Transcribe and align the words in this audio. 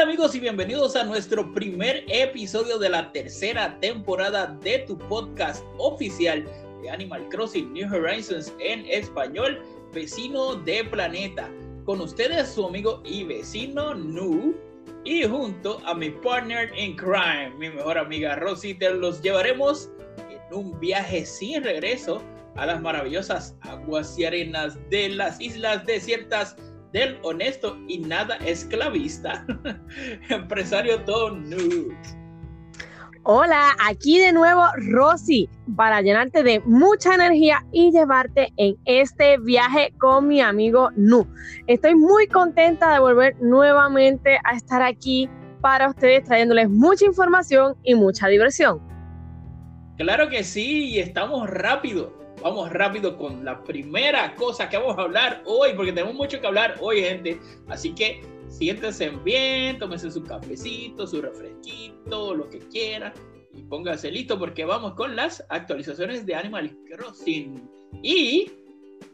Amigos 0.00 0.32
y 0.36 0.38
bienvenidos 0.38 0.94
a 0.94 1.02
nuestro 1.02 1.52
primer 1.52 2.04
episodio 2.06 2.78
de 2.78 2.88
la 2.88 3.10
tercera 3.10 3.80
temporada 3.80 4.46
de 4.62 4.78
tu 4.86 4.96
podcast 4.96 5.64
oficial 5.78 6.44
de 6.82 6.88
Animal 6.88 7.28
Crossing 7.30 7.72
New 7.72 7.92
Horizons 7.92 8.54
en 8.60 8.86
español, 8.86 9.60
Vecino 9.92 10.54
de 10.54 10.84
Planeta. 10.84 11.50
Con 11.84 12.00
ustedes 12.00 12.48
su 12.48 12.66
amigo 12.66 13.02
y 13.04 13.24
vecino 13.24 13.92
Nu 13.92 14.54
y 15.04 15.24
junto 15.24 15.80
a 15.84 15.94
mi 15.94 16.10
partner 16.10 16.70
in 16.78 16.94
crime, 16.94 17.50
mi 17.58 17.68
mejor 17.68 17.98
amiga 17.98 18.36
Rosy, 18.36 18.74
te 18.74 18.90
los 18.90 19.20
llevaremos 19.20 19.90
en 20.30 20.56
un 20.56 20.78
viaje 20.78 21.26
sin 21.26 21.64
regreso 21.64 22.22
a 22.54 22.66
las 22.66 22.80
maravillosas 22.80 23.56
aguas 23.62 24.16
y 24.16 24.26
arenas 24.26 24.78
de 24.90 25.08
las 25.08 25.40
islas 25.40 25.84
desiertas 25.86 26.54
del 26.92 27.18
honesto 27.22 27.78
y 27.88 27.98
nada 27.98 28.36
esclavista, 28.36 29.44
empresario 30.28 31.02
Tom 31.04 31.48
Nude. 31.48 31.96
Hola, 33.24 33.76
aquí 33.84 34.18
de 34.18 34.32
nuevo 34.32 34.64
Rosy 34.90 35.50
para 35.76 36.00
llenarte 36.00 36.42
de 36.42 36.60
mucha 36.60 37.14
energía 37.14 37.62
y 37.72 37.90
llevarte 37.90 38.52
en 38.56 38.76
este 38.86 39.36
viaje 39.38 39.92
con 39.98 40.28
mi 40.28 40.40
amigo 40.40 40.90
Nu. 40.96 41.26
Estoy 41.66 41.94
muy 41.94 42.26
contenta 42.26 42.90
de 42.92 43.00
volver 43.00 43.36
nuevamente 43.40 44.38
a 44.44 44.56
estar 44.56 44.80
aquí 44.82 45.28
para 45.60 45.90
ustedes 45.90 46.24
trayéndoles 46.24 46.70
mucha 46.70 47.04
información 47.04 47.76
y 47.82 47.94
mucha 47.94 48.28
diversión. 48.28 48.80
Claro 49.98 50.30
que 50.30 50.44
sí, 50.44 50.90
y 50.90 51.00
estamos 51.00 51.50
rápido 51.50 52.17
vamos 52.42 52.70
rápido 52.70 53.16
con 53.16 53.44
la 53.44 53.62
primera 53.62 54.34
cosa 54.34 54.68
que 54.68 54.76
vamos 54.76 54.98
a 54.98 55.02
hablar 55.02 55.42
hoy, 55.46 55.70
porque 55.74 55.92
tenemos 55.92 56.14
mucho 56.14 56.40
que 56.40 56.46
hablar 56.46 56.76
hoy, 56.80 57.02
gente. 57.02 57.38
Así 57.68 57.94
que 57.94 58.20
siéntense 58.48 59.10
bien, 59.24 59.78
tómense 59.78 60.10
su 60.10 60.22
cafecito, 60.24 61.06
su 61.06 61.20
refresquito, 61.20 62.34
lo 62.34 62.48
que 62.48 62.58
quieran, 62.58 63.12
y 63.54 63.62
pónganse 63.62 64.10
listo 64.10 64.38
porque 64.38 64.64
vamos 64.64 64.94
con 64.94 65.16
las 65.16 65.44
actualizaciones 65.48 66.26
de 66.26 66.34
Animal 66.34 66.76
Crossing. 66.90 67.68
Y, 68.02 68.50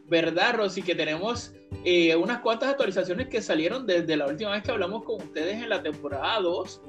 ¿verdad, 0.07 0.55
Rosy? 0.55 0.81
Que 0.81 0.95
tenemos 0.95 1.53
eh, 1.83 2.15
unas 2.15 2.39
cuantas 2.39 2.69
actualizaciones 2.69 3.27
que 3.27 3.41
salieron 3.41 3.85
desde 3.85 4.17
la 4.17 4.27
última 4.27 4.51
vez 4.51 4.63
que 4.63 4.71
hablamos 4.71 5.03
con 5.03 5.21
ustedes 5.21 5.61
en 5.61 5.69
la 5.69 5.81
temporada 5.81 6.39
2. 6.39 6.81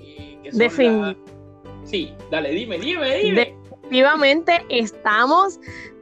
Eh, 0.00 0.38
que 0.42 0.52
Sí, 1.84 2.12
dale, 2.32 2.50
dime, 2.50 2.78
dime, 2.78 3.18
dime 3.18 3.65
efectivamente 3.86 4.64
estamos, 4.68 5.60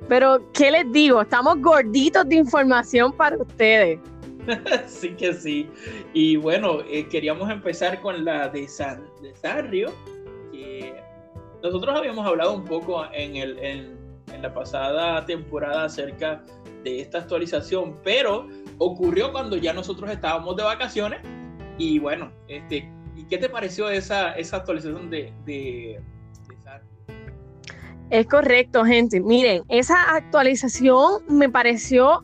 pero 0.08 0.40
¿qué 0.52 0.70
les 0.70 0.90
digo? 0.90 1.20
Estamos 1.20 1.60
gorditos 1.60 2.26
de 2.28 2.36
información 2.36 3.12
para 3.12 3.36
ustedes. 3.36 4.00
sí 4.86 5.10
que 5.10 5.34
sí. 5.34 5.68
Y 6.14 6.36
bueno, 6.36 6.78
eh, 6.88 7.06
queríamos 7.08 7.50
empezar 7.50 8.00
con 8.00 8.24
la 8.24 8.48
de, 8.48 8.66
San, 8.68 9.04
de 9.20 9.34
Sarrio, 9.34 9.92
que 10.50 10.94
nosotros 11.62 11.94
habíamos 11.94 12.26
hablado 12.26 12.54
un 12.54 12.64
poco 12.64 13.04
en, 13.12 13.36
el, 13.36 13.58
en, 13.58 13.98
en 14.32 14.42
la 14.42 14.52
pasada 14.54 15.24
temporada 15.26 15.84
acerca 15.84 16.42
de 16.84 17.00
esta 17.00 17.18
actualización, 17.18 17.98
pero 18.02 18.48
ocurrió 18.78 19.30
cuando 19.30 19.56
ya 19.56 19.74
nosotros 19.74 20.10
estábamos 20.10 20.56
de 20.56 20.62
vacaciones. 20.62 21.20
Y 21.76 21.98
bueno, 21.98 22.32
este, 22.48 22.90
¿y 23.14 23.24
qué 23.24 23.36
te 23.36 23.50
pareció 23.50 23.90
esa, 23.90 24.32
esa 24.32 24.58
actualización 24.58 25.10
de, 25.10 25.34
de 25.44 26.00
es 28.14 28.28
correcto, 28.28 28.84
gente. 28.84 29.20
Miren, 29.20 29.64
esa 29.68 30.14
actualización 30.14 31.24
me 31.28 31.48
pareció 31.48 32.22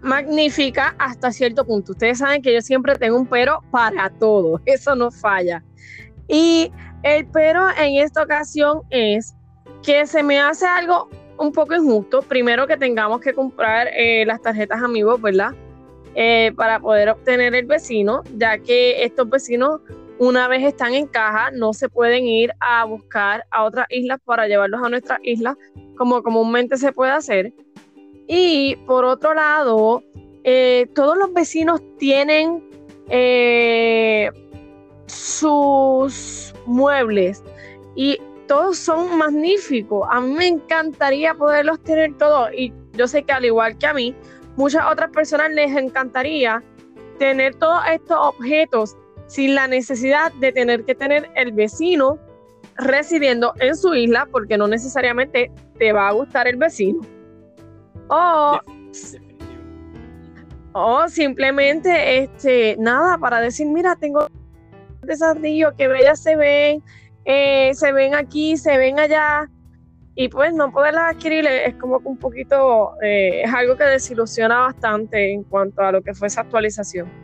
magnífica 0.00 0.94
hasta 1.00 1.32
cierto 1.32 1.64
punto. 1.64 1.90
Ustedes 1.90 2.18
saben 2.18 2.40
que 2.40 2.54
yo 2.54 2.60
siempre 2.60 2.94
tengo 2.94 3.18
un 3.18 3.26
pero 3.26 3.60
para 3.72 4.10
todo, 4.10 4.60
eso 4.66 4.94
no 4.94 5.10
falla. 5.10 5.64
Y 6.28 6.70
el 7.02 7.26
pero 7.26 7.66
en 7.76 7.96
esta 7.96 8.22
ocasión 8.22 8.82
es 8.90 9.34
que 9.82 10.06
se 10.06 10.22
me 10.22 10.38
hace 10.38 10.66
algo 10.66 11.08
un 11.36 11.50
poco 11.50 11.74
injusto. 11.74 12.22
Primero 12.22 12.68
que 12.68 12.76
tengamos 12.76 13.20
que 13.20 13.32
comprar 13.32 13.88
eh, 13.88 14.24
las 14.24 14.40
tarjetas 14.40 14.84
amigos, 14.84 15.20
¿verdad? 15.20 15.50
Eh, 16.14 16.52
para 16.56 16.78
poder 16.78 17.08
obtener 17.08 17.56
el 17.56 17.66
vecino, 17.66 18.22
ya 18.36 18.58
que 18.58 19.02
estos 19.02 19.28
vecinos 19.28 19.80
una 20.18 20.48
vez 20.48 20.62
están 20.62 20.94
en 20.94 21.06
caja, 21.06 21.50
no 21.50 21.72
se 21.72 21.88
pueden 21.88 22.26
ir 22.26 22.52
a 22.60 22.84
buscar 22.84 23.44
a 23.50 23.64
otras 23.64 23.86
islas 23.90 24.20
para 24.24 24.46
llevarlos 24.46 24.82
a 24.82 24.88
nuestras 24.88 25.18
islas, 25.22 25.56
como 25.96 26.22
comúnmente 26.22 26.76
se 26.76 26.92
puede 26.92 27.12
hacer. 27.12 27.52
Y 28.26 28.76
por 28.86 29.04
otro 29.04 29.34
lado, 29.34 30.02
eh, 30.44 30.86
todos 30.94 31.16
los 31.16 31.32
vecinos 31.32 31.80
tienen 31.98 32.62
eh, 33.08 34.30
sus 35.06 36.54
muebles 36.66 37.42
y 37.96 38.18
todos 38.46 38.78
son 38.78 39.18
magníficos. 39.18 40.06
A 40.10 40.20
mí 40.20 40.30
me 40.30 40.46
encantaría 40.46 41.34
poderlos 41.34 41.82
tener 41.82 42.16
todos 42.16 42.50
y 42.54 42.72
yo 42.92 43.08
sé 43.08 43.24
que 43.24 43.32
al 43.32 43.44
igual 43.44 43.76
que 43.78 43.86
a 43.86 43.94
mí, 43.94 44.14
muchas 44.56 44.86
otras 44.90 45.10
personas 45.10 45.50
les 45.50 45.74
encantaría 45.76 46.62
tener 47.18 47.54
todos 47.56 47.80
estos 47.90 48.16
objetos 48.18 48.96
sin 49.26 49.54
la 49.54 49.68
necesidad 49.68 50.32
de 50.34 50.52
tener 50.52 50.84
que 50.84 50.94
tener 50.94 51.30
el 51.34 51.52
vecino 51.52 52.18
residiendo 52.76 53.52
en 53.60 53.76
su 53.76 53.94
isla, 53.94 54.26
porque 54.30 54.58
no 54.58 54.66
necesariamente 54.66 55.50
te 55.78 55.92
va 55.92 56.08
a 56.08 56.12
gustar 56.12 56.48
el 56.48 56.56
vecino. 56.56 57.00
O, 58.08 58.58
o 60.72 61.08
simplemente, 61.08 62.18
este, 62.18 62.76
nada, 62.78 63.18
para 63.18 63.40
decir, 63.40 63.66
mira, 63.66 63.96
tengo 63.96 64.28
desafío, 65.02 65.74
que 65.76 65.88
bellas 65.88 66.22
se 66.22 66.36
ven, 66.36 66.82
eh, 67.24 67.72
se 67.74 67.92
ven 67.92 68.14
aquí, 68.14 68.56
se 68.56 68.76
ven 68.76 68.98
allá, 68.98 69.48
y 70.16 70.28
pues 70.28 70.54
no 70.54 70.70
poderlas 70.70 71.14
adquirir 71.14 71.46
es 71.46 71.74
como 71.76 72.00
que 72.00 72.08
un 72.08 72.16
poquito, 72.16 72.94
eh, 73.02 73.42
es 73.42 73.52
algo 73.52 73.76
que 73.76 73.84
desilusiona 73.84 74.60
bastante 74.60 75.32
en 75.32 75.42
cuanto 75.44 75.82
a 75.82 75.92
lo 75.92 76.02
que 76.02 76.14
fue 76.14 76.28
esa 76.28 76.42
actualización. 76.42 77.23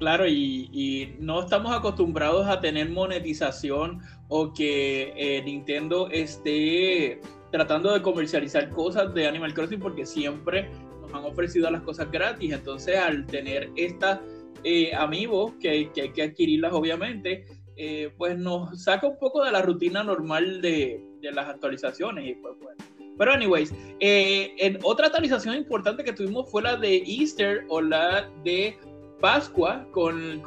Claro, 0.00 0.26
y, 0.26 1.14
no 1.18 1.42
estamos 1.42 1.76
acostumbrados 1.76 2.48
a 2.48 2.58
tener 2.58 2.88
monetización 2.88 4.00
o 4.28 4.50
que 4.54 5.12
eh, 5.14 5.42
Nintendo 5.42 6.08
esté 6.10 7.20
tratando 7.52 7.92
de 7.92 8.00
comercializar 8.00 8.70
cosas 8.70 9.12
de 9.12 9.26
Animal 9.26 9.52
Crossing 9.52 9.78
porque 9.78 10.06
siempre 10.06 10.70
nos 11.02 11.12
han 11.12 11.24
ofrecido 11.26 11.70
las 11.70 11.82
cosas 11.82 12.10
gratis. 12.10 12.50
Entonces, 12.50 12.96
al 12.96 13.26
tener 13.26 13.70
estas 13.76 14.20
eh, 14.64 14.94
amigos 14.94 15.52
que, 15.60 15.68
hay 15.68 15.88
que 15.90 16.22
adquirirlas, 16.22 16.72
obviamente, 16.72 17.44
eh, 17.76 18.10
pues 18.16 18.38
nos 18.38 18.82
saca 18.82 19.06
un 19.06 19.18
poco 19.18 19.44
de 19.44 19.52
la 19.52 19.60
rutina 19.60 20.02
normal 20.02 20.62
de, 20.62 21.04
las 21.20 21.46
actualizaciones. 21.46 22.26
Y 22.26 22.34
pues, 22.36 22.54
bueno. 22.58 22.82
Pero, 23.18 23.32
anyways, 23.34 23.74
en 24.00 24.78
otra 24.82 25.08
actualización 25.08 25.56
importante 25.56 26.02
que 26.04 26.14
tuvimos 26.14 26.50
fue 26.50 26.62
la 26.62 26.76
de 26.76 27.02
Easter 27.06 27.66
o 27.68 27.82
la 27.82 28.30
de 28.44 28.78
Pascua 29.20 29.86
con, 29.92 30.42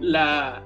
la, 0.00 0.62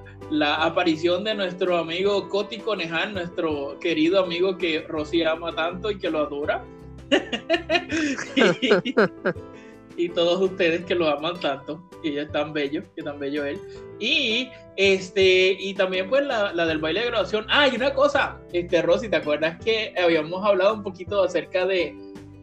aparición 0.63 1.23
de 1.23 1.35
nuestro 1.35 1.77
amigo 1.77 2.27
Coti 2.29 2.57
Conejan, 2.57 3.13
nuestro 3.13 3.77
querido 3.79 4.23
amigo 4.23 4.57
que 4.57 4.81
Rosy 4.87 5.23
ama 5.23 5.53
tanto 5.55 5.91
y 5.91 5.97
que 5.97 6.09
lo 6.09 6.19
adora. 6.19 6.63
y, 9.97 10.09
todos 10.09 10.41
ustedes 10.41 10.85
que 10.85 10.95
lo 10.95 11.09
aman 11.09 11.39
tanto, 11.39 11.83
y 12.03 12.17
es 12.17 12.31
tan 12.31 12.53
bello, 12.53 12.83
que 12.95 13.03
tan 13.03 13.19
bello 13.19 13.45
él. 13.45 13.59
Y 13.99 14.49
este, 14.77 15.57
y 15.59 15.73
también 15.73 16.09
pues 16.09 16.25
la, 16.25 16.53
del 16.53 16.77
baile 16.77 17.01
de 17.01 17.07
graduación. 17.07 17.45
Ah, 17.49 17.67
y 17.67 17.75
una 17.75 17.93
cosa, 17.93 18.39
este 18.53 18.81
Rosy, 18.81 19.09
¿te 19.09 19.17
acuerdas 19.17 19.57
que 19.63 19.93
habíamos 20.01 20.45
hablado 20.45 20.75
un 20.75 20.83
poquito 20.83 21.23
acerca 21.23 21.65
de, 21.65 21.93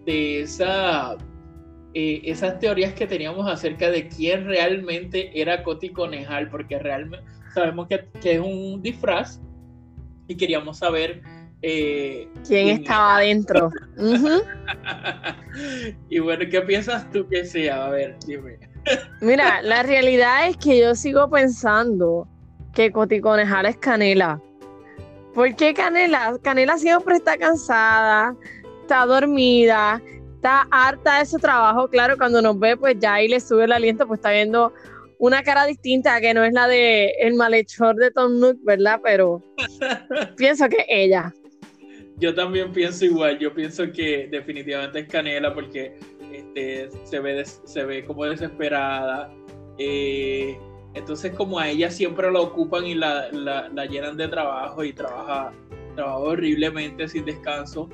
de 0.05 0.41
esa 0.41 1.17
eh, 1.99 2.31
esas 2.31 2.59
teorías 2.59 2.93
que 2.93 3.07
teníamos 3.07 3.51
acerca 3.51 3.89
de 3.89 4.07
quién 4.07 4.45
realmente 4.45 5.31
era 5.33 5.63
Coti 5.63 5.89
Conejal, 5.89 6.51
porque 6.51 6.79
realmente 6.79 7.25
sabemos 7.55 7.89
que, 7.89 8.05
es 8.23 8.39
un 8.39 8.83
disfraz 8.83 9.41
y 10.29 10.37
queríamos 10.37 10.81
saber 10.81 11.23
eh, 11.63 12.29
¿Quién, 12.47 12.83
estaba 12.83 13.17
adentro. 13.17 13.71
y 16.11 16.19
bueno, 16.19 16.45
¿qué 16.51 16.61
piensas 16.61 17.11
tú 17.13 17.27
que 17.31 17.47
sea? 17.47 17.87
A 17.87 17.89
ver, 17.89 18.19
dime. 18.27 18.59
Mira, 19.23 19.63
la 19.63 19.83
realidad 19.83 20.51
es 20.51 20.59
que 20.59 20.79
yo 20.79 20.95
sigo 20.95 21.31
pensando 21.31 22.29
que 22.75 22.93
Coti 22.93 23.23
Conejal 23.23 23.65
es 23.65 23.79
Canela. 23.79 24.39
¿Por 25.33 25.57
qué 25.57 25.73
Canela? 25.73 26.39
Canela 26.43 26.77
siempre 26.77 27.17
está 27.17 27.39
cansada, 27.39 28.37
está 28.83 29.07
dormida, 29.07 30.03
está 30.47 30.69
harta 30.71 31.19
de 31.19 31.27
su 31.27 31.39
trabajo, 31.39 31.89
claro, 31.89 32.17
cuando 32.17 32.41
nos 32.41 32.57
ve, 32.57 32.77
pues 32.77 32.97
ya 33.01 33.15
ahí 33.15 33.27
le 33.27 33.41
sube 33.41 33.65
el 33.65 33.73
aliento, 33.73 34.07
pues 34.07 34.19
está 34.19 34.31
viendo 34.31 34.73
una 35.19 35.43
cara 35.43 35.67
distinta 35.67 36.21
que 36.21 36.35
no 36.35 36.45
es 36.45 36.53
la 36.53 36.69
de 36.69 37.11
el 37.19 37.35
malhechor 37.35 37.97
de 37.97 38.13
Tom 38.13 38.39
Nook, 38.39 38.59
¿verdad? 38.63 39.01
Pero 39.03 39.43
pienso 40.37 40.69
que 40.69 40.85
ella. 40.89 41.35
Yo 42.19 42.33
también 42.33 42.73
pienso 42.73 43.05
igual, 43.05 43.41
yo 43.41 43.53
pienso 43.53 43.91
que 43.91 44.29
definitivamente 44.31 45.01
es 45.01 45.09
Canela 45.09 45.53
porque 45.53 45.99
este, 46.33 46.91
se, 47.03 47.19
ve 47.19 47.45
se 47.45 47.85
ve 47.85 48.05
como 48.05 48.25
desesperada. 48.25 49.35
Eh, 49.79 50.57
Entonces 50.95 51.33
como 51.35 51.59
a 51.59 51.69
ella 51.69 51.91
siempre 51.91 52.31
la 52.31 52.41
ocupan 52.41 52.87
y 52.87 52.95
la, 52.95 53.31
la, 53.33 53.87
llenan 53.87 54.17
de 54.17 54.29
trabajo 54.29 54.85
y 54.85 54.93
trabaja, 54.93 55.53
trabaja 55.97 56.19
horriblemente 56.19 57.09
sin 57.09 57.25
descanso, 57.25 57.89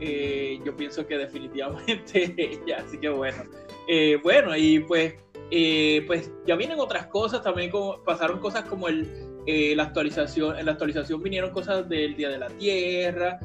eh, 0.00 0.60
yo 0.64 0.76
pienso 0.76 1.06
que 1.06 1.16
definitivamente 1.16 2.34
ella, 2.36 2.82
así 2.86 2.98
que 2.98 3.08
bueno. 3.08 3.44
Eh, 3.88 4.18
bueno, 4.22 4.56
y 4.56 4.80
pues, 4.80 5.14
eh, 5.50 6.04
pues 6.06 6.30
ya 6.46 6.56
vienen 6.56 6.78
otras 6.80 7.06
cosas, 7.06 7.42
también 7.42 7.70
como, 7.70 8.02
pasaron 8.04 8.40
cosas 8.40 8.64
como 8.64 8.88
el, 8.88 9.08
la 9.76 9.84
actualización, 9.84 10.58
en 10.58 10.66
la 10.66 10.72
actualización 10.72 11.22
vinieron 11.22 11.50
cosas 11.50 11.88
del 11.88 12.16
Día 12.16 12.28
de 12.28 12.38
la 12.38 12.48
Tierra, 12.48 13.38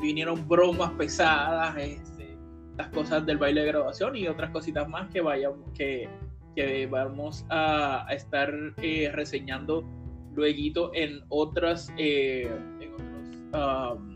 vinieron 0.00 0.46
bromas 0.48 0.90
pesadas, 0.92 1.76
este, 1.78 2.36
las 2.76 2.88
cosas 2.88 3.24
del 3.24 3.38
baile 3.38 3.62
de 3.62 3.68
graduación 3.68 4.16
y 4.16 4.26
otras 4.26 4.50
cositas 4.50 4.88
más 4.88 5.08
que 5.10 5.20
vayamos, 5.20 5.70
que, 5.72 6.08
que 6.54 6.86
vamos 6.86 7.46
a, 7.48 8.06
estar 8.10 8.52
reseñando 9.12 9.84
luego 10.34 10.90
en 10.92 11.22
otras, 11.28 11.90
en 11.96 12.92
otros 12.92 13.96
um, 13.96 14.11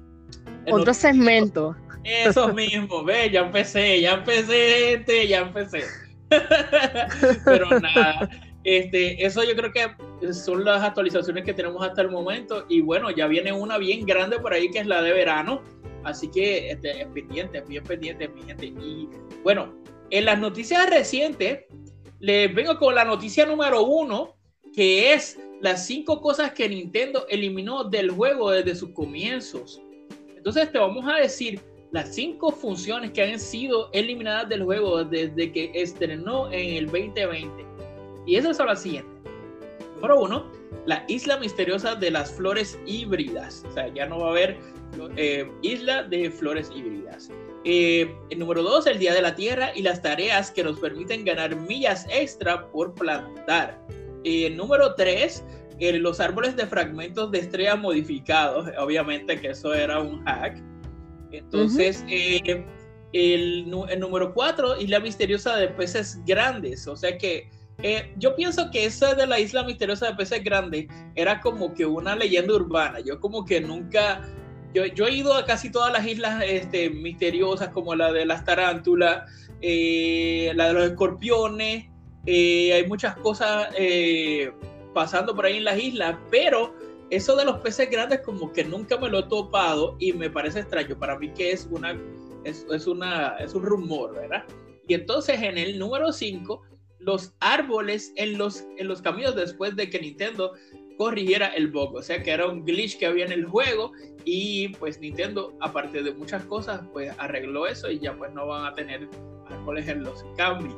otro 0.70 0.94
segmento. 0.94 1.76
Eso 2.04 2.52
mismo, 2.52 3.02
ve, 3.02 3.30
ya 3.30 3.40
empecé, 3.40 4.00
ya 4.00 4.14
empecé, 4.14 4.90
gente, 4.90 5.26
ya 5.26 5.40
empecé. 5.40 5.82
Pero 7.44 7.80
nada, 7.80 8.28
este, 8.66 9.24
eso 9.24 9.44
yo 9.44 9.54
creo 9.54 9.72
que 9.72 10.32
son 10.32 10.64
las 10.64 10.82
actualizaciones 10.82 11.44
que 11.44 11.54
tenemos 11.54 11.86
hasta 11.86 12.02
el 12.02 12.10
momento. 12.10 12.66
Y 12.68 12.80
bueno, 12.80 13.12
ya 13.12 13.28
viene 13.28 13.52
una 13.52 13.78
bien 13.78 14.04
grande 14.04 14.40
por 14.40 14.52
ahí 14.52 14.68
que 14.70 14.80
es 14.80 14.86
la 14.86 15.02
de 15.02 15.12
verano. 15.12 15.62
Así 16.02 16.28
que 16.28 16.70
este, 16.70 17.02
es 17.02 17.06
pendiente, 17.08 17.60
bien 17.60 17.84
pendiente, 17.84 18.28
mi 18.28 18.42
gente. 18.42 18.66
Y 18.66 19.08
bueno, 19.44 19.72
en 20.10 20.24
las 20.24 20.38
noticias 20.40 20.90
recientes, 20.90 21.64
les 22.18 22.52
vengo 22.52 22.76
con 22.76 22.96
la 22.96 23.04
noticia 23.04 23.46
número 23.46 23.84
uno, 23.84 24.36
que 24.74 25.12
es 25.12 25.38
las 25.60 25.86
cinco 25.86 26.20
cosas 26.20 26.52
que 26.52 26.68
Nintendo 26.68 27.24
eliminó 27.28 27.84
del 27.84 28.10
juego 28.10 28.50
desde 28.50 28.74
sus 28.74 28.90
comienzos. 28.90 29.80
Entonces 30.46 30.70
te 30.70 30.78
vamos 30.78 31.04
a 31.08 31.16
decir 31.16 31.60
las 31.90 32.14
cinco 32.14 32.52
funciones 32.52 33.10
que 33.10 33.20
han 33.20 33.40
sido 33.40 33.90
eliminadas 33.92 34.48
del 34.48 34.62
juego 34.62 35.02
desde 35.02 35.50
que 35.50 35.72
estrenó 35.74 36.46
en 36.52 36.74
el 36.74 36.86
2020. 36.86 37.50
Y 38.26 38.36
esas 38.36 38.56
son 38.56 38.68
las 38.68 38.80
siguientes. 38.80 39.12
Número 39.96 40.20
uno, 40.20 40.52
la 40.84 41.04
isla 41.08 41.36
misteriosa 41.38 41.96
de 41.96 42.12
las 42.12 42.30
flores 42.30 42.78
híbridas. 42.86 43.64
O 43.68 43.72
sea, 43.72 43.92
ya 43.92 44.06
no 44.06 44.20
va 44.20 44.28
a 44.28 44.30
haber 44.30 44.56
eh, 45.16 45.50
isla 45.62 46.04
de 46.04 46.30
flores 46.30 46.70
híbridas. 46.72 47.28
Eh, 47.64 48.14
el 48.30 48.38
número 48.38 48.62
dos, 48.62 48.86
el 48.86 49.00
Día 49.00 49.14
de 49.14 49.22
la 49.22 49.34
Tierra 49.34 49.72
y 49.74 49.82
las 49.82 50.00
tareas 50.00 50.52
que 50.52 50.62
nos 50.62 50.78
permiten 50.78 51.24
ganar 51.24 51.56
millas 51.56 52.06
extra 52.08 52.68
por 52.70 52.94
plantar. 52.94 53.84
Eh, 54.22 54.50
número 54.50 54.94
tres, 55.78 56.00
los 56.00 56.20
árboles 56.20 56.56
de 56.56 56.66
fragmentos 56.66 57.30
de 57.30 57.38
estrella 57.38 57.76
modificados, 57.76 58.68
obviamente 58.78 59.40
que 59.40 59.48
eso 59.48 59.74
era 59.74 60.00
un 60.00 60.24
hack. 60.24 60.62
Entonces, 61.32 62.04
eh, 62.08 62.64
el, 63.12 63.68
número 63.68 64.32
4, 64.32 64.80
Isla 64.80 65.00
Misteriosa 65.00 65.56
de 65.56 65.68
Peces 65.68 66.20
Grandes. 66.24 66.86
O 66.86 66.96
sea 66.96 67.16
que 67.18 67.50
eh, 67.82 68.12
yo 68.16 68.34
pienso 68.36 68.70
que 68.70 68.86
esa 68.86 69.14
de 69.14 69.26
la 69.26 69.38
Isla 69.38 69.64
Misteriosa 69.64 70.06
de 70.06 70.14
Peces 70.14 70.42
Grandes 70.42 70.86
era 71.14 71.40
como 71.40 71.74
que 71.74 71.84
una 71.84 72.16
leyenda 72.16 72.54
urbana. 72.54 73.00
Yo 73.00 73.20
como 73.20 73.44
que 73.44 73.60
nunca... 73.60 74.22
Yo, 74.74 74.84
yo 74.86 75.06
he 75.06 75.14
ido 75.14 75.32
a 75.34 75.46
casi 75.46 75.70
todas 75.70 75.90
las 75.90 76.06
islas 76.06 76.42
este, 76.46 76.90
misteriosas, 76.90 77.70
como 77.70 77.94
la 77.94 78.12
de 78.12 78.26
las 78.26 78.44
tarántulas, 78.44 79.30
eh, 79.62 80.52
la 80.54 80.68
de 80.68 80.72
los 80.74 80.84
escorpiones. 80.90 81.86
hay 82.26 82.86
muchas 82.86 83.16
cosas 83.16 83.68
pasando 84.96 85.36
por 85.36 85.44
ahí 85.44 85.58
en 85.58 85.64
las 85.64 85.78
islas, 85.78 86.16
pero 86.30 86.74
eso 87.10 87.36
de 87.36 87.44
los 87.44 87.58
peces 87.58 87.90
grandes 87.90 88.22
como 88.22 88.50
que 88.50 88.64
nunca 88.64 88.96
me 88.96 89.10
lo 89.10 89.18
he 89.18 89.22
topado 89.24 89.94
y 90.00 90.14
me 90.14 90.30
parece 90.30 90.60
extraño. 90.60 90.98
Para 90.98 91.18
mí 91.18 91.30
que 91.34 91.52
es 91.52 91.68
una 91.70 91.94
es, 92.44 92.64
es 92.72 92.86
una 92.86 93.36
es 93.36 93.52
un 93.52 93.64
rumor, 93.64 94.14
¿verdad? 94.14 94.44
Y 94.88 94.94
entonces 94.94 95.42
en 95.42 95.58
el 95.58 95.78
número 95.78 96.12
5, 96.12 96.62
los 97.00 97.34
árboles 97.40 98.10
en 98.16 98.38
los 98.38 98.64
en 98.78 98.88
los 98.88 99.02
caminos 99.02 99.36
después 99.36 99.76
de 99.76 99.90
que 99.90 100.00
Nintendo 100.00 100.54
corrigiera 100.96 101.48
el 101.48 101.70
bug, 101.70 101.94
o 101.96 102.02
sea 102.02 102.22
que 102.22 102.30
era 102.30 102.48
un 102.48 102.64
glitch 102.64 102.98
que 102.98 103.04
había 103.04 103.26
en 103.26 103.32
el 103.32 103.44
juego 103.44 103.92
y 104.24 104.68
pues 104.78 104.98
Nintendo 104.98 105.52
aparte 105.60 106.02
de 106.02 106.14
muchas 106.14 106.42
cosas 106.46 106.80
pues 106.94 107.12
arregló 107.18 107.66
eso 107.66 107.90
y 107.90 107.98
ya 107.98 108.16
pues 108.16 108.32
no 108.32 108.46
van 108.46 108.64
a 108.64 108.72
tener 108.72 109.10
árboles 109.50 109.88
en 109.88 110.04
los 110.04 110.24
cambios. 110.38 110.74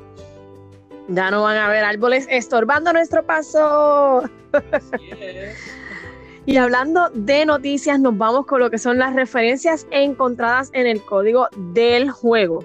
Ya 1.09 1.31
no 1.31 1.43
van 1.43 1.57
a 1.57 1.67
haber 1.67 1.85
árboles 1.85 2.27
estorbando 2.31 2.93
nuestro 2.93 3.25
paso. 3.25 4.23
y 6.47 6.57
hablando 6.59 7.09
de 7.15 7.47
noticias, 7.47 7.99
nos 7.99 8.19
vamos 8.19 8.45
con 8.47 8.61
lo 8.61 8.71
que 8.71 8.77
son 8.77 8.99
las 8.99 9.15
referencias 9.15 9.87
encontradas 9.91 10.69
en 10.75 10.87
el 10.87 11.03
código 11.03 11.49
del 11.73 12.11
juego. 12.11 12.63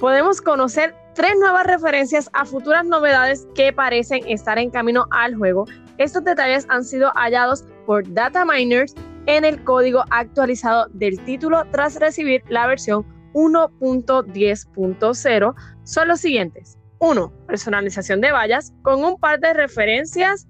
Podemos 0.00 0.40
conocer 0.40 0.94
tres 1.14 1.34
nuevas 1.38 1.66
referencias 1.66 2.30
a 2.32 2.46
futuras 2.46 2.86
novedades 2.86 3.46
que 3.54 3.74
parecen 3.74 4.26
estar 4.26 4.58
en 4.58 4.70
camino 4.70 5.06
al 5.10 5.36
juego. 5.36 5.66
Estos 5.98 6.24
detalles 6.24 6.64
han 6.70 6.84
sido 6.84 7.10
hallados 7.14 7.66
por 7.84 8.10
data 8.14 8.46
miners 8.46 8.94
en 9.26 9.44
el 9.44 9.62
código 9.62 10.02
actualizado 10.10 10.86
del 10.94 11.22
título 11.24 11.66
tras 11.70 11.96
recibir 11.96 12.42
la 12.48 12.66
versión 12.66 13.04
1.10.0. 13.34 15.54
Son 15.84 16.08
los 16.08 16.20
siguientes. 16.20 16.78
1. 17.02 17.32
Personalización 17.48 18.20
de 18.20 18.30
vallas 18.30 18.72
con 18.82 19.02
un 19.02 19.18
par 19.18 19.40
de 19.40 19.52
referencias 19.52 20.46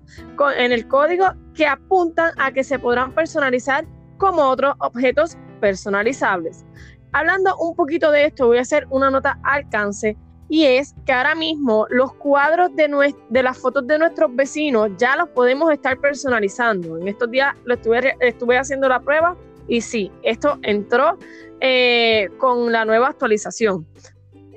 en 0.58 0.70
el 0.70 0.86
código 0.86 1.26
que 1.54 1.66
apuntan 1.66 2.32
a 2.38 2.52
que 2.52 2.62
se 2.62 2.78
podrán 2.78 3.14
personalizar 3.14 3.86
como 4.18 4.42
otros 4.42 4.74
objetos 4.80 5.38
personalizables. 5.60 6.66
Hablando 7.12 7.56
un 7.56 7.74
poquito 7.74 8.10
de 8.10 8.26
esto, 8.26 8.46
voy 8.48 8.58
a 8.58 8.62
hacer 8.62 8.86
una 8.90 9.10
nota 9.10 9.40
alcance 9.44 10.14
y 10.50 10.66
es 10.66 10.94
que 11.06 11.12
ahora 11.12 11.34
mismo 11.34 11.86
los 11.88 12.12
cuadros 12.16 12.76
de, 12.76 13.14
de 13.30 13.42
las 13.42 13.56
fotos 13.56 13.86
de 13.86 13.98
nuestros 13.98 14.36
vecinos 14.36 14.90
ya 14.98 15.16
los 15.16 15.30
podemos 15.30 15.72
estar 15.72 15.98
personalizando. 16.00 16.98
En 16.98 17.08
estos 17.08 17.30
días 17.30 17.54
lo 17.64 17.74
estuve, 17.74 18.14
estuve 18.20 18.58
haciendo 18.58 18.90
la 18.90 19.00
prueba 19.00 19.38
y 19.68 19.80
sí, 19.80 20.12
esto 20.22 20.58
entró 20.60 21.16
eh, 21.60 22.28
con 22.36 22.70
la 22.70 22.84
nueva 22.84 23.08
actualización. 23.08 23.86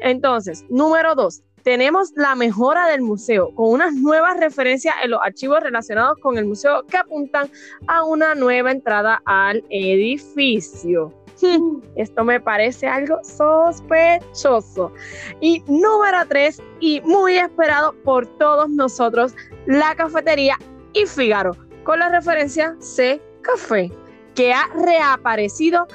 Entonces, 0.02 0.66
número 0.70 1.16
dos, 1.16 1.45
tenemos 1.66 2.12
la 2.16 2.36
mejora 2.36 2.88
del 2.88 3.02
museo, 3.02 3.50
con 3.56 3.72
unas 3.72 3.96
nuevas 3.96 4.40
referencias 4.40 4.94
en 5.04 5.10
los 5.10 5.20
archivos 5.24 5.62
relacionados 5.62 6.20
con 6.20 6.38
el 6.38 6.46
museo 6.46 6.86
que 6.86 6.96
apuntan 6.96 7.50
a 7.88 8.04
una 8.04 8.36
nueva 8.36 8.72
entrada 8.72 9.20
al 9.26 9.64
edificio. 9.72 11.12
Esto 11.96 12.24
me 12.24 12.40
parece 12.40 12.88
algo 12.88 13.20
sospechoso. 13.24 14.94
Y 15.42 15.64
número 15.66 16.20
tres, 16.30 16.62
y 16.80 17.02
muy 17.02 17.38
esperado 17.38 17.96
por 18.04 18.28
todos 18.38 18.70
nosotros, 18.70 19.34
la 19.66 19.96
cafetería 19.96 20.60
y 20.94 21.08
Figaro, 21.08 21.58
con 21.84 21.98
la 21.98 22.10
referencia 22.10 22.76
C 22.80 23.20
Café, 23.42 23.92
que 24.36 24.54
ha 24.54 24.68
reaparecido 24.76 25.88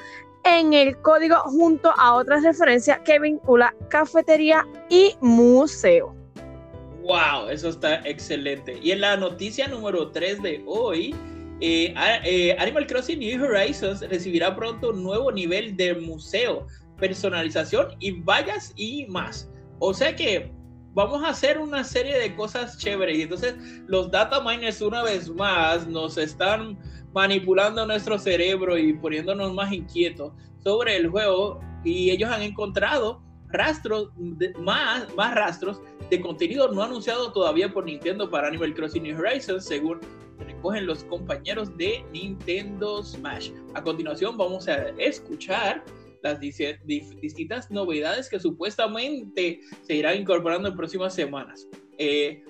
en 0.44 0.72
el 0.72 0.96
código 0.98 1.36
junto 1.44 1.92
a 1.96 2.14
otras 2.14 2.42
referencias 2.42 3.00
que 3.04 3.18
vincula 3.18 3.74
cafetería 3.88 4.66
y 4.88 5.14
museo. 5.20 6.14
¡Wow! 7.02 7.48
Eso 7.50 7.70
está 7.70 7.96
excelente. 8.06 8.78
Y 8.82 8.92
en 8.92 9.00
la 9.00 9.16
noticia 9.16 9.68
número 9.68 10.10
3 10.10 10.42
de 10.42 10.62
hoy, 10.66 11.14
eh, 11.60 11.94
eh, 12.24 12.56
Animal 12.58 12.86
Crossing 12.86 13.18
New 13.18 13.44
Horizons 13.44 14.00
recibirá 14.08 14.54
pronto 14.54 14.90
un 14.90 15.02
nuevo 15.02 15.30
nivel 15.32 15.76
de 15.76 15.94
museo, 15.94 16.66
personalización 16.98 17.88
y 18.00 18.12
vallas 18.20 18.72
y 18.76 19.06
más. 19.06 19.50
O 19.78 19.92
sea 19.92 20.14
que 20.14 20.50
vamos 20.92 21.22
a 21.24 21.28
hacer 21.28 21.58
una 21.58 21.84
serie 21.84 22.18
de 22.18 22.34
cosas 22.34 22.78
chéveres. 22.78 23.18
Y 23.18 23.22
entonces 23.22 23.54
los 23.86 24.10
data 24.10 24.40
miners 24.40 24.80
una 24.80 25.02
vez 25.02 25.28
más 25.28 25.86
nos 25.86 26.16
están 26.18 26.78
manipulando 27.12 27.86
nuestro 27.86 28.18
cerebro 28.18 28.78
y 28.78 28.92
poniéndonos 28.92 29.52
más 29.52 29.72
inquietos 29.72 30.32
sobre 30.62 30.96
el 30.96 31.08
juego 31.08 31.60
y 31.84 32.10
ellos 32.10 32.30
han 32.30 32.42
encontrado 32.42 33.22
rastros 33.48 34.10
más, 34.58 35.12
más 35.16 35.34
rastros 35.34 35.80
de 36.08 36.20
contenido 36.20 36.70
no 36.72 36.82
anunciado 36.82 37.32
todavía 37.32 37.72
por 37.72 37.84
Nintendo 37.84 38.30
para 38.30 38.48
Animal 38.48 38.74
Crossing 38.74 39.02
New 39.02 39.18
Horizons 39.18 39.64
según 39.64 40.00
recogen 40.38 40.86
los 40.86 41.04
compañeros 41.04 41.76
de 41.76 42.04
Nintendo 42.12 43.02
Smash. 43.02 43.50
A 43.74 43.82
continuación 43.82 44.36
vamos 44.36 44.68
a 44.68 44.88
escuchar 44.98 45.84
las 46.22 46.38
distintas 46.40 47.70
novedades 47.70 48.28
que 48.28 48.38
supuestamente 48.38 49.60
se 49.82 49.94
irán 49.94 50.18
incorporando 50.18 50.68
en 50.68 50.76
próximas 50.76 51.14
semanas. 51.14 51.66
Eh, 51.98 52.44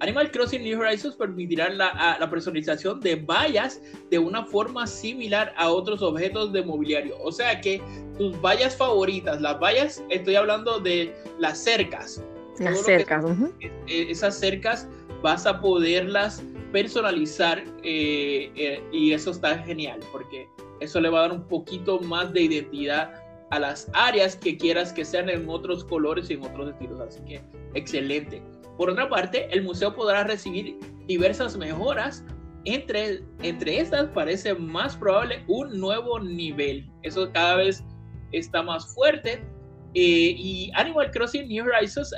Animal 0.00 0.30
Crossing 0.30 0.62
New 0.62 0.80
Horizons 0.80 1.14
permitirá 1.14 1.68
la, 1.68 2.16
la, 2.18 2.30
personalización 2.30 3.00
de 3.00 3.16
vallas 3.16 3.82
de 4.10 4.18
una 4.18 4.44
forma 4.44 4.86
similar 4.86 5.52
a 5.56 5.70
otros 5.70 6.00
objetos 6.00 6.52
de 6.52 6.62
mobiliario. 6.62 7.16
O 7.22 7.30
sea 7.30 7.60
que 7.60 7.82
tus 8.16 8.40
vallas 8.40 8.74
favoritas, 8.76 9.40
las 9.40 9.60
vallas, 9.60 10.02
estoy 10.08 10.36
hablando 10.36 10.80
de 10.80 11.14
las 11.38 11.58
cercas. 11.58 12.22
Las 12.58 12.82
cercas. 12.82 13.24
Eh, 13.60 13.70
esas 14.08 14.38
cercas 14.38 14.88
vas 15.22 15.46
a 15.46 15.60
poderlas 15.60 16.42
personalizar 16.72 17.62
eh, 17.82 18.50
eh, 18.54 18.82
y 18.92 19.12
eso 19.12 19.32
está 19.32 19.58
genial 19.58 20.00
porque 20.12 20.48
eso 20.80 21.00
le 21.00 21.10
va 21.10 21.20
a 21.20 21.22
dar 21.22 21.32
un 21.32 21.46
poquito 21.46 22.00
más 22.00 22.32
de 22.32 22.42
identidad 22.42 23.12
a 23.50 23.58
las 23.58 23.90
áreas 23.92 24.36
que 24.36 24.56
quieras 24.56 24.92
que 24.92 25.04
sean 25.04 25.28
en 25.28 25.48
otros 25.48 25.84
colores 25.84 26.30
y 26.30 26.34
en 26.34 26.44
otros 26.44 26.70
estilos. 26.70 27.00
Así 27.00 27.20
que 27.24 27.40
excelente. 27.74 28.42
Por 28.80 28.88
otra 28.88 29.10
parte, 29.10 29.46
el 29.52 29.62
museo 29.62 29.94
podrá 29.94 30.24
recibir 30.24 30.78
diversas 31.06 31.54
mejoras. 31.54 32.24
Entre, 32.64 33.22
entre 33.42 33.78
estas 33.78 34.08
parece 34.08 34.54
más 34.54 34.96
probable 34.96 35.44
un 35.48 35.78
nuevo 35.78 36.18
nivel. 36.18 36.90
Eso 37.02 37.30
cada 37.30 37.56
vez 37.56 37.84
está 38.32 38.62
más 38.62 38.94
fuerte. 38.94 39.44
Eh, 39.92 40.34
y 40.34 40.72
Animal 40.76 41.10
Crossing 41.10 41.46
New 41.46 41.66
Horizons 41.66 42.14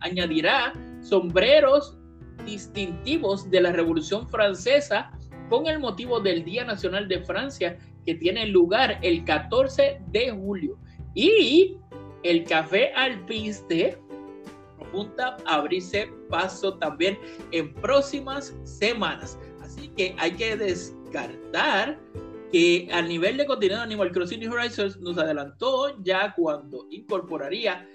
añadirá 0.00 0.72
sombreros 1.00 1.96
distintivos 2.44 3.48
de 3.48 3.60
la 3.60 3.70
Revolución 3.70 4.28
Francesa 4.28 5.12
con 5.48 5.68
el 5.68 5.78
motivo 5.78 6.18
del 6.18 6.44
Día 6.44 6.64
Nacional 6.64 7.06
de 7.06 7.20
Francia 7.20 7.78
que 8.04 8.16
tiene 8.16 8.46
lugar 8.46 8.98
el 9.02 9.24
14 9.24 10.02
de 10.08 10.30
julio. 10.32 10.76
Y 11.14 11.76
el 12.24 12.42
café 12.42 12.92
alpiste 12.96 13.96
apunta 14.90 15.36
a 15.46 15.56
abrirse 15.56 16.12
paso 16.28 16.74
también 16.74 17.18
en 17.52 17.72
próximas 17.74 18.54
semanas. 18.64 19.38
Así 19.60 19.88
que 19.96 20.14
hay 20.18 20.32
que 20.32 20.56
descartar 20.56 21.98
que 22.52 22.88
al 22.92 23.08
nivel 23.08 23.36
de 23.36 23.46
contenido 23.46 23.80
Animal 23.80 24.10
Crossing 24.10 24.40
New 24.40 24.52
Horizons 24.52 24.98
nos 24.98 25.16
adelantó 25.18 26.02
ya 26.02 26.34
cuando 26.36 26.86
incorporaría 26.90 27.88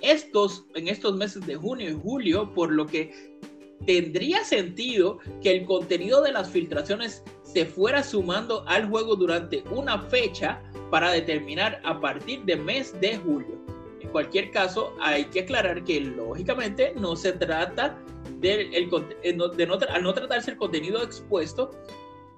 estos 0.00 0.64
en 0.74 0.88
estos 0.88 1.16
meses 1.16 1.44
de 1.46 1.56
junio 1.56 1.90
y 1.90 2.00
julio, 2.00 2.54
por 2.54 2.70
lo 2.70 2.86
que 2.86 3.38
tendría 3.86 4.44
sentido 4.44 5.18
que 5.42 5.50
el 5.56 5.66
contenido 5.66 6.22
de 6.22 6.32
las 6.32 6.50
filtraciones 6.50 7.24
se 7.42 7.66
fuera 7.66 8.02
sumando 8.02 8.64
al 8.68 8.88
juego 8.88 9.16
durante 9.16 9.64
una 9.70 9.98
fecha 9.98 10.62
para 10.90 11.10
determinar 11.10 11.80
a 11.84 12.00
partir 12.00 12.44
del 12.44 12.62
mes 12.62 12.98
de 13.00 13.16
julio. 13.18 13.59
En 14.00 14.08
cualquier 14.08 14.50
caso, 14.50 14.94
hay 15.00 15.24
que 15.26 15.40
aclarar 15.40 15.84
que 15.84 16.00
lógicamente 16.00 16.94
no 16.96 17.16
se 17.16 17.32
trata 17.32 17.98
de, 18.40 18.62
el, 18.72 18.90
eh, 19.22 19.36
de 19.56 19.66
no, 19.66 19.74
al 19.74 20.02
no 20.02 20.14
tratarse 20.14 20.52
el 20.52 20.56
contenido 20.56 21.02
expuesto 21.02 21.70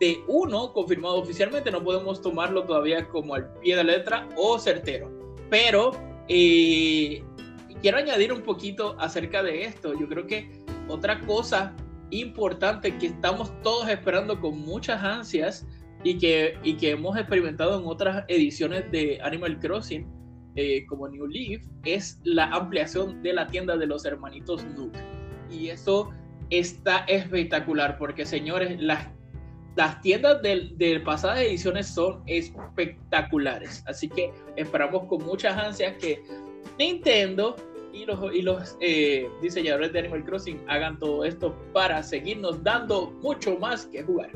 de 0.00 0.21
uno 0.26 0.73
confirmado 0.73 1.16
oficialmente, 1.16 1.71
no 1.71 1.85
podemos 1.85 2.21
tomarlo 2.21 2.64
todavía 2.64 3.09
como 3.09 3.37
al 3.37 3.52
pie 3.61 3.76
de 3.76 3.85
letra 3.85 4.28
o 4.37 4.59
certero. 4.59 5.09
Pero 5.49 5.92
eh, 6.28 7.23
quiero 7.81 7.99
añadir 7.99 8.33
un 8.33 8.42
poquito 8.42 8.97
acerca 8.99 9.45
de 9.45 9.62
esto. 9.62 9.95
Yo 9.97 10.09
creo 10.09 10.26
que 10.26 10.64
otra 10.88 11.21
cosa 11.21 11.76
importante 12.11 12.99
que 12.99 13.07
estamos 13.07 13.52
todos 13.62 13.88
esperando 13.88 14.40
con 14.40 14.59
muchas 14.61 15.02
ansias 15.02 15.66
y 16.02 16.19
que, 16.19 16.59
y 16.64 16.76
que 16.76 16.90
hemos 16.90 17.16
experimentado 17.16 17.78
en 17.78 17.87
otras 17.87 18.25
ediciones 18.26 18.90
de 18.90 19.21
Animal 19.23 19.61
Crossing, 19.61 20.07
eh, 20.56 20.85
como 20.87 21.09
New 21.09 21.26
Leaf, 21.26 21.62
es 21.85 22.21
la 22.25 22.47
ampliación 22.47 23.23
de 23.23 23.32
la 23.32 23.47
tienda 23.49 23.76
de 23.76 23.87
los 23.87 24.04
hermanitos 24.04 24.64
Nook. 24.64 24.92
Y 25.50 25.68
eso 25.68 26.11
está 26.50 26.99
espectacular 27.09 27.99
porque, 27.99 28.26
señores, 28.26 28.80
las, 28.80 29.09
las 29.76 30.00
tiendas 30.00 30.42
de, 30.42 30.71
de 30.76 31.00
pasadas 31.00 31.40
ediciones 31.40 31.87
son 31.87 32.23
espectaculares. 32.26 33.82
Así 33.87 34.09
que 34.09 34.32
esperamos 34.56 35.04
con 35.04 35.25
muchas 35.25 35.56
ansias 35.56 35.97
que 35.99 36.23
Nintendo 36.78 37.56
y 37.92 38.06
los, 38.06 38.35
y 38.35 38.42
los 38.42 38.76
eh, 38.80 39.28
diseñadores 39.40 39.92
de 39.92 40.00
Animal 40.00 40.25
Crossing 40.25 40.61
hagan 40.68 40.99
todo 40.99 41.25
esto 41.25 41.54
para 41.73 42.02
seguirnos 42.02 42.62
dando 42.62 43.11
mucho 43.23 43.59
más 43.59 43.87
que 43.87 44.02
jugar. 44.02 44.30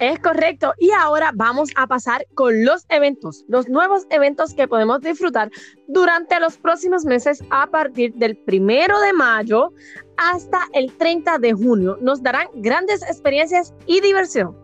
Es 0.00 0.18
correcto. 0.18 0.72
Y 0.78 0.90
ahora 0.92 1.30
vamos 1.34 1.68
a 1.76 1.86
pasar 1.86 2.26
con 2.34 2.64
los 2.64 2.86
eventos, 2.88 3.44
los 3.48 3.68
nuevos 3.68 4.06
eventos 4.08 4.54
que 4.54 4.66
podemos 4.66 5.02
disfrutar 5.02 5.50
durante 5.88 6.40
los 6.40 6.56
próximos 6.56 7.04
meses 7.04 7.44
a 7.50 7.66
partir 7.66 8.14
del 8.14 8.34
primero 8.38 8.98
de 9.00 9.12
mayo 9.12 9.74
hasta 10.16 10.60
el 10.72 10.90
30 10.96 11.38
de 11.38 11.52
junio. 11.52 11.98
Nos 12.00 12.22
darán 12.22 12.48
grandes 12.54 13.02
experiencias 13.02 13.74
y 13.86 14.00
diversión. 14.00 14.56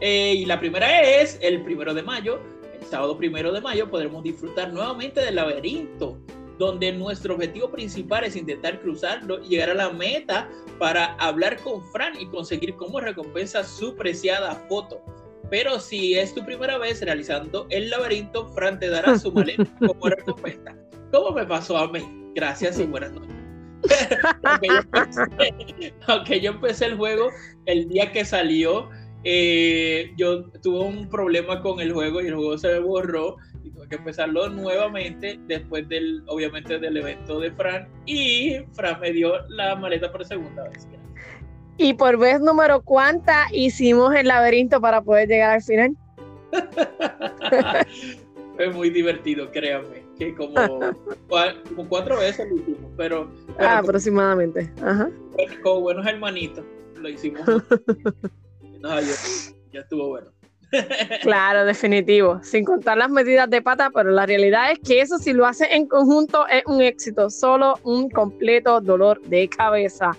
Eh, 0.00 0.34
y 0.38 0.46
la 0.46 0.60
primera 0.60 1.00
es 1.02 1.38
el 1.42 1.62
primero 1.64 1.92
de 1.92 2.04
mayo. 2.04 2.38
El 2.72 2.86
sábado 2.86 3.18
primero 3.18 3.52
de 3.52 3.60
mayo 3.60 3.90
podremos 3.90 4.22
disfrutar 4.22 4.72
nuevamente 4.72 5.20
del 5.22 5.34
laberinto 5.34 6.18
donde 6.62 6.92
nuestro 6.92 7.34
objetivo 7.34 7.70
principal 7.70 8.22
es 8.22 8.36
intentar 8.36 8.80
cruzarlo 8.80 9.42
y 9.42 9.48
llegar 9.48 9.70
a 9.70 9.74
la 9.74 9.90
meta 9.90 10.48
para 10.78 11.14
hablar 11.14 11.58
con 11.58 11.82
Fran 11.90 12.12
y 12.20 12.26
conseguir 12.26 12.76
como 12.76 13.00
recompensa 13.00 13.64
su 13.64 13.96
preciada 13.96 14.54
foto. 14.68 15.02
Pero 15.50 15.80
si 15.80 16.14
es 16.14 16.32
tu 16.32 16.44
primera 16.44 16.78
vez 16.78 17.02
realizando 17.02 17.66
el 17.70 17.90
laberinto, 17.90 18.46
Fran 18.54 18.78
te 18.78 18.88
dará 18.88 19.18
su 19.18 19.32
maleta 19.32 19.66
como 19.86 20.08
recompensa. 20.08 20.76
¿Cómo 21.10 21.32
me 21.32 21.44
pasó 21.44 21.76
a 21.76 21.90
mí? 21.90 22.00
Gracias 22.36 22.78
y 22.78 22.84
buenas 22.84 23.12
noches. 23.12 23.34
aunque, 26.06 26.40
yo 26.40 26.52
empecé, 26.52 26.86
el 26.86 26.96
juego 26.96 27.30
el 27.66 27.88
día 27.88 28.12
que 28.12 28.24
salió, 28.24 28.88
eh, 29.24 30.12
yo 30.16 30.44
tuve 30.62 30.78
un 30.78 31.08
problema 31.08 31.60
con 31.60 31.80
el 31.80 31.92
juego 31.92 32.22
y 32.22 32.28
el 32.28 32.36
juego 32.36 32.56
se 32.56 32.68
me 32.68 32.78
borró 32.78 33.36
que 33.92 33.98
empezarlo 33.98 34.48
nuevamente 34.48 35.38
después 35.46 35.88
del, 35.88 36.22
obviamente, 36.26 36.78
del 36.78 36.96
evento 36.96 37.38
de 37.38 37.52
Fran. 37.52 37.86
Y 38.06 38.56
Fran 38.72 38.98
me 39.00 39.12
dio 39.12 39.46
la 39.48 39.76
maleta 39.76 40.10
por 40.10 40.24
segunda 40.24 40.68
vez. 40.68 40.88
Y 41.76 41.94
por 41.94 42.18
vez 42.18 42.40
número 42.40 42.80
cuánta 42.80 43.46
hicimos 43.52 44.14
el 44.14 44.28
laberinto 44.28 44.80
para 44.80 45.02
poder 45.02 45.28
llegar 45.28 45.50
al 45.50 45.62
final. 45.62 45.96
Fue 48.56 48.70
muy 48.70 48.90
divertido, 48.90 49.50
créanme. 49.50 50.02
Que 50.18 50.34
como, 50.34 50.54
como 51.68 51.88
cuatro 51.88 52.18
veces 52.18 52.48
lo 52.48 52.56
hicimos, 52.56 52.90
pero. 52.96 53.30
Ah, 53.58 53.78
aproximadamente. 53.78 54.70
Ajá. 54.82 55.10
Como 55.62 55.80
buenos 55.80 56.06
hermanitos, 56.06 56.64
lo 56.96 57.08
hicimos. 57.08 57.42
ya 59.72 59.80
estuvo 59.80 60.08
bueno. 60.08 60.30
Claro, 61.22 61.64
definitivo. 61.64 62.40
Sin 62.42 62.64
contar 62.64 62.98
las 62.98 63.10
medidas 63.10 63.48
de 63.50 63.62
pata, 63.62 63.90
pero 63.90 64.10
la 64.10 64.26
realidad 64.26 64.72
es 64.72 64.78
que 64.78 65.00
eso 65.00 65.18
si 65.18 65.32
lo 65.32 65.46
hace 65.46 65.66
en 65.74 65.86
conjunto 65.86 66.46
es 66.48 66.62
un 66.66 66.80
éxito, 66.80 67.30
solo 67.30 67.78
un 67.84 68.08
completo 68.10 68.80
dolor 68.80 69.20
de 69.22 69.48
cabeza. 69.48 70.12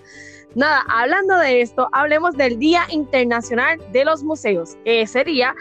Nada, 0.54 0.84
hablando 0.88 1.36
de 1.38 1.60
esto, 1.60 1.88
hablemos 1.92 2.36
del 2.36 2.58
Día 2.58 2.82
Internacional 2.90 3.78
de 3.92 4.04
los 4.04 4.22
Museos, 4.22 4.76
que 4.84 5.04
sería 5.06 5.54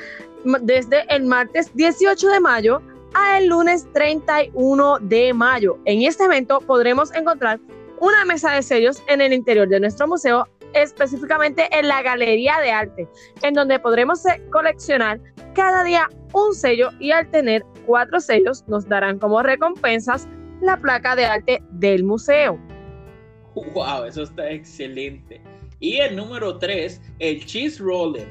desde 0.62 1.03
el 1.09 1.23
martes 1.23 1.73
18 1.73 2.29
de 2.29 2.39
mayo 2.39 2.81
a 3.15 3.39
el 3.39 3.47
lunes 3.47 3.88
31 3.93 5.00
de 5.01 5.33
mayo. 5.33 5.79
En 5.85 6.03
este 6.03 6.25
evento 6.25 6.59
podremos 6.62 7.13
encontrar 7.15 7.59
una 8.00 8.25
mesa 8.25 8.51
de 8.51 8.62
sellos 8.62 9.01
en 9.07 9.21
el 9.21 9.33
interior 9.33 9.67
de 9.67 9.79
nuestro 9.79 10.07
museo 10.07 10.47
específicamente 10.74 11.68
en 11.72 11.88
la 11.88 12.01
Galería 12.01 12.60
de 12.62 12.72
Arte, 12.72 13.08
en 13.42 13.53
donde 13.53 13.80
podremos 13.80 14.24
coleccionar 14.51 15.20
cada 15.53 15.84
día 15.84 16.10
un 16.34 16.53
sello 16.53 16.89
y 17.00 17.12
al 17.12 17.30
tener 17.30 17.63
cuatro 17.86 18.20
sellos 18.20 18.63
nos 18.68 18.88
darán 18.88 19.20
como 19.20 19.42
recompensas 19.44 20.27
la 20.62 20.77
placa 20.77 21.15
de 21.15 21.25
arte 21.25 21.63
del 21.72 22.03
museo. 22.03 22.60
¡Wow! 23.56 24.06
Eso 24.06 24.24
está 24.24 24.50
excelente. 24.50 25.42
Y 25.80 25.98
el 25.98 26.15
número 26.15 26.58
tres, 26.58 27.01
el 27.20 27.46
Cheese 27.46 27.80
Roller. 27.80 28.27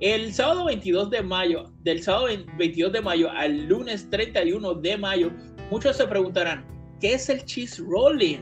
El 0.00 0.32
sábado 0.32 0.64
22 0.64 1.10
de 1.10 1.22
mayo, 1.22 1.64
del 1.82 2.02
sábado 2.02 2.26
22 2.58 2.92
de 2.92 3.00
mayo 3.00 3.30
al 3.30 3.66
lunes 3.66 4.08
31 4.10 4.74
de 4.74 4.96
mayo, 4.96 5.30
muchos 5.70 5.96
se 5.96 6.06
preguntarán, 6.06 6.64
¿qué 7.00 7.14
es 7.14 7.28
el 7.28 7.44
Cheese 7.44 7.78
Rolling? 7.78 8.40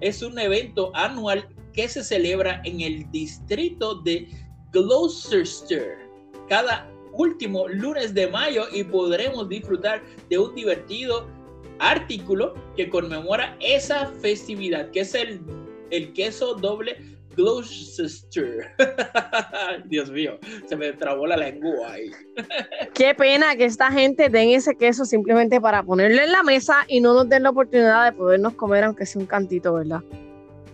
Es 0.00 0.22
un 0.22 0.38
evento 0.38 0.90
anual 0.94 1.48
que 1.72 1.88
se 1.88 2.04
celebra 2.04 2.60
en 2.64 2.80
el 2.80 3.10
distrito 3.10 3.96
de 4.02 4.28
Gloucester 4.72 5.98
cada 6.48 6.90
último 7.12 7.68
lunes 7.68 8.14
de 8.14 8.26
mayo 8.26 8.64
y 8.72 8.84
podremos 8.84 9.48
disfrutar 9.48 10.02
de 10.28 10.38
un 10.38 10.54
divertido 10.54 11.28
artículo 11.78 12.54
que 12.76 12.88
conmemora 12.88 13.56
esa 13.60 14.06
festividad, 14.20 14.90
que 14.90 15.00
es 15.00 15.14
el, 15.14 15.40
el 15.90 16.12
queso 16.12 16.54
doble 16.54 16.96
Gloucester. 17.36 18.74
Dios 19.86 20.10
mío, 20.10 20.38
se 20.66 20.76
me 20.76 20.92
trabó 20.92 21.26
la 21.26 21.36
lengua 21.36 21.92
ahí. 21.92 22.10
Qué 22.94 23.14
pena 23.14 23.56
que 23.56 23.64
esta 23.64 23.90
gente 23.90 24.28
den 24.28 24.50
ese 24.50 24.74
queso 24.74 25.04
simplemente 25.04 25.60
para 25.60 25.82
ponerlo 25.82 26.22
en 26.22 26.32
la 26.32 26.42
mesa 26.42 26.84
y 26.88 27.00
no 27.00 27.14
nos 27.14 27.28
den 27.28 27.42
la 27.42 27.50
oportunidad 27.50 28.04
de 28.10 28.12
podernos 28.16 28.54
comer 28.54 28.84
aunque 28.84 29.06
sea 29.06 29.20
un 29.20 29.26
cantito, 29.26 29.72
¿verdad? 29.74 30.02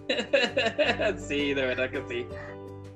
sí, 1.16 1.54
de 1.54 1.66
verdad 1.66 1.90
que 1.90 2.02
sí. 2.08 2.26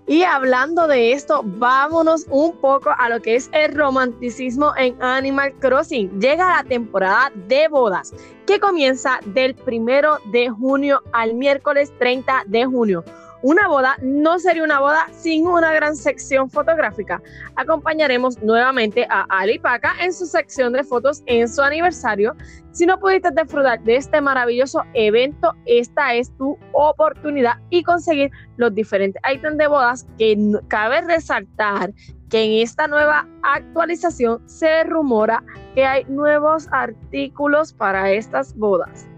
Y 0.07 0.25
hablando 0.25 0.89
de 0.89 1.13
esto, 1.13 1.43
vámonos 1.45 2.27
un 2.29 2.57
poco 2.57 2.91
a 2.99 3.09
lo 3.09 3.23
que 3.23 3.37
es 3.37 3.49
el 3.53 3.73
romanticismo 3.73 4.73
en 4.77 5.01
Animal 5.01 5.55
Crossing. 5.61 6.11
Llega 6.21 6.57
la 6.57 6.65
temporada 6.65 7.31
de 7.47 7.69
bodas, 7.69 8.13
que 8.47 8.59
comienza 8.59 9.21
del 9.27 9.55
primero 9.55 10.19
de 10.33 10.51
junio 10.51 11.03
al 11.13 11.35
miércoles 11.35 11.93
30 11.99 12.45
de 12.47 12.67
junio. 12.67 13.05
Una 13.43 13.67
boda 13.67 13.97
no 14.03 14.39
sería 14.39 14.63
una 14.63 14.79
boda 14.79 15.09
sin 15.11 15.49
una 15.49 15.73
gran 15.73 15.97
sección 15.97 16.49
fotográfica. 16.49 17.21
Acompañaremos 17.57 18.41
nuevamente 18.41 19.05
a 19.11 19.27
Ali 19.31 19.59
Paca 19.59 19.95
en 20.01 20.13
su 20.13 20.27
sección 20.27 20.73
de 20.73 20.85
fotos 20.85 21.25
en 21.27 21.49
su 21.49 21.61
aniversario. 21.61 22.37
Si 22.71 22.87
no 22.87 23.01
pudiste 23.01 23.31
disfrutar 23.33 23.83
de 23.83 23.97
este 23.97 24.21
maravilloso 24.21 24.83
evento, 24.95 25.55
esta 25.67 26.15
es 26.15 26.31
tu 26.37 26.57
oportunidad 26.73 27.55
y 27.71 27.83
conseguir 27.83 28.31
los 28.59 28.73
diferentes 28.75 29.21
ítems 29.29 29.59
de 29.59 29.67
bodas 29.67 30.07
que 30.19 30.39
cabe 30.69 31.01
resaltar 31.01 31.93
que 32.31 32.45
en 32.45 32.63
esta 32.63 32.87
nueva 32.87 33.29
actualización 33.43 34.41
se 34.49 34.85
rumora 34.85 35.43
que 35.75 35.85
hay 35.85 36.05
nuevos 36.05 36.69
artículos 36.71 37.73
para 37.73 38.13
estas 38.13 38.57
bodas. 38.57 39.09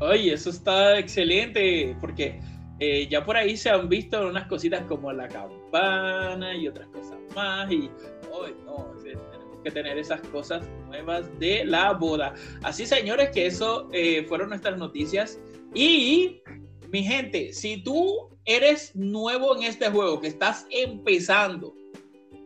Ay, 0.00 0.30
eso 0.30 0.50
está 0.50 0.98
excelente 0.98 1.96
porque 2.00 2.40
eh, 2.78 3.08
ya 3.08 3.24
por 3.24 3.36
ahí 3.36 3.56
se 3.56 3.70
han 3.70 3.88
visto 3.88 4.28
unas 4.28 4.46
cositas 4.48 4.82
como 4.82 5.12
la 5.12 5.28
campana 5.28 6.54
y 6.54 6.68
otras 6.68 6.88
cosas 6.88 7.18
más. 7.34 7.70
Y 7.70 7.90
hoy 8.30 8.54
no, 8.64 8.92
tenemos 9.02 9.58
que 9.62 9.70
tener 9.70 9.98
esas 9.98 10.20
cosas 10.28 10.66
nuevas 10.86 11.26
de 11.38 11.64
la 11.64 11.92
boda. 11.92 12.34
Así, 12.62 12.86
señores, 12.86 13.30
que 13.30 13.46
eso 13.46 13.88
eh, 13.92 14.24
fueron 14.28 14.50
nuestras 14.50 14.78
noticias. 14.78 15.40
Y 15.74 16.42
mi 16.90 17.02
gente, 17.02 17.52
si 17.52 17.82
tú 17.82 18.28
eres 18.44 18.94
nuevo 18.94 19.56
en 19.56 19.64
este 19.64 19.90
juego, 19.90 20.20
que 20.20 20.28
estás 20.28 20.66
empezando, 20.70 21.74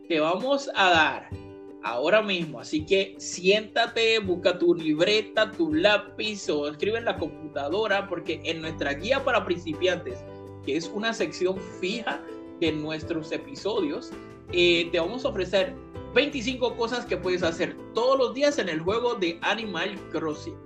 te 0.08 0.20
vamos 0.20 0.70
a 0.74 0.90
dar 0.90 1.49
ahora 1.82 2.22
mismo. 2.22 2.60
Así 2.60 2.84
que 2.84 3.14
siéntate, 3.18 4.18
busca 4.18 4.58
tu 4.58 4.74
libreta, 4.74 5.50
tu 5.50 5.72
lápiz 5.72 6.48
o 6.48 6.68
escribe 6.68 6.98
en 6.98 7.04
la 7.04 7.16
computadora, 7.16 8.06
porque 8.08 8.40
en 8.44 8.60
nuestra 8.60 8.94
guía 8.94 9.24
para 9.24 9.44
principiantes, 9.44 10.24
que 10.64 10.76
es 10.76 10.88
una 10.88 11.12
sección 11.12 11.56
fija 11.80 12.22
de 12.60 12.72
nuestros 12.72 13.32
episodios, 13.32 14.10
eh, 14.52 14.88
te 14.90 14.98
vamos 14.98 15.24
a 15.24 15.28
ofrecer 15.28 15.74
25 16.14 16.76
cosas 16.76 17.06
que 17.06 17.16
puedes 17.16 17.42
hacer 17.42 17.76
todos 17.94 18.18
los 18.18 18.34
días 18.34 18.58
en 18.58 18.68
el 18.68 18.80
juego 18.80 19.14
de 19.14 19.38
Animal 19.42 19.96
Crossing. 20.10 20.56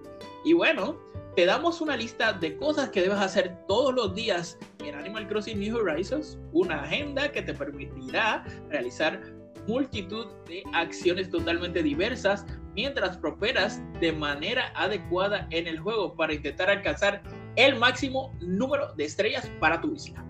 Y 0.44 0.54
bueno, 0.54 0.98
te 1.36 1.46
damos 1.46 1.80
una 1.80 1.96
lista 1.96 2.32
de 2.32 2.56
cosas 2.56 2.90
que 2.90 3.02
debes 3.02 3.18
hacer 3.18 3.56
todos 3.66 3.94
los 3.94 4.14
días 4.14 4.58
en 4.84 4.94
Animal 4.94 5.26
Crossing 5.28 5.58
New 5.58 5.76
Horizons, 5.76 6.38
una 6.52 6.82
agenda 6.82 7.30
que 7.30 7.42
te 7.42 7.52
permitirá 7.52 8.44
realizar 8.68 9.20
multitud 9.66 10.26
de 10.46 10.62
acciones 10.72 11.30
totalmente 11.30 11.82
diversas 11.82 12.44
mientras 12.74 13.16
prosperas 13.16 13.80
de 14.00 14.12
manera 14.12 14.72
adecuada 14.74 15.46
en 15.50 15.66
el 15.66 15.78
juego 15.78 16.14
para 16.14 16.34
intentar 16.34 16.70
alcanzar 16.70 17.22
el 17.56 17.76
máximo 17.76 18.32
número 18.40 18.92
de 18.94 19.04
estrellas 19.04 19.50
para 19.60 19.80
tu 19.80 19.94
isla. 19.94 20.24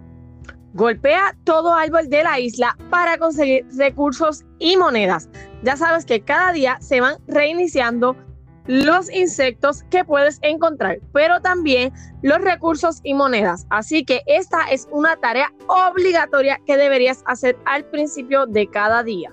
Golpea 0.74 1.36
todo 1.44 1.72
árbol 1.72 2.08
de 2.08 2.24
la 2.24 2.40
isla 2.40 2.76
para 2.90 3.16
conseguir 3.16 3.64
recursos 3.76 4.44
y 4.58 4.76
monedas. 4.76 5.28
Ya 5.62 5.76
sabes 5.76 6.04
que 6.04 6.20
cada 6.20 6.52
día 6.52 6.78
se 6.80 7.00
van 7.00 7.16
reiniciando 7.28 8.16
los 8.66 9.10
insectos 9.10 9.82
que 9.90 10.04
puedes 10.04 10.38
encontrar, 10.42 10.98
pero 11.12 11.40
también 11.40 11.92
los 12.22 12.40
recursos 12.40 13.00
y 13.02 13.14
monedas. 13.14 13.66
Así 13.70 14.04
que 14.04 14.22
esta 14.26 14.62
es 14.70 14.88
una 14.90 15.16
tarea 15.16 15.52
obligatoria 15.66 16.60
que 16.66 16.76
deberías 16.76 17.22
hacer 17.26 17.56
al 17.66 17.84
principio 17.86 18.46
de 18.46 18.66
cada 18.68 19.02
día. 19.02 19.32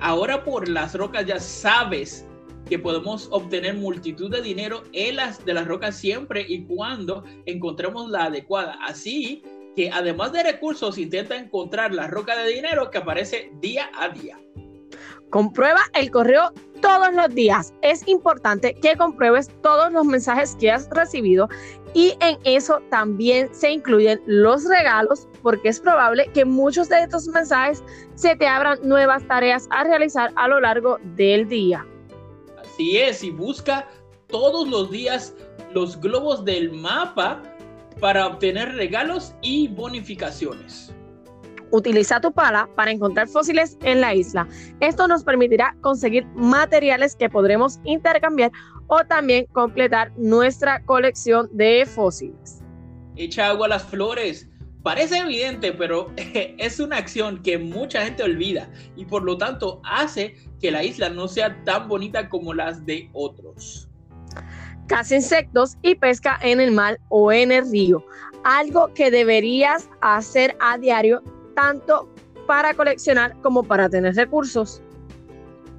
Ahora 0.00 0.44
por 0.44 0.68
las 0.68 0.94
rocas 0.94 1.26
ya 1.26 1.40
sabes 1.40 2.26
que 2.68 2.78
podemos 2.78 3.28
obtener 3.32 3.74
multitud 3.74 4.30
de 4.30 4.40
dinero 4.40 4.84
en 4.92 5.16
las 5.16 5.44
de 5.44 5.54
las 5.54 5.66
rocas 5.66 5.96
siempre 5.96 6.44
y 6.48 6.64
cuando 6.64 7.24
encontremos 7.46 8.08
la 8.10 8.24
adecuada. 8.24 8.78
Así 8.86 9.42
que 9.76 9.90
además 9.90 10.32
de 10.32 10.42
recursos 10.42 10.98
intenta 10.98 11.36
encontrar 11.36 11.94
la 11.94 12.06
roca 12.06 12.36
de 12.36 12.50
dinero 12.50 12.90
que 12.90 12.98
aparece 12.98 13.50
día 13.60 13.90
a 13.98 14.08
día. 14.08 14.38
Comprueba 15.30 15.80
el 15.94 16.10
correo 16.10 16.52
todos 16.80 17.12
los 17.14 17.34
días. 17.34 17.72
Es 17.82 18.06
importante 18.08 18.74
que 18.74 18.96
compruebes 18.96 19.48
todos 19.62 19.92
los 19.92 20.04
mensajes 20.04 20.56
que 20.58 20.70
has 20.70 20.88
recibido 20.90 21.48
y 21.94 22.14
en 22.20 22.38
eso 22.44 22.80
también 22.90 23.48
se 23.52 23.70
incluyen 23.70 24.20
los 24.26 24.64
regalos 24.64 25.28
porque 25.42 25.68
es 25.68 25.80
probable 25.80 26.30
que 26.32 26.44
muchos 26.44 26.88
de 26.88 27.02
estos 27.02 27.26
mensajes 27.28 27.82
se 28.14 28.36
te 28.36 28.46
abran 28.46 28.78
nuevas 28.82 29.26
tareas 29.26 29.66
a 29.70 29.84
realizar 29.84 30.32
a 30.36 30.48
lo 30.48 30.60
largo 30.60 30.98
del 31.16 31.48
día. 31.48 31.86
Así 32.60 32.98
es, 32.98 33.22
y 33.24 33.30
busca 33.30 33.88
todos 34.28 34.68
los 34.68 34.90
días 34.90 35.34
los 35.72 36.00
globos 36.00 36.44
del 36.44 36.72
mapa 36.72 37.42
para 38.00 38.26
obtener 38.26 38.74
regalos 38.74 39.34
y 39.42 39.68
bonificaciones. 39.68 40.94
Utiliza 41.72 42.20
tu 42.20 42.32
pala 42.32 42.68
para 42.74 42.90
encontrar 42.90 43.28
fósiles 43.28 43.78
en 43.82 44.00
la 44.00 44.14
isla. 44.14 44.48
Esto 44.80 45.06
nos 45.06 45.24
permitirá 45.24 45.76
conseguir 45.80 46.26
materiales 46.34 47.14
que 47.16 47.30
podremos 47.30 47.80
intercambiar 47.84 48.50
o 48.88 49.04
también 49.04 49.46
completar 49.52 50.12
nuestra 50.16 50.82
colección 50.84 51.48
de 51.52 51.86
fósiles. 51.86 52.60
Echa 53.16 53.48
agua 53.48 53.66
a 53.66 53.70
las 53.70 53.84
flores. 53.84 54.48
Parece 54.82 55.18
evidente, 55.18 55.72
pero 55.72 56.10
es 56.16 56.80
una 56.80 56.96
acción 56.96 57.42
que 57.42 57.58
mucha 57.58 58.02
gente 58.04 58.22
olvida 58.22 58.68
y 58.96 59.04
por 59.04 59.22
lo 59.22 59.36
tanto 59.38 59.80
hace 59.84 60.34
que 60.60 60.70
la 60.70 60.82
isla 60.82 61.08
no 61.08 61.28
sea 61.28 61.62
tan 61.64 61.86
bonita 61.86 62.28
como 62.28 62.52
las 62.54 62.84
de 62.84 63.08
otros. 63.12 63.88
Caza 64.88 65.14
insectos 65.14 65.76
y 65.82 65.94
pesca 65.94 66.38
en 66.42 66.60
el 66.60 66.72
mar 66.72 66.98
o 67.10 67.30
en 67.30 67.52
el 67.52 67.70
río. 67.70 68.04
Algo 68.42 68.92
que 68.92 69.10
deberías 69.10 69.88
hacer 70.00 70.56
a 70.60 70.78
diario 70.78 71.22
tanto 71.54 72.08
para 72.46 72.74
coleccionar 72.74 73.40
como 73.42 73.62
para 73.62 73.88
tener 73.88 74.14
recursos. 74.14 74.82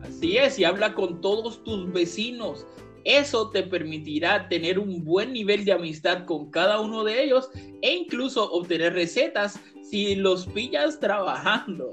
Así 0.03 0.37
es, 0.37 0.57
y 0.59 0.63
habla 0.63 0.93
con 0.93 1.21
todos 1.21 1.63
tus 1.63 1.91
vecinos. 1.91 2.65
Eso 3.03 3.49
te 3.49 3.63
permitirá 3.63 4.47
tener 4.47 4.77
un 4.77 5.03
buen 5.03 5.33
nivel 5.33 5.65
de 5.65 5.73
amistad 5.73 6.25
con 6.25 6.51
cada 6.51 6.79
uno 6.79 7.03
de 7.03 7.23
ellos 7.23 7.49
e 7.81 7.93
incluso 7.93 8.51
obtener 8.51 8.93
recetas 8.93 9.59
si 9.81 10.15
los 10.15 10.45
pillas 10.47 10.99
trabajando. 10.99 11.91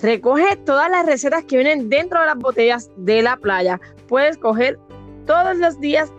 Recoge 0.00 0.56
todas 0.64 0.90
las 0.90 1.06
recetas 1.06 1.44
que 1.44 1.56
vienen 1.56 1.88
dentro 1.88 2.20
de 2.20 2.26
las 2.26 2.38
botellas 2.38 2.90
de 2.96 3.22
la 3.22 3.36
playa. 3.36 3.80
Puedes 4.08 4.36
coger 4.36 4.78
todos 5.26 5.56
los 5.56 5.80
días 5.80 6.12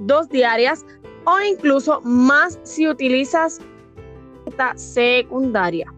dos 0.00 0.28
diarias 0.28 0.84
o 1.24 1.40
incluso 1.40 2.00
más 2.02 2.58
si 2.62 2.86
utilizas 2.88 3.60
secundaria. 4.76 5.92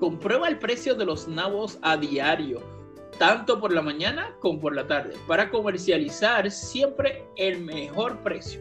Comprueba 0.00 0.48
el 0.48 0.58
precio 0.58 0.94
de 0.94 1.04
los 1.04 1.28
nabos 1.28 1.78
a 1.82 1.96
diario, 1.96 2.60
tanto 3.18 3.60
por 3.60 3.72
la 3.72 3.82
mañana 3.82 4.34
como 4.40 4.60
por 4.60 4.74
la 4.74 4.86
tarde, 4.86 5.14
para 5.28 5.50
comercializar 5.50 6.50
siempre 6.50 7.24
el 7.36 7.62
mejor 7.62 8.18
precio. 8.18 8.60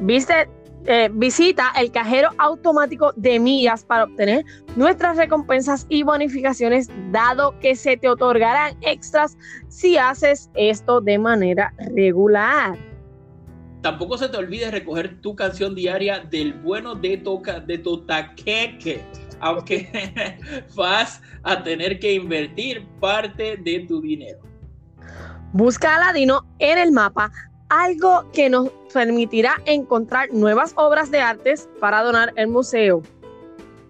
Viste, 0.00 0.48
eh, 0.86 1.10
visita 1.12 1.72
el 1.76 1.92
cajero 1.92 2.30
automático 2.38 3.12
de 3.16 3.38
millas 3.38 3.84
para 3.84 4.04
obtener 4.04 4.44
nuestras 4.76 5.18
recompensas 5.18 5.86
y 5.90 6.02
bonificaciones, 6.04 6.88
dado 7.10 7.58
que 7.60 7.76
se 7.76 7.98
te 7.98 8.08
otorgarán 8.08 8.78
extras 8.80 9.36
si 9.68 9.98
haces 9.98 10.48
esto 10.54 11.02
de 11.02 11.18
manera 11.18 11.74
regular. 11.94 12.78
Tampoco 13.82 14.18
se 14.18 14.28
te 14.28 14.36
olvide 14.36 14.70
recoger 14.70 15.20
tu 15.20 15.34
canción 15.34 15.74
diaria 15.74 16.20
del 16.20 16.52
bueno 16.52 16.94
de 16.94 17.16
Toca 17.16 17.60
de 17.60 17.78
Totaqueque 17.78 19.04
aunque 19.40 20.38
vas 20.76 21.20
a 21.42 21.62
tener 21.62 21.98
que 21.98 22.14
invertir 22.14 22.86
parte 23.00 23.56
de 23.56 23.80
tu 23.80 24.00
dinero. 24.00 24.38
Busca 25.52 25.96
a 25.96 25.98
Ladino 25.98 26.46
en 26.58 26.78
el 26.78 26.92
mapa, 26.92 27.32
algo 27.68 28.30
que 28.32 28.48
nos 28.48 28.70
permitirá 28.92 29.60
encontrar 29.66 30.28
nuevas 30.32 30.72
obras 30.76 31.10
de 31.10 31.20
artes 31.20 31.68
para 31.80 32.02
donar 32.02 32.32
al 32.36 32.48
museo. 32.48 33.02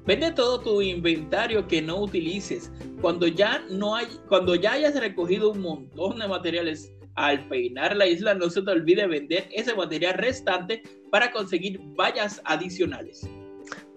Vende 0.06 0.32
todo 0.32 0.60
tu 0.60 0.80
inventario 0.80 1.68
que 1.68 1.82
no 1.82 2.00
utilices. 2.00 2.72
Cuando 3.02 3.26
ya 3.26 3.62
no 3.70 3.94
hay, 3.94 4.06
cuando 4.28 4.54
ya 4.54 4.72
hayas 4.72 4.98
recogido 4.98 5.50
un 5.50 5.60
montón 5.60 6.18
de 6.18 6.26
materiales 6.26 6.92
al 7.26 7.46
peinar 7.48 7.96
la 7.96 8.06
isla, 8.06 8.34
no 8.34 8.48
se 8.48 8.62
te 8.62 8.70
olvide 8.70 9.06
vender 9.06 9.48
ese 9.52 9.74
material 9.74 10.14
restante 10.14 10.82
para 11.10 11.30
conseguir 11.30 11.78
vallas 11.98 12.40
adicionales. 12.44 13.28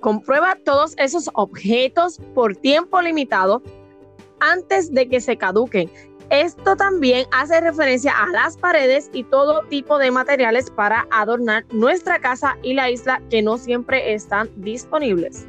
Comprueba 0.01 0.57
todos 0.65 0.93
esos 0.97 1.29
objetos 1.33 2.19
por 2.35 2.55
tiempo 2.55 3.01
limitado 3.01 3.63
antes 4.41 4.93
de 4.93 5.07
que 5.07 5.21
se 5.21 5.37
caduquen. 5.37 5.89
Esto 6.29 6.75
también 6.75 7.27
hace 7.31 7.61
referencia 7.61 8.11
a 8.11 8.27
las 8.27 8.57
paredes 8.57 9.09
y 9.13 9.23
todo 9.23 9.61
tipo 9.69 9.97
de 9.99 10.11
materiales 10.11 10.69
para 10.71 11.07
adornar 11.11 11.63
nuestra 11.71 12.19
casa 12.19 12.57
y 12.63 12.73
la 12.73 12.89
isla 12.89 13.21
que 13.29 13.41
no 13.41 13.57
siempre 13.57 14.13
están 14.13 14.49
disponibles. 14.57 15.47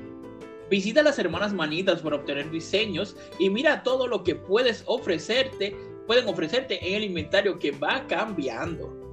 Visita 0.70 1.02
las 1.02 1.18
hermanas 1.18 1.52
manitas 1.52 2.02
para 2.02 2.16
obtener 2.16 2.50
diseños 2.50 3.16
y 3.38 3.50
mira 3.50 3.82
todo 3.82 4.06
lo 4.06 4.24
que 4.24 4.34
puedes 4.34 4.82
ofrecerte, 4.86 5.76
pueden 6.06 6.28
ofrecerte 6.28 6.86
en 6.86 6.94
el 6.94 7.04
inventario 7.04 7.58
que 7.58 7.70
va 7.72 8.06
cambiando. 8.06 9.04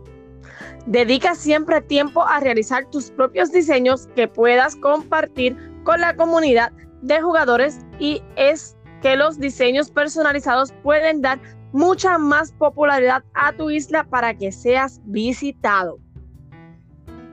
Dedica 0.86 1.36
siempre 1.36 1.82
tiempo 1.82 2.24
a 2.24 2.40
realizar 2.40 2.90
tus 2.90 3.12
propios 3.12 3.52
diseños 3.52 4.08
que 4.16 4.28
puedas 4.28 4.76
compartir 4.76 5.56
con 5.84 6.02
la 6.02 6.16
comunidad 6.16 6.72
de 7.02 7.22
jugadores 7.22 7.80
y 8.00 8.22
es 8.36 8.76
que 9.02 9.16
los 9.16 9.40
diseños 9.40 9.92
personalizados 9.92 10.72
pueden 10.84 11.22
dar 11.22 11.40
mucha 11.72 12.18
más 12.18 12.52
popularidad 12.52 13.24
a 13.34 13.54
tu 13.54 13.70
isla 13.70 14.04
para 14.04 14.38
que 14.38 14.52
seas 14.52 15.00
visitado. 15.06 16.00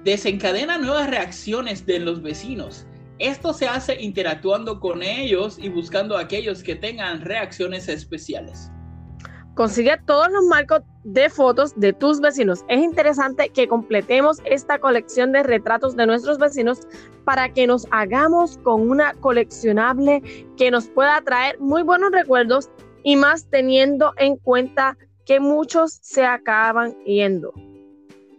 Desencadena 0.05 0.79
nuevas 0.79 1.11
reacciones 1.11 1.85
de 1.85 1.99
los 1.99 2.23
vecinos. 2.23 2.87
Esto 3.19 3.53
se 3.53 3.67
hace 3.67 4.01
interactuando 4.01 4.79
con 4.79 5.03
ellos 5.03 5.59
y 5.59 5.69
buscando 5.69 6.17
a 6.17 6.21
aquellos 6.21 6.63
que 6.63 6.77
tengan 6.77 7.21
reacciones 7.21 7.89
especiales. 7.89 8.71
Consigue 9.59 9.99
todos 10.07 10.31
los 10.31 10.45
marcos 10.45 10.83
de 11.03 11.29
fotos 11.29 11.75
de 11.75 11.93
tus 11.93 12.21
vecinos. 12.21 12.65
Es 12.69 12.79
interesante 12.79 13.49
que 13.49 13.67
completemos 13.67 14.39
esta 14.45 14.79
colección 14.79 15.33
de 15.33 15.43
retratos 15.43 15.97
de 15.97 16.07
nuestros 16.07 16.39
vecinos 16.39 16.83
para 17.25 17.53
que 17.53 17.67
nos 17.67 17.85
hagamos 17.91 18.57
con 18.59 18.89
una 18.89 19.15
coleccionable 19.15 20.23
que 20.57 20.71
nos 20.71 20.87
pueda 20.87 21.21
traer 21.23 21.59
muy 21.59 21.83
buenos 21.83 22.13
recuerdos 22.13 22.71
y 23.03 23.17
más 23.17 23.51
teniendo 23.51 24.13
en 24.19 24.37
cuenta 24.37 24.97
que 25.27 25.41
muchos 25.41 25.99
se 26.03 26.25
acaban 26.25 26.97
yendo. 27.03 27.53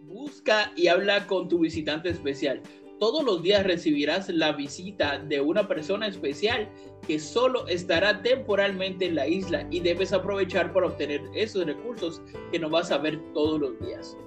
Busca 0.04 0.72
y 0.74 0.86
habla 0.86 1.26
con 1.26 1.50
tu 1.50 1.58
visitante 1.58 2.08
especial. 2.08 2.62
Todos 3.00 3.24
los 3.24 3.42
días 3.42 3.64
recibirás 3.64 4.28
la 4.28 4.52
visita 4.52 5.18
de 5.18 5.40
una 5.40 5.66
persona 5.66 6.06
especial 6.06 6.68
que 7.06 7.18
solo 7.18 7.66
estará 7.66 8.20
temporalmente 8.20 9.06
en 9.06 9.14
la 9.14 9.26
isla 9.26 9.66
y 9.70 9.80
debes 9.80 10.12
aprovechar 10.12 10.70
para 10.74 10.88
obtener 10.88 11.22
esos 11.34 11.64
recursos 11.64 12.20
que 12.52 12.58
no 12.58 12.68
vas 12.68 12.90
a 12.92 12.98
ver 12.98 13.18
todos 13.32 13.58
los 13.58 13.80
días. 13.80 14.18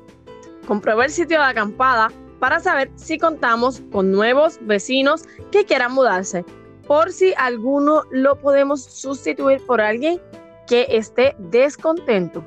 Comprueba 0.65 1.05
el 1.05 1.11
sitio 1.11 1.37
de 1.37 1.45
acampada 1.45 2.11
para 2.39 2.59
saber 2.59 2.89
si 2.95 3.19
contamos 3.19 3.83
con 3.91 4.11
nuevos 4.11 4.57
vecinos 4.61 5.25
que 5.51 5.65
quieran 5.65 5.93
mudarse, 5.93 6.43
por 6.87 7.11
si 7.11 7.31
alguno 7.37 8.01
lo 8.09 8.39
podemos 8.39 8.83
sustituir 8.83 9.61
por 9.67 9.81
alguien 9.81 10.19
que 10.65 10.87
esté 10.89 11.35
descontento. 11.37 12.43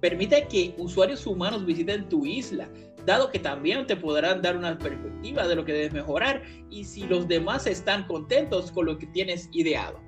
Permite 0.00 0.48
que 0.48 0.74
usuarios 0.76 1.24
humanos 1.24 1.64
visiten 1.64 2.08
tu 2.08 2.26
isla 2.26 2.68
dado 3.08 3.30
que 3.30 3.38
también 3.38 3.86
te 3.86 3.96
podrán 3.96 4.42
dar 4.42 4.54
una 4.54 4.76
perspectiva 4.78 5.48
de 5.48 5.56
lo 5.56 5.64
que 5.64 5.72
debes 5.72 5.94
mejorar 5.94 6.42
y 6.68 6.84
si 6.84 7.04
los 7.04 7.26
demás 7.26 7.66
están 7.66 8.06
contentos 8.06 8.70
con 8.70 8.84
lo 8.84 8.98
que 8.98 9.06
tienes 9.06 9.48
ideado. 9.52 9.98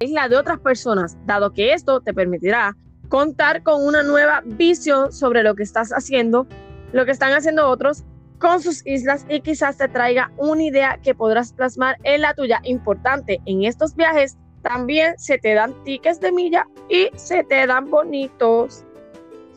Isla 0.00 0.28
de 0.28 0.36
otras 0.36 0.60
personas, 0.60 1.16
dado 1.24 1.54
que 1.54 1.72
esto 1.72 2.02
te 2.02 2.12
permitirá 2.12 2.76
contar 3.08 3.62
con 3.62 3.82
una 3.82 4.02
nueva 4.02 4.42
visión 4.44 5.10
sobre 5.10 5.42
lo 5.42 5.54
que 5.54 5.62
estás 5.62 5.90
haciendo, 5.90 6.46
lo 6.92 7.06
que 7.06 7.12
están 7.12 7.32
haciendo 7.32 7.66
otros 7.68 8.04
con 8.38 8.60
sus 8.60 8.86
islas 8.86 9.24
y 9.30 9.40
quizás 9.40 9.78
te 9.78 9.88
traiga 9.88 10.32
una 10.36 10.64
idea 10.64 11.00
que 11.02 11.14
podrás 11.14 11.54
plasmar 11.54 11.96
en 12.02 12.20
la 12.20 12.34
tuya. 12.34 12.60
Importante, 12.64 13.40
en 13.46 13.64
estos 13.64 13.96
viajes 13.96 14.36
también 14.60 15.18
se 15.18 15.38
te 15.38 15.54
dan 15.54 15.72
tickets 15.84 16.20
de 16.20 16.30
milla 16.30 16.66
y 16.90 17.08
se 17.14 17.42
te 17.42 17.66
dan 17.66 17.88
bonitos. 17.88 18.84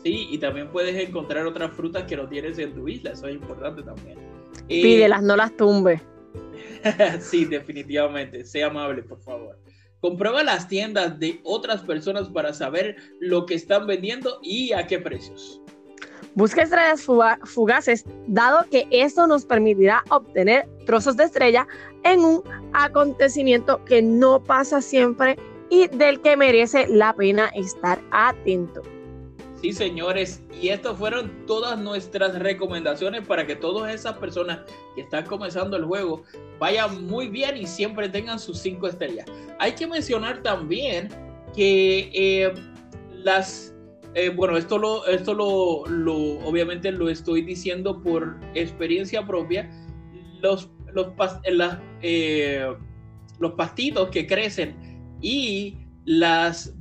Sí, 0.06 0.28
y 0.30 0.38
también 0.38 0.68
puedes 0.68 0.94
encontrar 0.94 1.48
otras 1.48 1.72
frutas 1.72 2.04
que 2.04 2.16
no 2.16 2.28
tienes 2.28 2.56
en 2.60 2.72
tu 2.72 2.86
isla, 2.86 3.10
eso 3.10 3.26
es 3.26 3.34
importante 3.34 3.82
también. 3.82 4.16
Pídelas, 4.68 5.20
no 5.20 5.34
las 5.34 5.56
tumbe. 5.56 6.00
sí, 7.20 7.44
definitivamente, 7.44 8.44
sea 8.44 8.68
amable, 8.68 9.02
por 9.02 9.20
favor. 9.20 9.58
Comprueba 10.00 10.44
las 10.44 10.68
tiendas 10.68 11.18
de 11.18 11.40
otras 11.42 11.82
personas 11.82 12.28
para 12.28 12.52
saber 12.52 12.94
lo 13.18 13.46
que 13.46 13.54
están 13.54 13.88
vendiendo 13.88 14.38
y 14.44 14.70
a 14.70 14.86
qué 14.86 15.00
precios. 15.00 15.60
Busca 16.36 16.62
estrellas 16.62 17.02
fugaces, 17.02 18.04
dado 18.28 18.64
que 18.70 18.86
esto 18.92 19.26
nos 19.26 19.44
permitirá 19.44 20.04
obtener 20.10 20.68
trozos 20.86 21.16
de 21.16 21.24
estrella 21.24 21.66
en 22.04 22.20
un 22.20 22.44
acontecimiento 22.74 23.84
que 23.84 24.02
no 24.02 24.40
pasa 24.40 24.80
siempre 24.80 25.36
y 25.68 25.88
del 25.88 26.20
que 26.20 26.36
merece 26.36 26.86
la 26.86 27.12
pena 27.12 27.48
estar 27.56 28.00
atento. 28.12 28.82
Sí, 29.60 29.72
señores, 29.72 30.42
y 30.60 30.68
estas 30.68 30.98
fueron 30.98 31.46
todas 31.46 31.78
nuestras 31.78 32.38
recomendaciones 32.38 33.26
para 33.26 33.46
que 33.46 33.56
todas 33.56 33.94
esas 33.94 34.18
personas 34.18 34.60
que 34.94 35.00
están 35.00 35.24
comenzando 35.24 35.78
el 35.78 35.84
juego 35.84 36.24
vayan 36.58 37.06
muy 37.06 37.28
bien 37.28 37.56
y 37.56 37.66
siempre 37.66 38.08
tengan 38.08 38.38
sus 38.38 38.58
cinco 38.58 38.86
estrellas. 38.86 39.26
Hay 39.58 39.72
que 39.72 39.86
mencionar 39.86 40.42
también 40.42 41.08
que 41.54 42.10
eh, 42.12 42.52
las, 43.12 43.74
eh, 44.14 44.28
bueno, 44.28 44.58
esto 44.58 44.76
lo, 44.76 45.06
esto 45.06 45.32
lo, 45.32 45.86
lo, 45.86 46.38
obviamente 46.46 46.92
lo 46.92 47.08
estoy 47.08 47.40
diciendo 47.40 48.02
por 48.02 48.38
experiencia 48.54 49.26
propia. 49.26 49.70
Los, 50.42 50.68
los, 50.92 51.08
eh, 52.02 52.76
los 53.38 53.52
pastitos 53.52 54.10
que 54.10 54.26
crecen 54.26 54.76
y 55.22 55.78
las, 56.06 56.72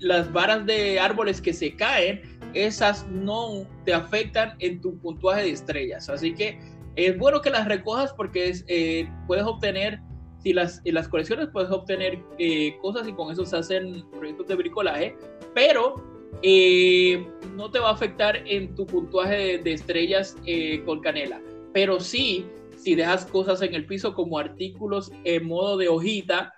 las 0.00 0.32
varas 0.32 0.66
de 0.66 0.98
árboles 0.98 1.40
que 1.40 1.52
se 1.52 1.76
caen, 1.76 2.22
esas 2.54 3.06
no 3.08 3.66
te 3.84 3.94
afectan 3.94 4.54
en 4.58 4.80
tu 4.80 4.98
puntuaje 4.98 5.42
de 5.42 5.50
estrellas. 5.50 6.08
Así 6.08 6.34
que 6.34 6.58
es 6.96 7.16
bueno 7.18 7.40
que 7.40 7.50
las 7.50 7.68
recojas 7.68 8.12
porque 8.14 8.48
es, 8.48 8.64
eh, 8.68 9.08
puedes 9.26 9.44
obtener, 9.44 10.00
si 10.42 10.52
las, 10.52 10.80
en 10.84 10.94
las 10.94 11.06
colecciones 11.06 11.48
puedes 11.52 11.70
obtener 11.70 12.18
eh, 12.38 12.76
cosas 12.80 13.06
y 13.06 13.12
con 13.12 13.30
eso 13.30 13.44
se 13.44 13.56
hacen 13.56 14.04
proyectos 14.10 14.48
de 14.48 14.56
bricolaje, 14.56 15.16
pero 15.54 15.94
eh, 16.42 17.24
no 17.54 17.70
te 17.70 17.78
va 17.78 17.90
a 17.90 17.92
afectar 17.92 18.36
en 18.46 18.74
tu 18.74 18.86
puntuaje 18.86 19.58
de, 19.58 19.72
estrellas 19.72 20.36
con 20.84 21.00
canela. 21.00 21.40
Pero 21.74 22.00
sí, 22.00 22.46
si 22.76 22.94
dejas 22.94 23.26
cosas 23.26 23.62
en 23.62 23.74
el 23.74 23.86
piso 23.86 24.14
como 24.14 24.38
artículos 24.38 25.12
en 25.24 25.46
modo 25.46 25.76
de 25.76 25.88
hojita, 25.88 26.54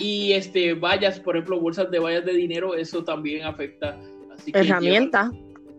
y 0.00 0.32
este 0.32 0.72
vallas, 0.72 1.20
por 1.20 1.36
ejemplo, 1.36 1.60
bolsas 1.60 1.90
de 1.90 1.98
vallas 1.98 2.24
de 2.24 2.32
dinero, 2.32 2.74
eso 2.74 3.04
también 3.04 3.44
afecta. 3.44 4.00
Así 4.32 4.50
herramientas. 4.54 5.30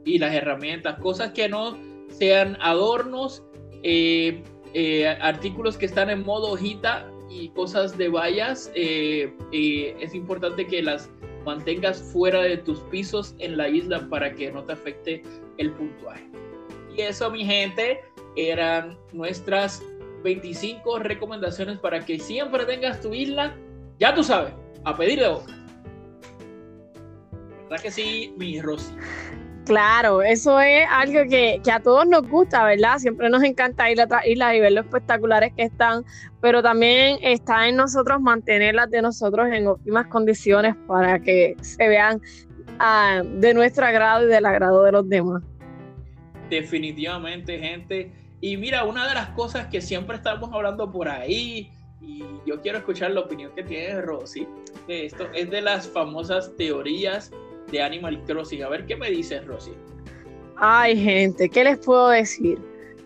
Y 0.06 0.20
las 0.20 0.34
herramientas, 0.34 1.00
cosas 1.00 1.32
que 1.32 1.50
no 1.50 1.76
sean 2.08 2.56
adornos, 2.62 3.44
eh, 3.82 4.44
eh, 4.76 5.08
artículos 5.08 5.76
que 5.76 5.88
están 5.88 6.12
en 6.12 6.24
modo 6.24 6.52
hojita 6.52 7.12
y 7.32 7.50
cosas 7.50 7.98
de 7.98 8.10
vallas, 8.10 8.72
eh, 8.76 9.34
es 9.52 10.14
importante 10.14 10.68
que 10.68 10.84
las 10.84 11.10
mantengas 11.44 12.04
fuera 12.14 12.44
de 12.44 12.58
tus 12.58 12.80
pisos 12.92 13.36
en 13.40 13.58
la 13.58 13.70
isla 13.70 14.08
para 14.08 14.36
que 14.36 14.52
no 14.52 14.64
te 14.64 14.74
afecte 14.74 15.24
el 15.58 15.72
puntuaje. 15.72 16.30
Y 16.96 17.02
eso, 17.02 17.32
mi 17.32 17.44
gente, 17.44 18.02
eran 18.36 19.00
nuestras 19.14 19.84
25 20.24 21.00
recomendaciones 21.00 21.80
para 21.80 22.06
que 22.06 22.20
siempre 22.20 22.66
tengas 22.66 23.02
tu 23.02 23.16
isla 23.16 23.58
ya 24.02 24.16
tú 24.16 24.24
sabes, 24.24 24.52
a 24.84 24.98
pedir 24.98 25.20
de 25.20 25.28
boca. 25.28 25.54
¿Verdad 27.70 27.84
que 27.84 27.92
sí, 27.92 28.34
mi 28.36 28.60
Rosy? 28.60 28.96
Claro, 29.66 30.24
eso 30.24 30.60
es 30.60 30.88
algo 30.90 31.20
que, 31.30 31.62
a 31.72 31.80
todos 31.80 32.08
nos 32.08 32.28
gusta, 32.28 32.64
¿verdad? 32.64 32.98
Siempre 32.98 33.30
nos 33.30 33.44
encanta 33.44 33.92
ir 33.92 34.02
a 34.02 34.06
otras 34.06 34.26
islas 34.26 34.56
y 34.56 34.60
ver 34.60 34.72
lo 34.72 34.82
espectaculares 34.82 35.54
que 35.56 35.64
están, 35.64 36.04
pero 36.42 36.64
también 36.64 37.20
está 37.22 37.70
en 37.70 37.76
nosotros 37.76 38.20
mantenerlas 38.20 38.90
de 38.90 39.04
nosotros 39.04 39.50
en 39.54 39.68
óptimas 39.68 40.08
condiciones 40.08 40.76
para 40.88 41.20
que 41.20 41.56
se 41.62 41.88
vean 41.88 42.20
ah, 42.80 43.22
de 43.24 43.54
nuestro 43.54 43.86
agrado 43.86 44.26
y 44.26 44.30
del 44.30 44.48
agrado 44.48 44.84
de 44.84 44.94
los 44.94 45.08
demás. 45.08 45.44
Definitivamente, 46.50 47.60
gente. 47.60 48.12
Y 48.42 48.58
mira, 48.58 48.84
una 48.84 49.08
de 49.08 49.14
las 49.14 49.30
cosas 49.30 49.68
que 49.68 49.80
siempre 49.80 50.16
estamos 50.16 50.52
hablando 50.52 50.92
por 50.92 51.08
ahí, 51.08 51.72
y 52.02 52.24
yo 52.46 52.60
quiero 52.62 52.80
escuchar 52.80 53.12
la 53.12 53.22
opinión 53.22 53.52
que 53.56 53.64
tiene 53.64 54.02
Rosy. 54.02 54.48
esto 54.88 55.28
es 55.34 55.50
de 55.50 55.62
las 55.62 55.88
famosas 55.88 56.56
teorías 56.58 57.32
de 57.72 57.82
Animal 57.82 58.22
Crossing. 58.26 58.64
A 58.64 58.70
ver 58.70 58.86
qué 58.86 58.96
me 58.96 59.10
dice 59.10 59.42
Rosy. 59.42 59.72
Ay, 60.58 60.98
gente, 60.98 61.50
¿qué 61.50 61.64
les 61.64 61.78
puedo 61.80 62.10
decir? 62.10 62.60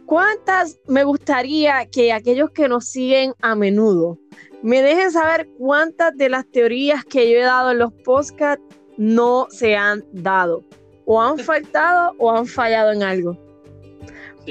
¿Cuántas 0.06 0.80
me 0.88 1.04
gustaría 1.04 1.86
que 1.88 2.14
aquellos 2.14 2.52
que 2.52 2.68
nos 2.68 2.86
siguen 2.86 3.34
a 3.42 3.56
menudo 3.56 4.20
me 4.62 4.82
dejen 4.82 5.12
saber 5.12 5.48
cuántas 5.58 6.16
de 6.16 6.30
las 6.30 6.50
teorías 6.52 7.04
que 7.06 7.30
yo 7.30 7.38
he 7.38 7.44
dado 7.44 7.72
en 7.72 7.80
los 7.80 7.92
podcasts 8.04 8.64
no 8.98 9.48
se 9.50 9.76
han 9.76 10.04
dado? 10.12 10.64
O 11.06 11.22
han 11.22 11.38
faltado 11.40 12.14
o 12.20 12.32
han 12.32 12.46
fallado 12.46 12.92
en 12.92 13.04
algo. 13.04 13.38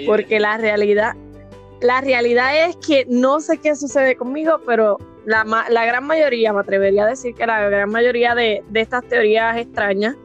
Porque 0.06 0.40
la 0.40 0.58
realidad 0.58 1.14
la 1.84 2.00
realidad 2.00 2.66
es 2.66 2.76
que 2.76 3.04
no 3.10 3.40
sé 3.40 3.58
qué 3.58 3.76
sucede 3.76 4.16
conmigo, 4.16 4.58
pero 4.64 4.96
la, 5.26 5.44
gran 5.68 6.06
mayoría, 6.06 6.50
me 6.54 6.60
atrevería 6.60 7.04
a 7.04 7.08
decir 7.08 7.34
que 7.34 7.46
la 7.46 7.68
gran 7.68 7.90
mayoría 7.90 8.34
de, 8.34 8.64
estas 8.72 9.06
teorías 9.06 9.54
extrañas 9.58 10.16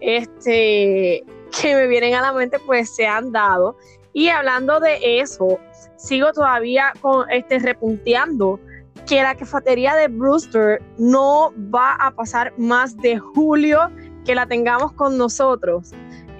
este, 0.00 1.24
que 1.60 1.74
me 1.74 1.88
vienen 1.88 2.14
a 2.14 2.22
la 2.22 2.32
mente, 2.32 2.60
pues 2.64 2.94
se 2.94 3.04
han 3.04 3.32
dado. 3.32 3.76
Y 4.12 4.28
hablando 4.28 4.78
de 4.78 5.18
eso, 5.18 5.58
sigo 5.96 6.32
todavía 6.32 6.92
con 7.00 7.28
este 7.30 7.58
repunteando 7.58 8.60
que 9.04 9.20
la 9.20 9.34
cafetería 9.34 9.96
de 9.96 10.06
Brewster 10.06 10.80
no 10.98 11.52
va 11.74 11.94
a 11.94 12.12
pasar 12.12 12.52
más 12.58 12.96
de 12.96 13.18
julio 13.18 13.90
que 14.24 14.36
la 14.36 14.46
tengamos 14.46 14.92
con 14.92 15.18
nosotros. 15.18 15.90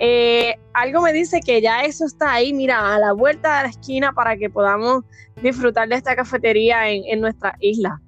Eh, 0.01 0.55
algo 0.75 1.03
me 1.03 1.13
dice 1.13 1.41
que 1.45 1.61
ya 1.61 1.83
eso 1.83 2.07
está 2.07 2.35
ahí, 2.35 2.53
mira, 2.53 2.95
a 2.95 2.99
la 2.99 3.13
vuelta 3.13 3.59
de 3.59 3.63
la 3.65 3.69
esquina 3.71 4.13
para 4.13 4.37
que 4.37 4.49
podamos 4.49 5.05
disfrutar 5.43 5.89
de 5.89 5.97
esta 5.97 6.15
cafetería 6.15 6.89
en, 6.89 7.03
en 7.07 7.21
nuestra 7.21 7.57
isla. 7.61 8.01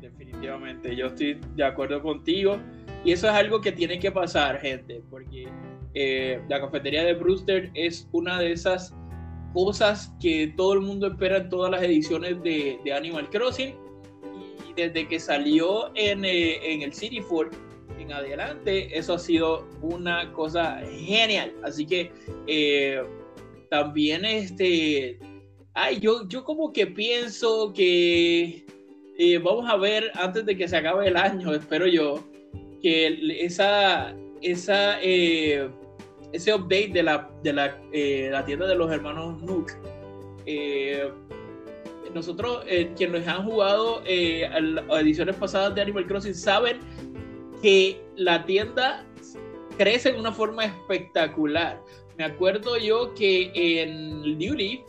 Definitivamente, 0.00 0.96
yo 0.96 1.06
estoy 1.06 1.40
de 1.54 1.64
acuerdo 1.64 2.02
contigo 2.02 2.58
y 3.04 3.12
eso 3.12 3.28
es 3.28 3.34
algo 3.34 3.60
que 3.60 3.72
tiene 3.72 3.98
que 3.98 4.10
pasar, 4.10 4.60
gente, 4.60 5.02
porque 5.10 5.48
eh, 5.94 6.40
la 6.48 6.60
cafetería 6.60 7.04
de 7.04 7.14
Brewster 7.14 7.70
es 7.74 8.08
una 8.12 8.38
de 8.38 8.52
esas 8.52 8.94
cosas 9.52 10.14
que 10.20 10.52
todo 10.56 10.74
el 10.74 10.80
mundo 10.80 11.08
espera 11.08 11.38
en 11.38 11.48
todas 11.48 11.70
las 11.70 11.82
ediciones 11.82 12.42
de, 12.42 12.78
Animal 12.94 13.28
Crossing 13.30 13.74
y 14.68 14.72
desde 14.74 15.08
que 15.08 15.18
salió 15.18 15.90
en, 15.94 16.24
eh, 16.24 16.72
en 16.72 16.82
el 16.82 16.92
City 16.92 17.20
Ford 17.20 17.52
adelante, 18.12 18.96
eso 18.96 19.14
ha 19.14 19.18
sido 19.18 19.66
una 19.80 20.32
cosa 20.32 20.80
genial. 20.90 21.52
Así 21.62 21.86
que 21.86 22.12
eh, 22.46 23.02
también 23.70 24.24
este, 24.24 25.18
ay, 25.74 26.00
yo, 26.00 26.28
yo 26.28 26.44
como 26.44 26.72
que 26.72 26.86
pienso 26.86 27.72
que 27.72 28.64
vamos 29.42 29.68
a 29.68 29.76
ver 29.76 30.10
antes 30.14 30.46
de 30.46 30.56
que 30.56 30.68
se 30.68 30.76
acabe 30.76 31.08
el 31.08 31.16
año, 31.16 31.52
espero 31.52 31.86
yo, 31.86 32.24
que 32.80 33.18
esa, 33.40 34.14
esa 34.42 34.98
ese 36.32 36.54
update 36.54 36.90
de 36.92 37.02
la, 37.02 37.30
de 37.42 37.52
la, 37.52 37.78
eh, 37.92 38.28
la 38.30 38.44
tienda 38.44 38.66
de 38.66 38.74
los 38.74 38.90
hermanos 38.90 39.42
Nook, 39.42 39.72
eh, 40.46 41.10
nosotros, 42.14 42.64
eh, 42.66 42.90
quienes 42.96 43.26
han 43.28 43.44
jugado 43.44 44.00
a 44.00 45.00
ediciones 45.00 45.36
pasadas 45.36 45.74
de 45.74 45.82
Animal 45.82 46.06
Crossing, 46.06 46.34
saben 46.34 46.78
que 47.62 48.02
la 48.16 48.44
tienda 48.44 49.06
crece 49.76 50.12
de 50.12 50.18
una 50.18 50.32
forma 50.32 50.64
espectacular. 50.64 51.80
Me 52.16 52.24
acuerdo 52.24 52.78
yo 52.78 53.14
que 53.14 53.52
en 53.54 54.38
New 54.38 54.54
Leaf 54.54 54.80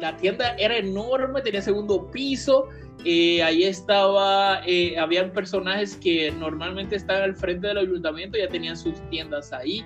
la 0.00 0.16
tienda 0.16 0.54
era 0.58 0.76
enorme, 0.76 1.40
tenía 1.40 1.62
segundo 1.62 2.10
piso, 2.10 2.68
ahí 3.04 3.64
estaba, 3.64 4.60
habían 4.98 5.32
personajes 5.32 5.96
que 5.96 6.30
normalmente 6.32 6.96
estaban 6.96 7.22
al 7.22 7.34
frente 7.34 7.68
del 7.68 7.78
ayuntamiento, 7.78 8.36
ya 8.38 8.48
tenían 8.48 8.76
sus 8.76 9.00
tiendas 9.08 9.50
ahí 9.52 9.84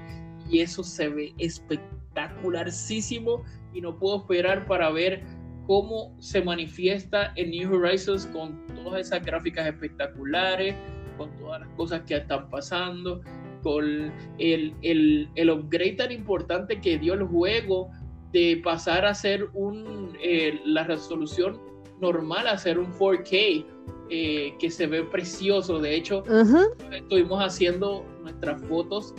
y 0.51 0.61
eso 0.61 0.83
se 0.83 1.09
ve 1.09 1.33
espectacularísimo 1.39 3.45
y 3.73 3.81
no 3.81 3.97
puedo 3.99 4.19
esperar 4.19 4.67
para 4.67 4.91
ver 4.91 5.23
cómo 5.67 6.15
se 6.21 6.43
manifiesta 6.43 7.33
en 7.37 7.53
New 7.53 7.75
Horizons 7.75 8.27
con 8.27 8.67
todas 8.67 9.07
esas 9.07 9.25
gráficas 9.25 9.67
espectaculares, 9.67 10.75
con 11.17 11.31
todas 11.39 11.61
las 11.61 11.69
cosas 11.71 12.03
que 12.03 12.17
están 12.17 12.49
pasando, 12.51 13.21
con 13.63 14.13
el, 14.39 14.75
el, 14.83 15.29
el 15.35 15.51
upgrade 15.51 15.93
tan 15.93 16.13
importante 16.13 16.81
que 16.81 16.99
dio 16.99 17.15
el 17.15 17.25
juego 17.25 17.91
de 18.33 18.61
pasar 18.65 19.05
a 19.05 19.15
ser 19.15 19.49
un, 19.53 20.17
eh, 20.23 20.61
la 20.65 20.85
resolución 20.85 21.61
normal 22.01 22.49
a 22.49 22.59
ser 22.59 22.79
un 22.79 22.93
4K, 22.93 23.65
eh, 24.11 24.55
que 24.59 24.71
se 24.71 24.87
ve 24.87 25.05
precioso. 25.05 25.79
De 25.79 25.95
hecho, 25.95 26.23
estuvimos 26.93 27.43
haciendo 27.43 28.05
nuestras 28.21 28.61
fotos 28.65 29.15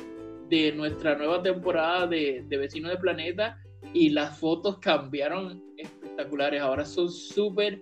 de 0.49 0.71
nuestra 0.73 1.15
nueva 1.15 1.41
temporada 1.41 2.05
de, 2.05 2.45
de 2.47 2.57
Vecinos 2.57 2.91
de 2.91 2.97
Planeta 2.97 3.57
y 3.93 4.09
las 4.09 4.37
fotos 4.37 4.77
cambiaron 4.79 5.63
espectaculares. 5.77 6.61
Ahora 6.61 6.85
son 6.85 7.09
súper, 7.09 7.81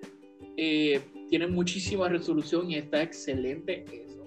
eh, 0.56 1.02
tienen 1.32 1.54
muchísima 1.54 2.10
resolución 2.10 2.70
y 2.70 2.76
está 2.76 3.02
excelente 3.02 3.86
eso. 3.90 4.22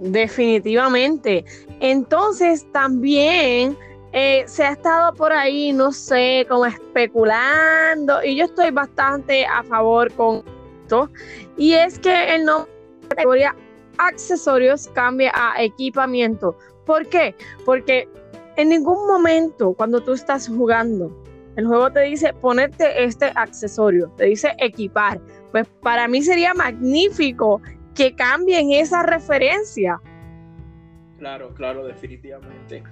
Definitivamente. 0.00 1.44
Entonces 1.80 2.66
también 2.72 3.76
eh, 4.12 4.44
se 4.46 4.64
ha 4.64 4.72
estado 4.72 5.12
por 5.12 5.34
ahí, 5.34 5.70
no 5.74 5.92
sé, 5.92 6.46
como 6.48 6.64
especulando 6.64 8.24
y 8.24 8.36
yo 8.36 8.46
estoy 8.46 8.70
bastante 8.70 9.44
a 9.44 9.62
favor 9.64 10.10
con 10.14 10.42
esto. 10.82 11.10
Y 11.58 11.74
es 11.74 11.98
que 11.98 12.34
el 12.34 12.46
nombre 12.46 12.72
de 13.02 13.08
categoría 13.08 13.54
accesorios 13.98 14.88
cambia 14.94 15.30
a 15.34 15.62
equipamiento. 15.62 16.56
¿Por 16.86 17.06
qué? 17.06 17.34
Porque 17.66 18.08
en 18.56 18.70
ningún 18.70 19.06
momento 19.06 19.74
cuando 19.74 20.00
tú 20.00 20.14
estás 20.14 20.48
jugando, 20.48 21.14
el 21.58 21.66
juego 21.66 21.90
te 21.90 22.02
dice 22.02 22.32
ponerte 22.34 23.02
este 23.02 23.32
accesorio, 23.34 24.08
te 24.16 24.26
dice 24.26 24.54
equipar. 24.58 25.20
Pues 25.50 25.66
para 25.82 26.06
mí 26.06 26.22
sería 26.22 26.54
magnífico 26.54 27.60
que 27.96 28.14
cambien 28.14 28.70
esa 28.70 29.02
referencia. 29.02 30.00
Claro, 31.18 31.52
claro, 31.54 31.84
definitivamente. 31.84 32.84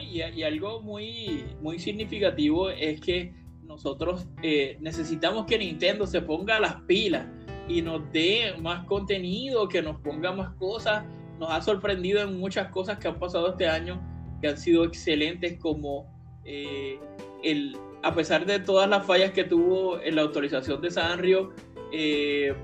y, 0.00 0.42
algo 0.42 0.80
muy, 0.80 1.44
muy 1.60 1.78
significativo 1.78 2.70
es 2.70 2.98
que 2.98 3.34
nosotros 3.64 4.26
eh, 4.42 4.78
necesitamos 4.80 5.44
que 5.44 5.58
Nintendo 5.58 6.06
se 6.06 6.22
ponga 6.22 6.58
las 6.58 6.76
pilas 6.82 7.26
y 7.68 7.82
nos 7.82 8.10
dé 8.10 8.54
más 8.58 8.86
contenido, 8.86 9.68
que 9.68 9.82
nos 9.82 10.00
ponga 10.00 10.32
más 10.32 10.54
cosas. 10.54 11.04
Nos 11.38 11.50
ha 11.50 11.60
sorprendido 11.60 12.22
en 12.22 12.40
muchas 12.40 12.68
cosas 12.68 12.98
que 12.98 13.06
han 13.06 13.18
pasado 13.18 13.50
este 13.50 13.68
año, 13.68 14.00
que 14.40 14.48
han 14.48 14.56
sido 14.56 14.84
excelentes, 14.84 15.58
como 15.58 16.06
eh, 16.46 16.98
el, 17.42 17.76
a 18.04 18.14
pesar 18.14 18.44
de 18.44 18.58
todas 18.60 18.88
las 18.88 19.06
fallas 19.06 19.32
que 19.32 19.44
tuvo 19.44 20.00
en 20.00 20.16
la 20.16 20.22
autorización 20.22 20.80
de 20.82 20.90
Sanrio, 20.90 21.52
eh, 21.92 22.54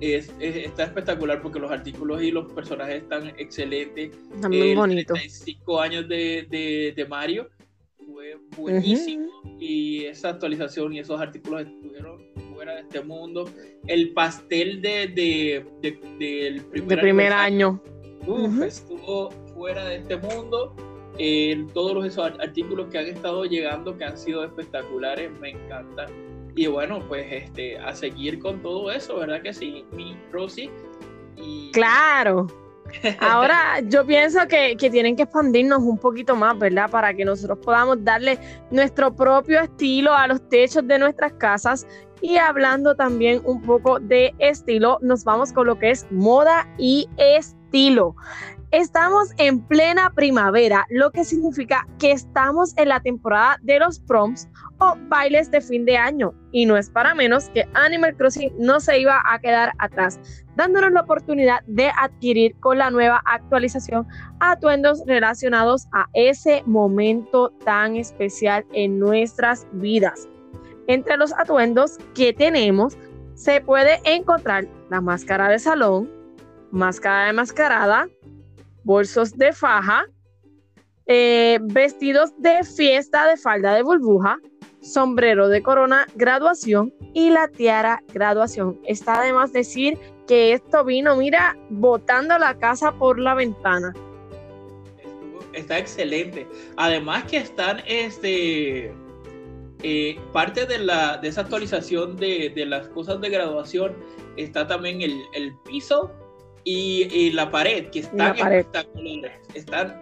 es, 0.00 0.32
está 0.40 0.84
espectacular 0.84 1.40
porque 1.40 1.60
los 1.60 1.70
artículos 1.70 2.20
y 2.22 2.30
los 2.32 2.52
personajes 2.52 3.02
están 3.02 3.28
excelentes. 3.38 4.10
Están 4.34 4.50
muy 4.50 4.74
bonitos. 4.74 5.18
Cinco 5.28 5.80
años 5.80 6.08
de, 6.08 6.46
de, 6.50 6.92
de, 6.96 7.04
Mario 7.06 7.48
fue 8.04 8.36
buenísimo 8.56 9.28
y 9.60 10.04
esa 10.04 10.30
actualización 10.30 10.92
y 10.92 10.98
esos 10.98 11.20
artículos 11.20 11.62
estuvieron 11.62 12.34
de 12.72 12.80
este 12.80 13.00
mundo. 13.02 13.48
El 13.86 14.12
pastel 14.12 14.80
de, 14.80 15.08
de, 15.08 15.64
del 16.18 16.64
primer, 16.64 17.32
año, 17.32 17.80
estuvo 18.64 19.30
fuera 19.54 19.84
de 19.84 19.96
este 19.96 20.16
mundo. 20.16 20.74
Todos 21.72 22.06
esos 22.06 22.32
artículos 22.40 22.88
que 22.90 22.98
han 22.98 23.06
estado 23.06 23.44
llegando, 23.44 23.96
que 23.96 24.04
han 24.04 24.16
sido 24.16 24.44
espectaculares, 24.44 25.30
me 25.40 25.50
encantan. 25.50 26.08
Y 26.56 26.66
bueno, 26.66 27.00
pues 27.08 27.26
este, 27.30 27.78
a 27.78 27.94
seguir 27.94 28.38
con 28.38 28.62
todo 28.62 28.90
eso, 28.90 29.16
¿verdad 29.16 29.42
que 29.42 29.52
sí, 29.52 29.84
mi 29.92 30.16
Rosy? 30.30 30.70
Claro. 31.72 32.46
Ahora 33.20 33.80
yo 33.80 34.06
pienso 34.06 34.46
que, 34.46 34.76
que, 34.76 34.90
tienen 34.90 35.16
que 35.16 35.24
expandirnos 35.24 35.80
un 35.80 35.98
poquito 35.98 36.36
más, 36.36 36.56
¿verdad? 36.58 36.90
Para 36.90 37.12
que 37.14 37.24
nosotros 37.24 37.58
podamos 37.64 38.04
darle 38.04 38.38
nuestro 38.70 39.14
propio 39.14 39.60
estilo 39.60 40.12
a 40.12 40.28
los 40.28 40.48
techos 40.48 40.86
de 40.86 40.98
nuestras 40.98 41.32
casas 41.34 41.86
y 42.20 42.38
hablando 42.38 42.94
también 42.94 43.42
un 43.44 43.60
poco 43.60 43.98
de 44.00 44.34
estilo, 44.38 44.98
nos 45.02 45.24
vamos 45.24 45.52
con 45.52 45.66
lo 45.66 45.78
que 45.78 45.90
es 45.90 46.06
moda 46.10 46.66
y 46.78 47.08
estilo. 47.18 48.14
Estamos 48.74 49.28
en 49.36 49.60
plena 49.60 50.10
primavera, 50.16 50.84
lo 50.90 51.12
que 51.12 51.22
significa 51.22 51.86
que 52.00 52.10
estamos 52.10 52.76
en 52.76 52.88
la 52.88 52.98
temporada 52.98 53.56
de 53.62 53.78
los 53.78 54.00
proms 54.00 54.48
o 54.78 54.96
bailes 55.08 55.48
de 55.52 55.60
fin 55.60 55.84
de 55.84 55.96
año. 55.96 56.34
Y 56.50 56.66
no 56.66 56.76
es 56.76 56.90
para 56.90 57.14
menos 57.14 57.50
que 57.50 57.68
Animal 57.74 58.16
Crossing 58.16 58.52
no 58.58 58.80
se 58.80 58.98
iba 58.98 59.22
a 59.26 59.38
quedar 59.38 59.74
atrás, 59.78 60.18
dándonos 60.56 60.90
la 60.90 61.02
oportunidad 61.02 61.60
de 61.68 61.92
adquirir 61.96 62.56
con 62.58 62.78
la 62.78 62.90
nueva 62.90 63.22
actualización 63.26 64.08
atuendos 64.40 65.04
relacionados 65.06 65.86
a 65.92 66.08
ese 66.12 66.64
momento 66.66 67.50
tan 67.64 67.94
especial 67.94 68.66
en 68.72 68.98
nuestras 68.98 69.68
vidas. 69.74 70.28
Entre 70.88 71.16
los 71.16 71.32
atuendos 71.34 71.98
que 72.12 72.32
tenemos 72.32 72.98
se 73.34 73.60
puede 73.60 74.00
encontrar 74.02 74.66
la 74.90 75.00
máscara 75.00 75.48
de 75.48 75.60
salón, 75.60 76.10
máscara 76.72 77.26
de 77.26 77.34
mascarada, 77.34 78.08
bolsos 78.84 79.36
de 79.36 79.52
faja, 79.52 80.06
eh, 81.06 81.58
vestidos 81.62 82.30
de 82.38 82.62
fiesta 82.64 83.26
de 83.26 83.36
falda 83.36 83.74
de 83.74 83.82
burbuja, 83.82 84.38
sombrero 84.80 85.48
de 85.48 85.62
corona 85.62 86.06
graduación 86.14 86.92
y 87.12 87.30
la 87.30 87.48
tiara 87.48 88.02
graduación. 88.12 88.78
Está 88.84 89.20
además 89.20 89.52
decir 89.52 89.98
que 90.26 90.52
esto 90.52 90.84
vino, 90.84 91.16
mira, 91.16 91.56
botando 91.70 92.38
la 92.38 92.58
casa 92.58 92.92
por 92.92 93.18
la 93.18 93.34
ventana. 93.34 93.92
Está 95.52 95.78
excelente. 95.78 96.46
Además 96.76 97.24
que 97.24 97.38
están 97.38 97.80
este 97.86 98.92
eh, 99.82 100.18
parte 100.32 100.66
de, 100.66 100.78
la, 100.78 101.18
de 101.18 101.28
esa 101.28 101.42
actualización 101.42 102.16
de, 102.16 102.50
de, 102.54 102.66
las 102.66 102.88
cosas 102.88 103.20
de 103.20 103.28
graduación 103.28 103.94
está 104.36 104.66
también 104.66 105.02
el, 105.02 105.22
el 105.34 105.54
piso 105.58 106.10
y, 106.64 107.30
la 107.32 107.50
pared, 107.50 107.88
que 107.90 108.00
están 108.00 108.36
espectaculares, 108.36 109.32
están 109.54 110.00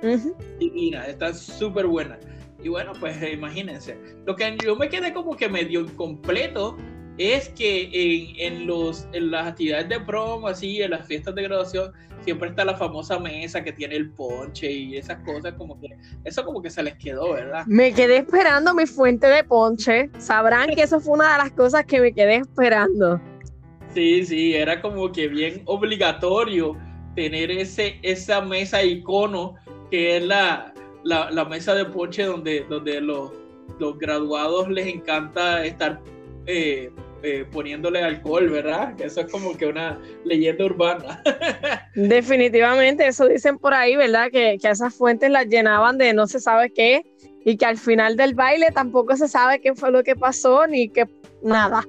divinas, 0.59 1.09
están 1.09 1.35
súper 1.35 1.87
buenas. 1.87 2.19
Y 2.63 2.69
bueno, 2.69 2.93
pues 3.01 3.17
imagínense. 3.33 3.99
Lo 4.25 4.37
que 4.37 4.57
yo 4.65 4.77
me 4.77 4.89
quedé 4.89 5.13
como 5.13 5.37
que 5.37 5.49
medio 5.49 5.81
incompleto 5.81 6.77
es 7.19 7.49
que 7.51 7.91
en, 7.93 8.53
en, 8.53 8.67
los, 8.67 9.09
en 9.13 9.31
las 9.31 9.49
actividades 9.49 9.89
de 9.89 10.01
promo, 10.01 10.49
así, 10.49 10.81
en 10.81 10.93
las 10.93 11.07
fiestas 11.07 11.35
de 11.35 11.43
graduación, 11.43 11.93
siempre 12.25 12.51
está 12.51 12.65
la 12.65 12.77
famosa 12.77 13.19
mesa 13.19 13.63
que 13.63 13.73
tiene 13.73 13.97
el 13.97 14.11
ponche 14.11 14.71
y 14.71 14.97
esas 14.97 15.19
cosas, 15.25 15.55
como 15.55 15.79
que 15.81 15.89
eso 16.25 16.45
como 16.45 16.63
que 16.63 16.71
se 16.71 16.83
les 16.83 16.95
quedó, 16.97 17.33
¿verdad? 17.33 17.65
Me 17.67 17.93
quedé 17.93 18.19
esperando 18.19 18.75
mi 18.75 18.87
fuente 18.87 19.27
de 19.27 19.45
ponche. 19.45 20.11
Sabrán 20.19 20.71
que 20.71 20.83
eso 20.83 21.01
fue 21.01 21.15
una 21.15 21.33
de 21.33 21.39
las 21.39 21.53
cosas 21.53 21.85
que 21.85 22.01
me 22.01 22.13
quedé 22.13 22.37
esperando. 22.37 23.21
Sí, 23.95 24.25
sí, 24.25 24.55
era 24.55 24.81
como 24.81 25.13
que 25.13 25.29
bien 25.29 25.63
obligatorio 25.67 26.77
tener 27.15 27.51
ese, 27.51 27.99
esa 28.03 28.41
mesa 28.41 28.83
icono 28.83 29.55
que 29.91 30.17
es 30.17 30.23
la, 30.25 30.73
la, 31.05 31.45
mesa 31.45 31.75
de 31.75 31.85
ponche 31.85 32.25
donde, 32.25 32.65
donde 32.69 33.01
los, 33.01 33.33
los 33.79 33.99
graduados 33.99 34.71
les 34.71 34.87
encanta 34.87 35.65
estar 35.65 36.01
eh, 36.47 36.91
eh, 37.23 37.45
poniéndole 37.53 38.03
alcohol, 38.03 38.49
¿verdad? 38.49 38.99
Eso 39.01 39.21
es 39.21 39.31
como 39.31 39.57
que 39.57 39.67
una 39.67 40.01
leyenda 40.25 40.65
urbana. 40.65 41.23
Definitivamente, 41.95 43.07
eso 43.07 43.27
dicen 43.29 43.59
por 43.59 43.75
ahí, 43.75 43.95
¿verdad? 43.95 44.31
Que, 44.33 44.57
que 44.61 44.71
esas 44.71 44.95
fuentes 44.95 45.31
las 45.31 45.47
llenaban 45.47 45.99
de 45.99 46.15
no 46.15 46.27
se 46.27 46.41
sabe 46.41 46.73
qué 46.73 47.05
y 47.45 47.57
que 47.57 47.67
al 47.67 47.77
final 47.77 48.17
del 48.17 48.35
baile 48.35 48.71
tampoco 48.73 49.17
se 49.17 49.29
sabe 49.29 49.61
qué 49.61 49.75
fue 49.75 49.91
lo 49.91 50.03
que 50.03 50.17
pasó 50.17 50.67
ni 50.67 50.89
que 50.89 51.07
nada. 51.43 51.85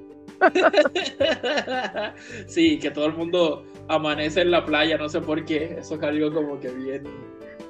sí, 2.46 2.78
que 2.78 2.90
todo 2.90 3.06
el 3.06 3.14
mundo 3.14 3.64
amanece 3.88 4.42
en 4.42 4.50
la 4.50 4.64
playa, 4.64 4.96
no 4.98 5.08
sé 5.08 5.20
por 5.20 5.44
qué, 5.44 5.76
eso 5.78 5.94
es 5.96 6.02
algo 6.02 6.32
como 6.32 6.60
que 6.60 6.70
bien... 6.70 7.04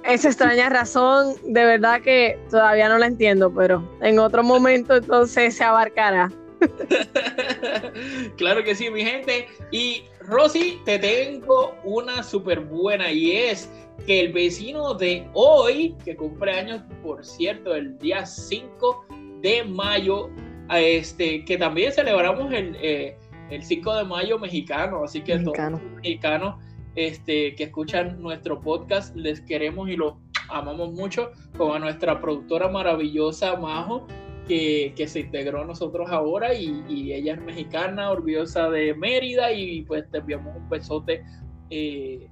Esa 0.04 0.28
extraña 0.28 0.68
razón, 0.68 1.34
de 1.44 1.64
verdad 1.64 2.02
que 2.02 2.38
todavía 2.50 2.88
no 2.88 2.98
la 2.98 3.06
entiendo, 3.06 3.52
pero 3.54 3.82
en 4.02 4.18
otro 4.18 4.42
momento 4.42 4.96
entonces 4.96 5.56
se 5.56 5.64
abarcará. 5.64 6.30
claro 8.36 8.62
que 8.62 8.74
sí, 8.74 8.90
mi 8.90 9.02
gente. 9.02 9.46
Y 9.70 10.04
Rosy, 10.20 10.78
te 10.84 10.98
tengo 10.98 11.74
una 11.84 12.22
súper 12.22 12.60
buena 12.60 13.10
y 13.10 13.32
es 13.32 13.70
que 14.06 14.20
el 14.20 14.32
vecino 14.32 14.94
de 14.94 15.26
hoy, 15.32 15.94
que 16.04 16.16
cumple 16.16 16.52
años, 16.52 16.82
por 17.02 17.24
cierto, 17.24 17.74
el 17.74 17.96
día 17.98 18.26
5 18.26 19.06
de 19.40 19.64
mayo, 19.64 20.30
este, 20.70 21.44
que 21.44 21.56
también 21.58 21.92
celebramos 21.92 22.52
el, 22.52 22.76
eh, 22.80 23.16
el 23.50 23.62
5 23.62 23.96
de 23.96 24.04
mayo 24.04 24.38
mexicano, 24.38 25.04
así 25.04 25.20
que 25.20 25.38
todos 25.38 25.56
los 25.72 25.82
mexicanos 25.82 26.56
este, 26.96 27.54
que 27.54 27.64
escuchan 27.64 28.20
nuestro 28.22 28.60
podcast, 28.60 29.14
les 29.16 29.40
queremos 29.40 29.88
y 29.88 29.96
los 29.96 30.14
amamos 30.48 30.92
mucho, 30.92 31.32
como 31.56 31.74
a 31.74 31.78
nuestra 31.78 32.20
productora 32.20 32.68
maravillosa 32.68 33.56
Majo, 33.56 34.06
que, 34.46 35.04
se 35.06 35.20
integró 35.20 35.62
a 35.62 35.64
nosotros 35.64 36.10
ahora 36.10 36.54
y, 36.54 37.12
ella 37.12 37.34
es 37.34 37.40
mexicana, 37.40 38.10
orgullosa 38.10 38.70
de 38.70 38.94
Mérida 38.94 39.52
y 39.52 39.82
pues 39.82 40.08
te 40.10 40.18
enviamos 40.18 40.54
un 40.56 40.68
besote, 40.68 41.24
eh, 41.70 42.28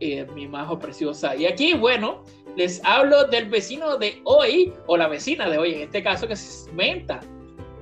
eh, 0.00 0.26
mi 0.34 0.48
majo 0.48 0.78
preciosa. 0.78 1.36
Y 1.36 1.46
aquí, 1.46 1.74
bueno, 1.74 2.22
les 2.56 2.84
hablo 2.84 3.24
del 3.28 3.48
vecino 3.48 3.96
de 3.96 4.20
hoy, 4.24 4.72
o 4.86 4.96
la 4.96 5.08
vecina 5.08 5.48
de 5.48 5.58
hoy, 5.58 5.74
en 5.74 5.80
este 5.82 6.02
caso 6.02 6.26
que 6.26 6.34
es 6.34 6.68
Menta. 6.74 7.20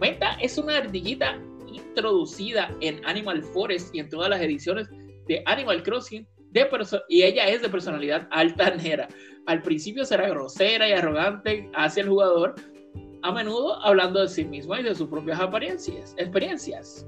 Menta 0.00 0.36
es 0.40 0.58
una 0.58 0.78
ardillita 0.78 1.38
introducida 1.66 2.74
en 2.80 3.04
Animal 3.06 3.42
Forest 3.42 3.94
y 3.94 4.00
en 4.00 4.08
todas 4.08 4.28
las 4.28 4.40
ediciones 4.40 4.88
de 5.28 5.42
Animal 5.46 5.82
Crossing 5.82 6.26
de 6.50 6.68
y 7.08 7.22
ella 7.22 7.48
es 7.48 7.62
de 7.62 7.68
personalidad 7.68 8.28
altanera. 8.30 9.08
Al 9.46 9.60
principio 9.60 10.04
será 10.04 10.28
grosera 10.28 10.88
y 10.88 10.92
arrogante 10.92 11.68
hacia 11.74 12.04
el 12.04 12.08
jugador, 12.08 12.54
a 13.22 13.32
menudo 13.32 13.82
hablando 13.84 14.20
de 14.20 14.28
sí 14.28 14.44
misma 14.44 14.80
y 14.80 14.84
de 14.84 14.94
sus 14.94 15.08
propias 15.08 15.40
apariencias, 15.40 16.14
experiencias. 16.16 17.06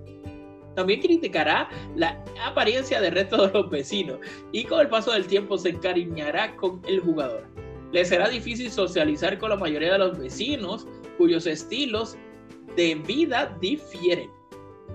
También 0.74 1.00
criticará 1.00 1.68
la 1.94 2.22
apariencia 2.44 3.00
del 3.00 3.14
resto 3.14 3.46
de 3.46 3.52
los 3.52 3.70
vecinos 3.70 4.18
y 4.52 4.64
con 4.64 4.80
el 4.80 4.88
paso 4.88 5.12
del 5.12 5.26
tiempo 5.26 5.56
se 5.56 5.70
encariñará 5.70 6.54
con 6.56 6.82
el 6.86 7.00
jugador. 7.00 7.46
Le 7.92 8.04
será 8.04 8.28
difícil 8.28 8.70
socializar 8.70 9.38
con 9.38 9.50
la 9.50 9.56
mayoría 9.56 9.92
de 9.92 9.98
los 9.98 10.18
vecinos 10.18 10.86
cuyos 11.18 11.46
estilos 11.46 12.18
de 12.76 12.94
vida 12.94 13.56
difieren 13.60 14.30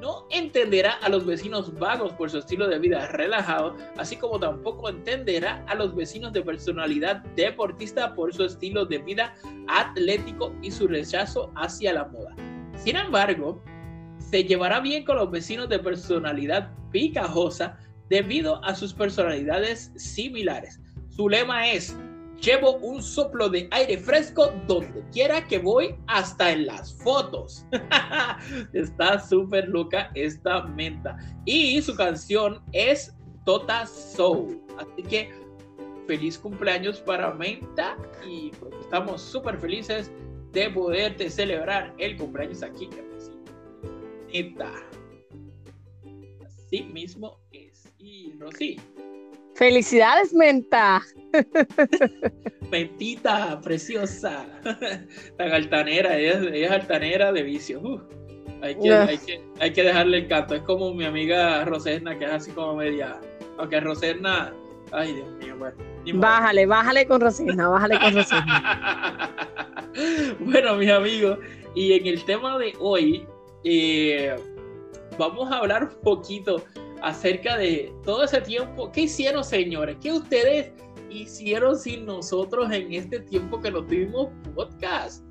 no 0.01 0.25
entenderá 0.31 0.93
a 0.93 1.09
los 1.09 1.25
vecinos 1.25 1.77
vagos 1.77 2.11
por 2.13 2.29
su 2.29 2.39
estilo 2.39 2.67
de 2.67 2.79
vida 2.79 3.07
relajado, 3.07 3.77
así 3.97 4.15
como 4.17 4.39
tampoco 4.39 4.89
entenderá 4.89 5.63
a 5.67 5.75
los 5.75 5.95
vecinos 5.95 6.33
de 6.33 6.41
personalidad 6.41 7.17
deportista 7.35 8.15
por 8.15 8.33
su 8.33 8.43
estilo 8.43 8.85
de 8.85 8.97
vida 8.97 9.35
atlético 9.67 10.53
y 10.63 10.71
su 10.71 10.87
rechazo 10.87 11.51
hacia 11.55 11.93
la 11.93 12.05
moda. 12.05 12.35
Sin 12.77 12.97
embargo, 12.97 13.61
se 14.17 14.43
llevará 14.43 14.79
bien 14.79 15.05
con 15.05 15.17
los 15.17 15.29
vecinos 15.29 15.69
de 15.69 15.77
personalidad 15.77 16.71
picajosa 16.91 17.77
debido 18.09 18.63
a 18.65 18.73
sus 18.73 18.93
personalidades 18.93 19.91
similares. 19.95 20.79
Su 21.09 21.29
lema 21.29 21.69
es 21.69 21.95
Llevo 22.41 22.77
un 22.77 23.03
soplo 23.03 23.49
de 23.49 23.67
aire 23.69 23.97
fresco 23.99 24.51
donde 24.65 25.03
quiera 25.11 25.47
que 25.47 25.59
voy, 25.59 25.95
hasta 26.07 26.51
en 26.51 26.65
las 26.65 26.91
fotos. 27.03 27.65
Está 28.73 29.19
súper 29.19 29.67
loca 29.69 30.09
esta 30.15 30.63
menta. 30.63 31.17
Y 31.45 31.79
su 31.83 31.95
canción 31.95 32.59
es 32.71 33.15
Tota 33.45 33.85
Soul. 33.85 34.59
Así 34.79 35.03
que 35.03 35.31
feliz 36.07 36.39
cumpleaños 36.39 36.99
para 36.99 37.31
Menta 37.35 37.95
y 38.27 38.49
pues, 38.59 38.73
estamos 38.81 39.21
súper 39.21 39.59
felices 39.59 40.11
de 40.51 40.69
poderte 40.71 41.29
celebrar 41.29 41.93
el 41.99 42.17
cumpleaños 42.17 42.63
aquí 42.63 42.89
en 44.33 44.49
Menta. 44.49 44.71
Así 46.43 46.83
mismo 46.83 47.39
es. 47.51 47.87
Y 47.99 48.33
Rosy, 48.39 48.79
Felicidades, 49.61 50.33
Menta. 50.33 51.03
Mentita, 52.71 53.61
preciosa. 53.61 54.43
Tan 55.37 55.51
altanera, 55.51 56.17
ella, 56.17 56.49
es 56.51 56.71
altanera 56.71 57.31
de 57.31 57.43
vicio. 57.43 58.03
hay, 58.63 58.73
que, 58.75 59.83
dejarle 59.83 60.17
el 60.17 60.27
canto. 60.27 60.55
Es 60.55 60.63
como 60.63 60.95
mi 60.95 61.05
amiga 61.05 61.63
Rosena, 61.63 62.17
que 62.17 62.25
es 62.25 62.31
así 62.31 62.51
como 62.53 62.73
media. 62.73 63.21
Aunque 63.59 63.79
Rosena. 63.81 64.51
Ay, 64.91 65.13
Dios 65.13 65.29
mío, 65.33 65.55
bueno. 65.59 65.77
Bájale, 66.15 66.65
bájale 66.65 67.05
con 67.05 67.21
Rosena, 67.21 67.67
bájale 67.67 67.99
con 67.99 68.15
Rosena. 68.15 69.29
bueno, 70.39 70.75
mis 70.77 70.89
amigos, 70.89 71.37
y 71.75 71.93
en 71.93 72.07
el 72.07 72.25
tema 72.25 72.57
de 72.57 72.73
hoy, 72.79 73.27
eh, 73.63 74.35
vamos 75.19 75.51
a 75.51 75.57
hablar 75.57 75.83
un 75.83 76.01
poquito 76.01 76.63
acerca 77.01 77.57
de 77.57 77.93
todo 78.03 78.23
ese 78.23 78.41
tiempo. 78.41 78.91
¿Qué 78.91 79.01
hicieron, 79.01 79.43
señores? 79.43 79.97
¿Qué 80.01 80.11
ustedes 80.11 80.71
hicieron 81.09 81.77
sin 81.77 82.05
nosotros 82.05 82.71
en 82.71 82.93
este 82.93 83.19
tiempo 83.19 83.59
que 83.59 83.71
no 83.71 83.83
tuvimos 83.83 84.29
podcast? 84.55 85.23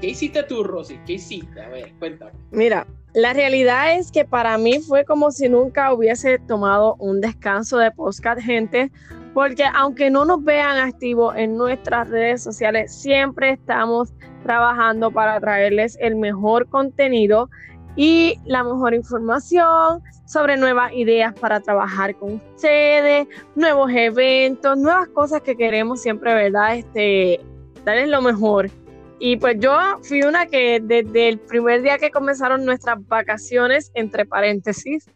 ¿Qué 0.00 0.08
hiciste 0.08 0.42
tú, 0.42 0.62
Rosy? 0.62 0.98
¿Qué 1.06 1.14
hiciste? 1.14 1.60
A 1.60 1.68
ver, 1.68 1.92
cuéntame. 1.98 2.32
Mira, 2.50 2.86
la 3.14 3.32
realidad 3.32 3.98
es 3.98 4.12
que 4.12 4.26
para 4.26 4.58
mí 4.58 4.78
fue 4.80 5.04
como 5.06 5.30
si 5.30 5.48
nunca 5.48 5.92
hubiese 5.94 6.38
tomado 6.40 6.96
un 6.98 7.22
descanso 7.22 7.78
de 7.78 7.90
podcast, 7.90 8.40
gente, 8.40 8.92
porque 9.32 9.64
aunque 9.74 10.10
no 10.10 10.26
nos 10.26 10.44
vean 10.44 10.76
activos 10.76 11.34
en 11.36 11.56
nuestras 11.56 12.10
redes 12.10 12.42
sociales, 12.42 12.94
siempre 12.94 13.52
estamos 13.52 14.12
trabajando 14.42 15.10
para 15.10 15.40
traerles 15.40 15.96
el 16.00 16.16
mejor 16.16 16.68
contenido 16.68 17.48
y 17.96 18.38
la 18.44 18.62
mejor 18.62 18.94
información 18.94 20.02
sobre 20.26 20.56
nuevas 20.56 20.92
ideas 20.92 21.34
para 21.38 21.60
trabajar 21.60 22.14
con 22.16 22.34
ustedes, 22.54 23.26
nuevos 23.54 23.90
eventos, 23.92 24.76
nuevas 24.76 25.08
cosas 25.08 25.40
que 25.40 25.56
queremos 25.56 26.02
siempre, 26.02 26.34
¿verdad? 26.34 26.76
Este, 26.76 27.40
darles 27.84 28.08
lo 28.08 28.20
mejor. 28.20 28.70
Y 29.18 29.38
pues 29.38 29.56
yo 29.58 29.74
fui 30.02 30.22
una 30.22 30.46
que 30.46 30.78
desde 30.82 31.28
el 31.28 31.38
primer 31.38 31.80
día 31.80 31.96
que 31.96 32.10
comenzaron 32.10 32.66
nuestras 32.66 32.98
vacaciones, 33.08 33.90
entre 33.94 34.26
paréntesis, 34.26 35.06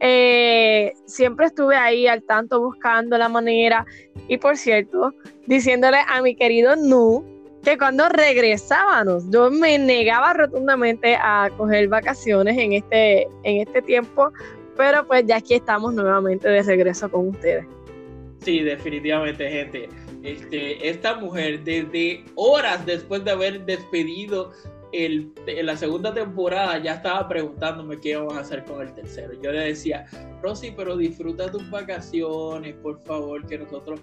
eh, 0.00 0.92
siempre 1.06 1.46
estuve 1.46 1.76
ahí 1.76 2.06
al 2.06 2.22
tanto 2.22 2.60
buscando 2.60 3.18
la 3.18 3.28
manera 3.28 3.84
y 4.28 4.38
por 4.38 4.56
cierto, 4.56 5.12
diciéndole 5.46 5.98
a 6.06 6.22
mi 6.22 6.36
querido 6.36 6.76
Nu, 6.76 7.24
que 7.62 7.76
cuando 7.76 8.08
regresábamos, 8.08 9.24
yo 9.30 9.50
me 9.50 9.78
negaba 9.78 10.32
rotundamente 10.32 11.16
a 11.16 11.50
coger 11.56 11.88
vacaciones 11.88 12.56
en 12.56 12.72
este, 12.74 13.22
en 13.42 13.66
este 13.66 13.82
tiempo, 13.82 14.32
pero 14.76 15.06
pues 15.06 15.24
ya 15.26 15.36
aquí 15.36 15.54
estamos 15.54 15.92
nuevamente 15.94 16.48
de 16.48 16.62
regreso 16.62 17.10
con 17.10 17.28
ustedes. 17.28 17.66
Sí, 18.40 18.60
definitivamente, 18.60 19.50
gente. 19.50 19.88
Este, 20.22 20.88
esta 20.88 21.16
mujer, 21.16 21.62
desde 21.64 22.24
horas 22.34 22.84
después 22.86 23.24
de 23.24 23.30
haber 23.32 23.64
despedido 23.66 24.52
el, 24.92 25.32
la 25.62 25.76
segunda 25.76 26.14
temporada, 26.14 26.78
ya 26.78 26.94
estaba 26.94 27.28
preguntándome 27.28 28.00
qué 28.00 28.16
vamos 28.16 28.36
a 28.36 28.40
hacer 28.40 28.64
con 28.64 28.80
el 28.86 28.94
tercero. 28.94 29.34
Yo 29.42 29.52
le 29.52 29.60
decía, 29.60 30.06
Rosy, 30.42 30.72
pero 30.76 30.96
disfruta 30.96 31.50
tus 31.50 31.68
vacaciones, 31.70 32.74
por 32.76 33.02
favor, 33.04 33.46
que 33.46 33.58
nosotros 33.58 34.00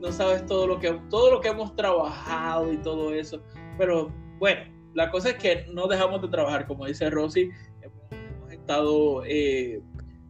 no 0.00 0.12
sabes 0.12 0.46
todo 0.46 0.66
lo 0.66 0.78
que 0.78 0.92
todo 1.10 1.30
lo 1.30 1.40
que 1.40 1.48
hemos 1.48 1.74
trabajado 1.74 2.72
y 2.72 2.78
todo 2.78 3.12
eso. 3.12 3.42
pero 3.78 4.12
bueno, 4.38 4.60
la 4.94 5.10
cosa 5.10 5.30
es 5.30 5.36
que 5.36 5.66
no 5.72 5.86
dejamos 5.86 6.22
de 6.22 6.28
trabajar, 6.28 6.66
como 6.66 6.86
dice 6.86 7.10
Rosy, 7.10 7.50
hemos, 7.82 8.52
estado 8.52 9.22
eh, 9.26 9.80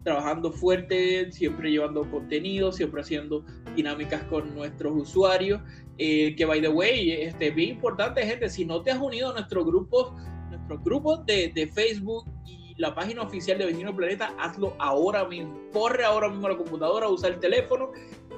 trabajando 0.02 0.52
fuerte, 0.52 1.30
siempre 1.32 1.70
llevando 1.70 2.08
contenido, 2.10 2.72
siempre 2.72 3.00
haciendo 3.00 3.44
dinámicas 3.74 4.22
con 4.24 4.54
nuestros 4.54 4.92
usuarios, 4.94 5.60
eh, 5.98 6.34
que 6.36 6.44
by 6.44 6.60
the 6.60 6.68
way, 6.68 7.12
este, 7.12 7.50
bien 7.50 7.70
importante 7.70 8.24
gente, 8.26 8.48
si 8.48 8.64
no 8.64 8.82
te 8.82 8.90
has 8.90 8.98
unido 8.98 9.30
a 9.30 9.32
nuestros 9.34 9.64
grupos, 9.64 10.12
nuestros 10.50 10.82
grupos 10.82 11.24
de, 11.26 11.52
de 11.54 11.66
Facebook 11.68 12.24
y 12.44 12.74
la 12.76 12.94
página 12.94 13.22
oficial 13.22 13.58
de 13.58 13.66
Vecino 13.66 13.94
Planeta, 13.94 14.34
hazlo 14.38 14.74
ahora 14.78 15.24
mismo, 15.26 15.58
corre 15.72 16.04
ahora 16.04 16.28
mismo 16.28 16.46
a 16.46 16.50
la 16.50 16.56
computadora, 16.56 17.08
usa 17.08 17.28
el 17.28 17.38
teléfono 17.38 17.90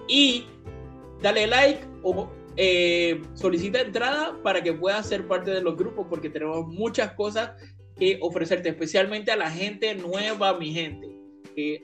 y 0.09 0.47
dale 1.23 1.47
like 1.47 1.81
o 2.03 2.29
eh, 2.57 3.23
solicita 3.35 3.81
entrada 3.81 4.41
para 4.43 4.63
que 4.63 4.73
puedas 4.73 5.09
ser 5.09 5.27
parte 5.29 5.51
de 5.51 5.63
los 5.63 5.77
grupos 5.77 6.07
porque 6.09 6.29
tenemos 6.29 6.67
muchas 6.67 7.13
cosas 7.13 7.53
que 7.97 8.19
ofrecerte, 8.21 8.69
especialmente 8.69 9.31
a 9.31 9.37
la 9.37 9.51
gente 9.51 9.95
nueva, 9.95 10.59
mi 10.59 10.73
gente. 10.73 11.09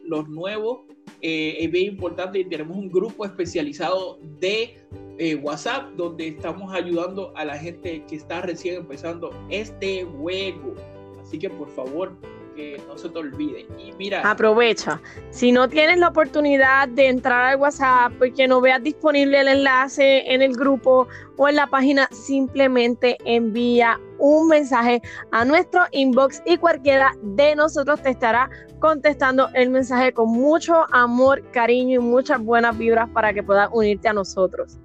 los 0.04 0.28
nuevos 0.28 0.80
eh, 1.20 1.56
es 1.60 1.70
bien 1.70 1.94
importante 1.94 2.38
y 2.38 2.44
tenemos 2.44 2.76
un 2.76 2.90
grupo 2.90 3.24
especializado 3.24 4.18
de 4.40 4.76
eh, 5.18 5.36
WhatsApp 5.36 5.92
donde 5.96 6.28
estamos 6.28 6.74
ayudando 6.74 7.32
a 7.36 7.44
la 7.44 7.56
gente 7.56 8.04
que 8.08 8.16
está 8.16 8.40
recién 8.42 8.76
empezando 8.76 9.30
este 9.48 10.04
juego. 10.04 10.74
Así 11.22 11.38
que 11.38 11.48
por 11.50 11.70
favor, 11.70 12.18
que 12.54 12.80
no 12.88 12.96
se 12.96 13.08
te 13.08 13.18
olvide. 13.18 13.66
Y 13.78 13.92
mira. 13.98 14.28
Aprovecha. 14.28 15.00
Si 15.30 15.52
no 15.52 15.68
tienes 15.68 15.98
la 15.98 16.08
oportunidad 16.08 16.88
de 16.88 17.08
entrar 17.08 17.44
al 17.44 17.60
WhatsApp 17.60 18.12
porque 18.18 18.48
no 18.48 18.60
veas 18.60 18.82
disponible 18.82 19.40
el 19.40 19.48
enlace 19.48 20.32
en 20.32 20.42
el 20.42 20.54
grupo 20.54 21.08
o 21.36 21.48
en 21.48 21.56
la 21.56 21.66
página, 21.66 22.08
simplemente 22.12 23.16
envía 23.24 24.00
un 24.18 24.48
mensaje 24.48 25.02
a 25.32 25.44
nuestro 25.44 25.82
inbox 25.92 26.42
y 26.46 26.56
cualquiera 26.56 27.12
de 27.22 27.56
nosotros 27.56 28.00
te 28.00 28.10
estará 28.10 28.48
contestando 28.78 29.48
el 29.54 29.70
mensaje 29.70 30.12
con 30.12 30.30
mucho 30.30 30.86
amor, 30.92 31.42
cariño 31.50 32.00
y 32.00 32.02
muchas 32.02 32.40
buenas 32.42 32.76
vibras 32.76 33.08
para 33.10 33.32
que 33.32 33.42
puedas 33.42 33.68
unirte 33.72 34.08
a 34.08 34.12
nosotros. 34.12 34.78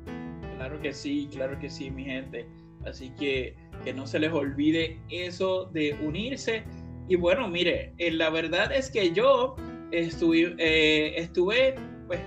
Claro 0.57 0.81
que 0.81 0.93
sí, 0.93 1.29
claro 1.31 1.59
que 1.59 1.69
sí, 1.69 1.91
mi 1.91 2.05
gente. 2.05 2.47
Así 2.85 3.11
que 3.11 3.55
que 3.83 3.93
no 3.93 4.07
se 4.07 4.19
les 4.19 4.31
olvide 4.31 4.99
eso 5.09 5.65
de 5.65 5.97
unirse 6.01 6.63
y 7.09 7.15
bueno, 7.15 7.47
mire, 7.47 7.91
eh, 7.97 8.11
la 8.11 8.29
verdad 8.29 8.71
es 8.71 8.91
que 8.91 9.11
yo 9.11 9.55
estuve, 9.91 10.55
eh, 10.59 11.15
estuve 11.17 11.73
pues, 12.05 12.19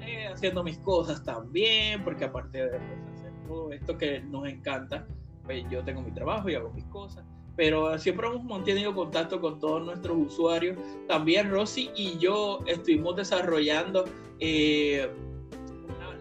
eh, 0.00 0.28
haciendo 0.32 0.62
mis 0.62 0.78
cosas 0.78 1.24
también, 1.24 2.04
porque 2.04 2.26
aparte 2.26 2.58
de 2.58 2.78
pues, 2.78 3.18
hacer 3.18 3.32
todo 3.48 3.72
esto 3.72 3.98
que 3.98 4.20
nos 4.20 4.48
encanta, 4.48 5.08
pues 5.44 5.64
yo 5.68 5.82
tengo 5.82 6.02
mi 6.02 6.12
trabajo 6.12 6.48
y 6.48 6.54
hago 6.54 6.70
mis 6.70 6.84
cosas. 6.84 7.24
Pero 7.56 7.98
siempre 7.98 8.28
hemos 8.28 8.44
mantenido 8.44 8.94
contacto 8.94 9.40
con 9.40 9.58
todos 9.58 9.84
nuestros 9.84 10.16
usuarios. 10.16 10.78
También 11.08 11.50
Rosy 11.50 11.90
y 11.96 12.16
yo 12.18 12.60
estuvimos 12.68 13.16
desarrollando 13.16 14.04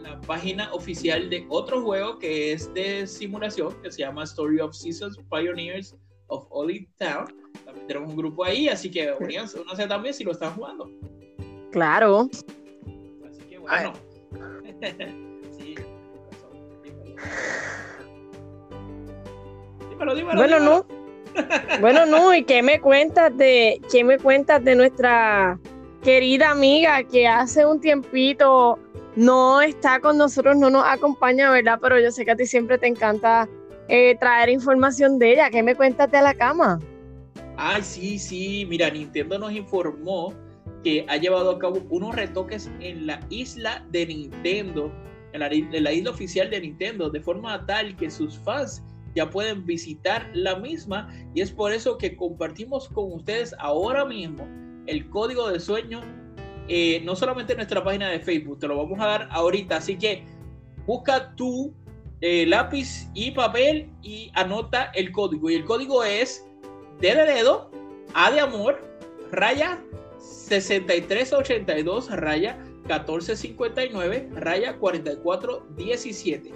la 0.02 0.20
página 0.22 0.74
oficial 0.74 1.30
de 1.30 1.46
otro 1.50 1.84
juego 1.84 2.18
que 2.18 2.54
es 2.54 2.74
de 2.74 3.06
simulación, 3.06 3.80
que 3.84 3.92
se 3.92 4.00
llama 4.00 4.24
Story 4.24 4.60
of 4.60 4.74
Seasons 4.74 5.20
Pioneers 5.30 5.96
of 6.28 6.48
Olive 6.50 6.88
Town 6.98 7.28
también 7.66 7.88
tenemos 7.88 8.10
un 8.10 8.18
grupo 8.18 8.46
ahí, 8.46 8.70
así 8.70 8.90
que 8.90 9.14
uníanse, 9.20 9.60
uno 9.60 9.76
sé 9.76 9.88
también 9.88 10.14
si 10.14 10.24
lo 10.24 10.32
están 10.32 10.54
jugando. 10.54 10.90
Claro. 11.72 12.30
Así 13.30 13.42
que 13.50 13.58
bueno. 13.58 13.94
sí, 15.58 15.76
dímelo, 19.90 20.16
dímelo. 20.16 20.38
Bueno, 20.38 20.60
no. 20.60 20.86
bueno, 21.82 22.06
no, 22.06 22.34
¿y 22.34 22.44
qué 22.44 22.64
me 22.64 22.80
cuentas 22.80 23.36
de 23.38 23.82
qué 23.92 24.04
me 24.04 24.18
cuentas 24.18 24.64
de 24.64 24.76
nuestra 24.76 25.60
querida 26.04 26.52
amiga 26.52 27.04
que 27.04 27.28
hace 27.28 27.66
un 27.66 27.82
tiempito 27.82 28.80
no 29.16 29.62
está 29.62 30.00
con 30.00 30.18
nosotros, 30.18 30.56
no 30.56 30.70
nos 30.70 30.86
acompaña, 30.86 31.52
¿verdad? 31.52 31.80
Pero 31.82 32.00
yo 32.00 32.12
sé 32.12 32.24
que 32.24 32.32
a 32.32 32.36
ti 32.36 32.46
siempre 32.46 32.78
te 32.78 32.88
encanta 32.88 33.50
eh, 33.90 34.16
traer 34.20 34.50
información 34.50 35.20
de 35.20 35.34
ella. 35.34 35.50
¿Qué 35.50 35.64
me 35.64 35.76
cuentas 35.76 36.12
de 36.12 36.22
la 36.22 36.34
cama? 36.34 36.80
Ay, 37.58 37.82
sí, 37.82 38.20
sí, 38.20 38.66
mira, 38.70 38.90
Nintendo 38.90 39.40
nos 39.40 39.52
informó 39.52 40.34
que 40.84 41.06
ha 41.10 41.18
llevado 41.18 41.52
a 41.52 41.60
cabo 41.60 41.82
unos 41.90 42.16
retoques 42.16 42.70
en 42.80 43.08
la 43.08 43.20
isla 43.30 43.86
de 43.92 44.06
Nintendo, 44.06 44.92
en 45.34 45.40
la, 45.84 45.92
isla 45.92 46.12
oficial 46.12 46.50
de 46.50 46.62
Nintendo, 46.62 47.10
de 47.10 47.20
forma 47.20 47.66
tal 47.66 47.96
que 47.96 48.10
sus 48.10 48.38
fans 48.40 48.84
ya 49.16 49.30
pueden 49.30 49.66
visitar 49.66 50.30
la 50.34 50.58
misma 50.58 51.10
y 51.34 51.42
es 51.42 51.52
por 51.52 51.72
eso 51.72 51.98
que 51.98 52.16
compartimos 52.16 52.88
con 52.90 53.12
ustedes 53.14 53.56
ahora 53.58 54.06
mismo 54.06 54.48
el 54.86 55.10
código 55.10 55.50
de 55.50 55.60
sueño, 55.60 56.02
eh, 56.68 57.02
no 57.04 57.16
solamente 57.16 57.54
en 57.54 57.58
nuestra 57.58 57.84
página 57.84 58.10
de 58.10 58.20
Facebook, 58.20 58.60
te 58.60 58.68
lo 58.68 58.78
vamos 58.78 59.00
a 59.00 59.08
dar 59.08 59.28
ahorita, 59.32 59.78
así 59.78 59.98
que 59.98 60.24
busca 60.86 61.36
tu 61.36 61.74
eh, 62.22 62.46
lápiz 62.48 63.10
y 63.14 63.32
papel 63.32 63.90
y 64.02 64.32
anota 64.34 64.92
el 64.96 65.12
código 65.12 65.50
y 65.50 65.56
el 65.56 65.66
código 65.66 66.04
es 66.04 66.46
D 67.00 67.14
de 67.14 67.26
dedo, 67.26 67.70
A 68.14 68.32
de 68.32 68.40
amor, 68.40 68.82
raya 69.32 69.84
6382, 70.20 72.10
raya 72.12 72.58
1459, 72.88 74.30
raya 74.34 74.78
4417. 74.78 76.52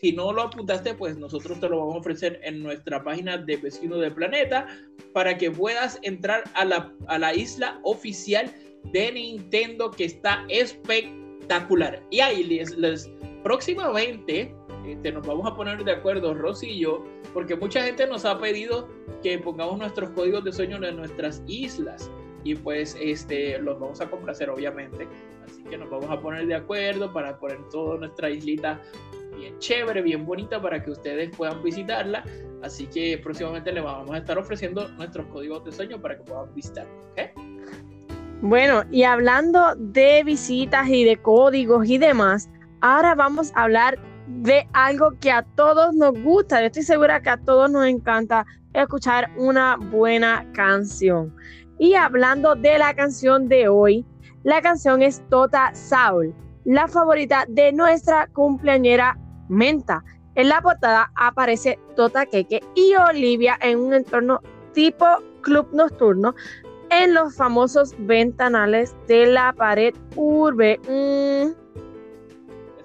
Si 0.00 0.12
no 0.12 0.32
lo 0.32 0.42
apuntaste, 0.42 0.94
pues 0.94 1.16
nosotros 1.16 1.58
te 1.60 1.68
lo 1.68 1.80
vamos 1.80 1.96
a 1.96 1.98
ofrecer 1.98 2.40
en 2.44 2.62
nuestra 2.62 3.02
página 3.02 3.36
de 3.36 3.56
Vecino 3.56 3.98
del 3.98 4.14
Planeta 4.14 4.66
para 5.12 5.36
que 5.36 5.50
puedas 5.50 5.98
entrar 6.02 6.44
a 6.54 6.64
la, 6.64 6.92
a 7.08 7.18
la 7.18 7.34
isla 7.34 7.80
oficial 7.82 8.52
de 8.92 9.12
Nintendo 9.12 9.90
que 9.90 10.04
está 10.04 10.44
espectacular. 10.48 12.00
Y 12.10 12.20
ahí 12.20 12.44
les, 12.44 12.76
les 12.76 13.10
próximamente 13.42 14.54
este, 14.92 15.12
nos 15.12 15.26
vamos 15.26 15.46
a 15.50 15.54
poner 15.54 15.84
de 15.84 15.92
acuerdo, 15.92 16.34
Rosy 16.34 16.70
y 16.70 16.80
yo, 16.80 17.04
porque 17.32 17.56
mucha 17.56 17.82
gente 17.82 18.06
nos 18.06 18.24
ha 18.24 18.38
pedido 18.38 18.88
que 19.22 19.38
pongamos 19.38 19.78
nuestros 19.78 20.10
códigos 20.10 20.44
de 20.44 20.52
sueño 20.52 20.82
en 20.84 20.96
nuestras 20.96 21.42
islas. 21.46 22.10
Y 22.44 22.54
pues 22.54 22.96
este 23.00 23.58
los 23.58 23.78
vamos 23.78 24.00
a 24.00 24.08
complacer 24.08 24.48
obviamente. 24.48 25.08
Así 25.44 25.62
que 25.64 25.76
nos 25.76 25.90
vamos 25.90 26.08
a 26.10 26.20
poner 26.20 26.46
de 26.46 26.54
acuerdo 26.54 27.12
para 27.12 27.38
poner 27.38 27.58
toda 27.70 27.98
nuestra 27.98 28.30
islita 28.30 28.80
bien 29.36 29.58
chévere 29.58 30.02
bien 30.02 30.24
bonita 30.24 30.60
para 30.60 30.82
que 30.82 30.92
ustedes 30.92 31.36
puedan 31.36 31.62
visitarla. 31.62 32.24
Así 32.62 32.86
que 32.86 33.18
próximamente 33.18 33.72
les 33.72 33.82
vamos 33.82 34.10
a 34.10 34.18
estar 34.18 34.38
ofreciendo 34.38 34.88
nuestros 34.90 35.26
códigos 35.26 35.64
de 35.64 35.72
sueño 35.72 36.00
para 36.00 36.16
que 36.16 36.22
puedan 36.22 36.54
visitar 36.54 36.86
bueno 38.40 38.84
y 38.90 39.02
hablando 39.02 39.74
de 39.76 40.22
visitas 40.24 40.88
y 40.88 41.02
de 41.02 41.16
códigos 41.16 41.88
y 41.88 41.98
demás 41.98 42.48
ahora 42.80 43.16
vamos 43.16 43.50
a 43.56 43.64
hablar 43.64 43.98
de 44.28 44.68
algo 44.72 45.12
que 45.20 45.30
a 45.30 45.42
todos 45.42 45.94
nos 45.94 46.12
gusta. 46.22 46.60
Yo 46.60 46.66
estoy 46.66 46.82
segura 46.82 47.20
que 47.20 47.30
a 47.30 47.36
todos 47.36 47.70
nos 47.70 47.86
encanta 47.86 48.46
escuchar 48.72 49.30
una 49.36 49.76
buena 49.76 50.46
canción. 50.52 51.34
Y 51.78 51.94
hablando 51.94 52.54
de 52.54 52.78
la 52.78 52.94
canción 52.94 53.48
de 53.48 53.68
hoy, 53.68 54.04
la 54.42 54.60
canción 54.62 55.02
es 55.02 55.22
Tota 55.28 55.74
Saul, 55.74 56.34
la 56.64 56.88
favorita 56.88 57.44
de 57.48 57.72
nuestra 57.72 58.26
cumpleañera 58.28 59.18
Menta. 59.48 60.04
En 60.34 60.48
la 60.48 60.60
portada 60.60 61.10
aparece 61.16 61.78
Tota 61.96 62.26
Keke 62.26 62.60
y 62.74 62.94
Olivia 62.94 63.58
en 63.60 63.78
un 63.78 63.94
entorno 63.94 64.40
tipo 64.72 65.06
club 65.42 65.68
nocturno 65.72 66.34
en 66.90 67.14
los 67.14 67.36
famosos 67.36 67.94
ventanales 67.98 68.94
de 69.06 69.26
la 69.26 69.52
pared 69.52 69.94
urbe. 70.16 70.78
Mm, 70.88 71.67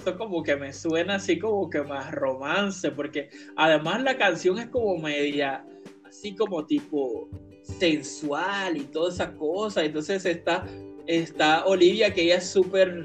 esto 0.04 0.18
como 0.18 0.44
que 0.44 0.58
me 0.58 0.74
suena 0.74 1.16
así 1.16 1.40
como 1.40 1.70
que 1.70 1.82
más 1.82 2.12
romance, 2.12 2.92
porque 2.92 3.30
además 3.56 4.04
la 4.04 4.18
canción 4.18 4.60
es 4.60 4.68
como 4.68 4.98
media, 4.98 5.66
así 6.04 6.36
como 6.36 6.66
tipo 6.66 7.30
sensual 7.64 8.76
y 8.76 8.84
toda 8.84 9.10
esa 9.10 9.34
cosa. 9.34 9.86
Entonces 9.86 10.26
está, 10.26 10.66
está 11.08 11.64
Olivia, 11.66 12.14
que 12.14 12.24
ella 12.24 12.36
es 12.36 12.50
súper, 12.50 13.04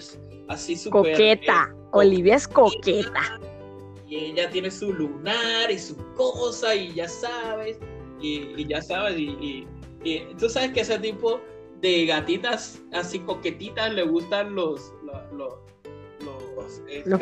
así 0.49 0.77
súper... 0.77 1.13
Coqueta, 1.13 1.69
eh, 1.71 1.77
Olivia 1.93 2.35
es 2.35 2.49
coqueta. 2.49 3.41
Y 4.09 4.17
ella 4.17 4.51
tiene 4.51 4.71
su 4.71 4.93
lunar 4.93 5.71
y 5.71 5.79
su 5.79 5.97
cosa, 6.15 6.75
y 6.75 6.95
ya 6.95 7.09
sabes, 7.09 7.79
y, 8.21 8.67
ya 8.67 8.83
sabes, 8.83 9.17
y, 9.17 9.69
y, 10.03 10.21
tú 10.37 10.49
sabes 10.49 10.73
que 10.73 10.81
ese 10.81 10.99
tipo 10.99 11.41
de 11.81 12.07
gatitas 12.07 12.83
así 12.93 13.21
coquetitas 13.21 13.93
le 13.93 14.03
gustan 14.03 14.55
los, 14.57 14.93
los 15.05 15.33
los 15.33 15.55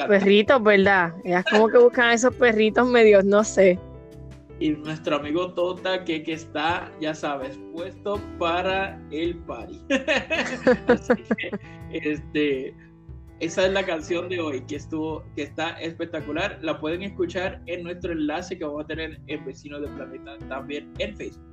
perritos, 0.09 0.63
¿verdad? 0.63 1.15
Ellas 1.25 1.45
como 1.51 1.69
que 1.69 1.79
buscan 1.79 2.13
esos 2.13 2.35
perritos 2.35 2.87
medios, 2.89 3.25
no 3.25 3.45
sé. 3.45 3.79
Y 4.59 4.71
nuestro 4.71 5.17
amigo 5.17 5.53
Tota, 5.53 6.03
que, 6.05 6.23
que 6.23 6.33
está, 6.33 6.91
ya 7.01 7.15
sabes, 7.15 7.59
puesto 7.75 8.19
para 8.39 8.99
el 9.11 9.37
party. 9.41 9.81
Así 10.89 11.15
que, 11.37 11.51
este, 11.91 12.75
Esa 13.41 13.67
es 13.67 13.73
la 13.73 13.85
canción 13.85 14.31
de 14.31 14.41
hoy 14.41 14.63
que 14.63 14.77
estuvo, 14.77 15.23
que 15.35 15.43
está 15.43 15.73
espectacular. 15.81 16.59
La 16.63 16.81
pueden 16.81 17.03
escuchar 17.03 17.61
en 17.67 17.83
nuestro 17.83 18.13
enlace 18.13 18.57
que 18.57 18.65
vamos 18.65 18.85
a 18.85 18.87
tener 18.87 19.21
en 19.27 19.45
Vecinos 19.45 19.83
de 19.83 19.89
Planeta 19.89 20.39
también 20.49 20.91
en 20.99 21.15
Facebook. 21.17 21.45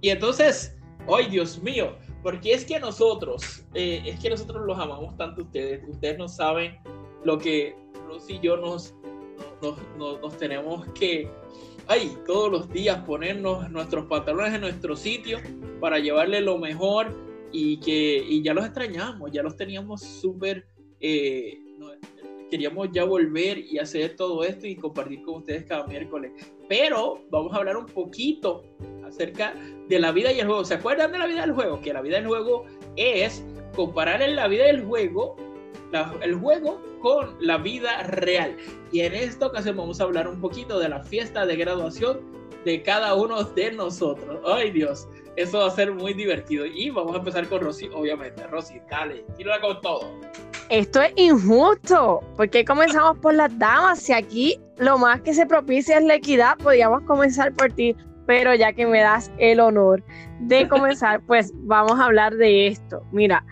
Y 0.00 0.08
entonces, 0.10 0.76
¡ay 1.08 1.28
Dios 1.28 1.62
mío! 1.62 1.96
Porque 2.24 2.54
es 2.54 2.64
que 2.64 2.80
nosotros, 2.80 3.64
eh, 3.74 4.02
es 4.04 4.18
que 4.18 4.30
nosotros 4.30 4.66
los 4.66 4.76
amamos 4.76 5.16
tanto 5.16 5.42
ustedes. 5.42 5.88
Ustedes 5.88 6.18
no 6.18 6.26
saben 6.26 6.76
lo 7.22 7.38
que 7.38 7.76
Rosy 8.08 8.34
y 8.34 8.40
yo 8.40 8.56
nos, 8.56 8.94
nos, 9.62 9.78
nos 9.98 10.36
tenemos 10.38 10.84
que 10.94 11.30
ay, 11.86 12.16
todos 12.26 12.50
los 12.50 12.70
días 12.70 13.04
ponernos 13.04 13.70
nuestros 13.70 14.06
pantalones 14.06 14.54
en 14.54 14.62
nuestro 14.62 14.96
sitio 14.96 15.38
para 15.80 15.98
llevarle 15.98 16.40
lo 16.40 16.58
mejor 16.58 17.14
y 17.52 17.78
que 17.78 18.24
y 18.26 18.42
ya 18.42 18.54
los 18.54 18.64
extrañamos, 18.64 19.30
ya 19.30 19.42
los 19.42 19.56
teníamos 19.56 20.00
súper, 20.02 20.66
eh, 21.00 21.58
queríamos 22.50 22.88
ya 22.92 23.04
volver 23.04 23.58
y 23.58 23.78
hacer 23.78 24.16
todo 24.16 24.44
esto 24.44 24.66
y 24.66 24.76
compartir 24.76 25.22
con 25.22 25.36
ustedes 25.36 25.64
cada 25.64 25.86
miércoles. 25.86 26.32
Pero 26.68 27.22
vamos 27.30 27.52
a 27.52 27.56
hablar 27.56 27.76
un 27.76 27.86
poquito 27.86 28.64
acerca 29.06 29.54
de 29.88 29.98
la 29.98 30.12
vida 30.12 30.32
y 30.32 30.40
el 30.40 30.46
juego. 30.46 30.64
¿Se 30.64 30.74
acuerdan 30.74 31.12
de 31.12 31.18
la 31.18 31.26
vida 31.26 31.42
del 31.42 31.52
juego? 31.52 31.80
Que 31.80 31.92
la 31.92 32.00
vida 32.00 32.16
del 32.16 32.26
juego 32.26 32.64
es 32.96 33.44
comparar 33.74 34.22
en 34.22 34.36
la 34.36 34.48
vida 34.48 34.64
del 34.64 34.84
juego 34.84 35.36
el 36.22 36.34
juego 36.34 36.80
con 37.00 37.36
la 37.40 37.58
vida 37.58 38.02
real. 38.04 38.56
Y 38.92 39.00
en 39.00 39.14
esta 39.14 39.46
ocasión 39.46 39.76
vamos 39.76 40.00
a 40.00 40.04
hablar 40.04 40.28
un 40.28 40.40
poquito 40.40 40.78
de 40.78 40.88
la 40.88 41.02
fiesta 41.02 41.46
de 41.46 41.56
graduación 41.56 42.20
de 42.64 42.82
cada 42.82 43.14
uno 43.14 43.44
de 43.44 43.72
nosotros. 43.72 44.40
Ay 44.46 44.70
Dios, 44.70 45.06
eso 45.36 45.58
va 45.58 45.66
a 45.66 45.70
ser 45.70 45.92
muy 45.92 46.14
divertido. 46.14 46.64
Y 46.66 46.90
vamos 46.90 47.14
a 47.14 47.18
empezar 47.18 47.46
con 47.48 47.60
Rosy, 47.60 47.88
obviamente. 47.94 48.46
Rosy, 48.46 48.80
dale, 48.90 49.24
tírala 49.36 49.60
con 49.60 49.80
todo. 49.80 50.10
Esto 50.70 51.02
es 51.02 51.12
injusto. 51.16 52.20
porque 52.36 52.64
comenzamos 52.64 53.18
por 53.18 53.34
las 53.34 53.56
damas? 53.58 54.00
Si 54.00 54.12
aquí 54.12 54.58
lo 54.78 54.98
más 54.98 55.20
que 55.20 55.34
se 55.34 55.46
propicia 55.46 55.98
es 55.98 56.04
la 56.04 56.14
equidad, 56.14 56.56
podríamos 56.56 57.02
comenzar 57.02 57.52
por 57.52 57.70
ti. 57.72 57.94
Pero 58.26 58.54
ya 58.54 58.72
que 58.72 58.86
me 58.86 59.00
das 59.00 59.30
el 59.38 59.60
honor 59.60 60.02
de 60.40 60.68
comenzar, 60.70 61.20
pues 61.26 61.52
vamos 61.54 61.98
a 61.98 62.06
hablar 62.06 62.34
de 62.34 62.68
esto. 62.68 63.02
Mira, 63.12 63.44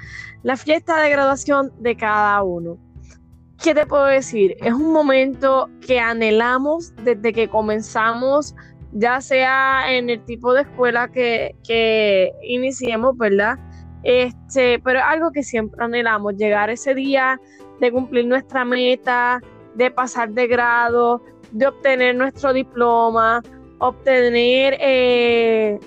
la 0.42 0.56
fiesta 0.56 1.00
de 1.00 1.10
graduación 1.10 1.72
de 1.78 1.96
cada 1.96 2.42
uno. 2.42 2.78
¿Qué 3.62 3.74
te 3.74 3.86
puedo 3.86 4.06
decir? 4.06 4.56
Es 4.60 4.72
un 4.72 4.92
momento 4.92 5.70
que 5.86 6.00
anhelamos 6.00 6.92
desde 7.04 7.32
que 7.32 7.48
comenzamos, 7.48 8.56
ya 8.90 9.20
sea 9.20 9.92
en 9.92 10.10
el 10.10 10.24
tipo 10.24 10.52
de 10.52 10.62
escuela 10.62 11.08
que, 11.08 11.54
que 11.62 12.32
iniciemos, 12.42 13.16
¿verdad? 13.16 13.58
Este, 14.02 14.80
pero 14.80 14.98
es 14.98 15.04
algo 15.06 15.30
que 15.30 15.44
siempre 15.44 15.84
anhelamos, 15.84 16.34
llegar 16.36 16.70
ese 16.70 16.94
día 16.94 17.40
de 17.80 17.92
cumplir 17.92 18.26
nuestra 18.26 18.64
meta, 18.64 19.40
de 19.74 19.90
pasar 19.90 20.30
de 20.30 20.46
grado, 20.48 21.22
de 21.52 21.68
obtener 21.68 22.16
nuestro 22.16 22.52
diploma, 22.52 23.42
obtener 23.82 24.76
eh, 24.80 25.78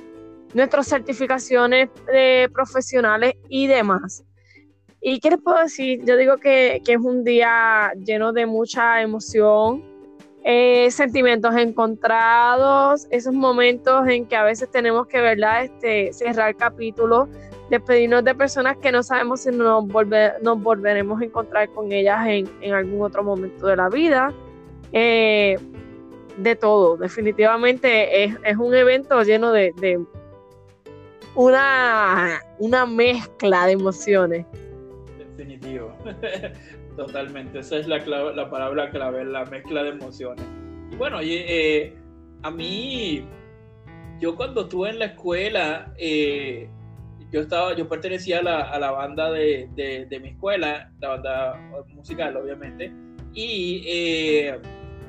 nuestras 0.53 0.87
certificaciones 0.87 1.89
de 2.11 2.49
profesionales 2.53 3.35
y 3.47 3.67
demás. 3.67 4.23
¿Y 5.01 5.19
qué 5.19 5.29
les 5.29 5.39
puedo 5.41 5.59
decir? 5.59 6.03
Yo 6.03 6.17
digo 6.17 6.37
que, 6.37 6.81
es 6.85 6.97
un 6.97 7.23
día 7.23 7.93
lleno 8.05 8.33
de 8.33 8.45
mucha 8.45 9.01
emoción, 9.01 9.81
eh, 10.43 10.91
sentimientos 10.91 11.55
encontrados, 11.55 13.07
esos 13.11 13.33
momentos 13.33 14.07
en 14.09 14.25
que 14.25 14.35
a 14.35 14.43
veces 14.43 14.69
tenemos 14.69 15.07
que 15.07 15.21
¿verdad? 15.21 15.63
Este, 15.63 16.11
cerrar 16.11 16.53
capítulos, 16.57 17.29
despedirnos 17.69 18.25
de 18.25 18.35
personas 18.35 18.75
que 18.77 18.91
no 18.91 19.03
sabemos 19.03 19.41
si 19.41 19.51
nos, 19.51 19.85
nos 20.41 20.61
volveremos 20.61 21.21
a 21.21 21.25
encontrar 21.25 21.69
con 21.69 21.93
ellas 21.93 22.27
en, 22.27 22.73
algún 22.73 23.01
otro 23.03 23.23
momento 23.23 23.67
de 23.67 23.77
la 23.77 23.87
vida. 23.87 24.33
Eh, 24.91 25.57
de 26.37 26.55
todo, 26.55 26.97
definitivamente 26.97 28.23
es, 28.23 28.57
un 28.57 28.73
evento 28.73 29.21
lleno 29.23 29.51
de, 29.51 29.73
de 29.77 30.03
una, 31.35 32.41
una 32.59 32.85
mezcla 32.85 33.65
de 33.65 33.73
emociones 33.73 34.45
definitivo. 35.35 35.95
Totalmente. 36.95 37.59
Esa 37.59 37.77
es 37.77 37.87
la, 37.87 37.97
la 37.97 38.49
palabra 38.49 38.89
clave, 38.89 39.25
la 39.25 39.45
mezcla 39.45 39.83
de 39.83 39.89
emociones. 39.89 40.45
Y 40.91 40.95
bueno, 40.95 41.19
eh, 41.21 41.93
a 42.43 42.51
mí, 42.51 43.25
yo 44.19 44.35
cuando 44.35 44.61
estuve 44.61 44.89
en 44.89 44.99
la 44.99 45.05
escuela, 45.05 45.93
eh, 45.97 46.69
yo 47.31 47.41
estaba, 47.41 47.75
yo 47.75 47.89
pertenecía 47.89 48.39
a 48.39 48.43
la, 48.43 48.61
a 48.61 48.79
la 48.79 48.91
banda 48.91 49.31
de, 49.31 49.67
de, 49.75 50.19
mi 50.19 50.29
escuela, 50.29 50.91
la 50.99 51.09
banda 51.09 51.59
musical, 51.93 52.37
obviamente, 52.37 52.93
y 53.33 53.83
eh, 53.85 54.57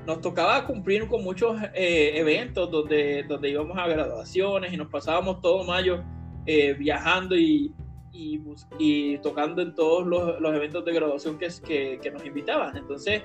nos 0.07 0.21
tocaba 0.21 0.65
cumplir 0.67 1.09
con 1.09 1.25
muchos 1.25 1.57
eventos 1.75 2.71
donde, 2.71 3.25
donde 3.25 3.51
íbamos 3.51 3.77
a 3.77 3.89
graduaciones 3.89 4.73
y 4.73 4.77
nos 4.77 4.89
pasábamos 4.89 5.41
todo 5.41 5.65
mayo 5.65 6.05
viajando 6.79 7.37
y, 7.37 7.75
y, 8.79 9.19
tocando 9.19 9.63
en 9.63 9.75
todos 9.75 10.07
los, 10.07 10.41
los 10.41 10.55
eventos 10.55 10.85
de 10.85 10.93
graduación 10.93 11.39
que, 11.39 11.99
que, 12.01 12.11
nos 12.11 12.25
invitaban. 12.25 12.77
Entonces, 12.77 13.23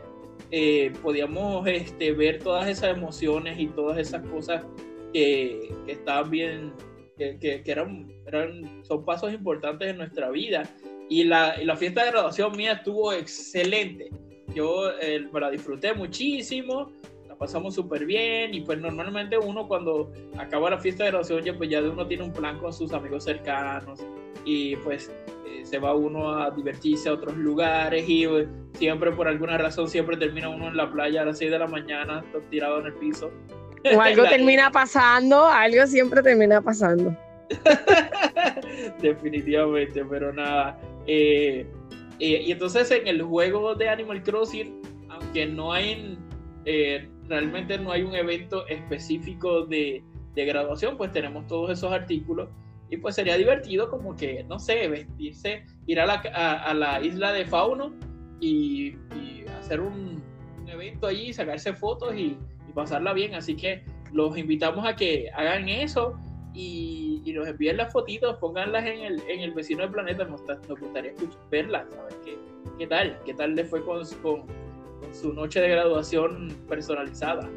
eh, 0.51 0.91
podíamos 1.01 1.67
este, 1.67 2.11
ver 2.13 2.39
todas 2.39 2.67
esas 2.67 2.95
emociones 2.97 3.59
y 3.59 3.67
todas 3.67 3.97
esas 3.97 4.25
cosas 4.27 4.65
que, 5.13 5.73
que 5.85 5.93
estaban 5.93 6.29
bien, 6.29 6.73
que, 7.17 7.37
que, 7.39 7.63
eran, 7.65 8.11
eran, 8.25 8.83
son 8.83 9.05
pasos 9.05 9.33
importantes 9.33 9.89
en 9.89 9.97
nuestra 9.97 10.29
vida. 10.29 10.63
Y 11.09 11.25
la, 11.25 11.55
la 11.63 11.75
fiesta 11.75 12.03
de 12.03 12.11
graduación 12.11 12.55
mía 12.55 12.73
estuvo 12.73 13.11
excelente. 13.13 14.09
Yo 14.53 14.91
eh, 15.01 15.27
me 15.31 15.39
la 15.39 15.49
disfruté 15.49 15.93
muchísimo 15.93 16.91
pasamos 17.41 17.73
súper 17.73 18.05
bien 18.05 18.53
y 18.53 18.61
pues 18.61 18.79
normalmente 18.79 19.35
uno 19.35 19.67
cuando 19.67 20.11
acaba 20.37 20.69
la 20.69 20.77
fiesta 20.77 21.05
de 21.05 21.09
graduación 21.09 21.41
ya 21.41 21.57
pues 21.57 21.71
ya 21.71 21.81
uno 21.81 22.05
tiene 22.05 22.23
un 22.23 22.31
plan 22.31 22.59
con 22.59 22.71
sus 22.71 22.93
amigos 22.93 23.23
cercanos 23.23 23.99
y 24.45 24.75
pues 24.75 25.11
eh, 25.47 25.65
se 25.65 25.79
va 25.79 25.95
uno 25.95 26.35
a 26.35 26.51
divertirse 26.51 27.09
a 27.09 27.13
otros 27.13 27.35
lugares 27.35 28.05
y 28.07 28.27
pues, 28.27 28.47
siempre 28.73 29.11
por 29.11 29.27
alguna 29.27 29.57
razón 29.57 29.89
siempre 29.89 30.17
termina 30.17 30.49
uno 30.49 30.67
en 30.67 30.77
la 30.77 30.91
playa 30.91 31.23
a 31.23 31.25
las 31.25 31.39
6 31.39 31.49
de 31.49 31.57
la 31.57 31.65
mañana 31.65 32.23
tirado 32.51 32.79
en 32.79 32.85
el 32.85 32.93
piso. 32.93 33.31
O 33.91 33.99
algo 34.01 34.23
termina 34.25 34.69
pasando, 34.69 35.47
algo 35.47 35.87
siempre 35.87 36.21
termina 36.21 36.61
pasando. 36.61 37.17
Definitivamente, 39.01 40.05
pero 40.05 40.31
nada. 40.31 40.79
Eh, 41.07 41.65
eh, 42.21 42.43
y 42.45 42.51
entonces 42.51 42.89
en 42.91 43.07
el 43.07 43.21
juego 43.21 43.75
de 43.75 43.89
Animal 43.89 44.23
Crossing, 44.23 44.81
aunque 45.09 45.45
no 45.45 45.73
hay 45.73 46.17
realmente 47.31 47.77
no 47.77 47.91
hay 47.91 48.03
un 48.03 48.13
evento 48.13 48.67
específico 48.67 49.65
de, 49.65 50.03
graduación, 50.35 50.97
pues 50.97 51.11
tenemos 51.11 51.47
todos 51.47 51.71
esos 51.71 51.91
artículos 51.91 52.49
y 52.89 52.97
pues 52.97 53.15
sería 53.15 53.37
divertido 53.37 53.89
como 53.89 54.15
que, 54.15 54.43
no 54.43 54.59
sé, 54.59 54.87
vestirse, 54.87 55.65
ir 55.87 55.99
a 55.99 56.05
la, 56.05 56.15
a, 56.15 56.73
la 56.73 57.01
isla 57.01 57.31
de 57.31 57.45
Fauno 57.45 57.93
y, 58.39 58.95
hacer 59.59 59.79
un, 59.79 60.21
evento 60.67 61.07
allí, 61.07 61.33
sacarse 61.33 61.73
fotos 61.73 62.15
y, 62.15 62.37
pasarla 62.73 63.11
bien. 63.11 63.35
Así 63.35 63.55
que 63.55 63.83
los 64.13 64.37
invitamos 64.37 64.87
a 64.87 64.95
que 64.95 65.29
hagan 65.33 65.67
eso 65.67 66.17
y, 66.53 67.31
nos 67.33 67.47
envíen 67.47 67.77
las 67.77 67.93
fotitos, 67.93 68.37
pónganlas 68.37 68.85
en 68.85 68.99
el, 68.99 69.21
en 69.29 69.39
el 69.39 69.53
vecino 69.53 69.83
del 69.83 69.91
planeta. 69.91 70.25
Nos, 70.25 70.41
gustaría 70.79 71.13
verlas, 71.49 71.85
saber 71.89 72.13
qué, 72.25 72.37
qué 72.77 72.87
tal, 72.87 73.17
qué 73.25 73.33
tal 73.33 73.55
le 73.55 73.63
fue 73.63 73.83
con, 73.85 74.03
con 74.21 74.43
su 75.13 75.33
noche 75.33 75.61
de 75.61 75.69
graduación 75.69 76.49
personalizada. 76.67 77.49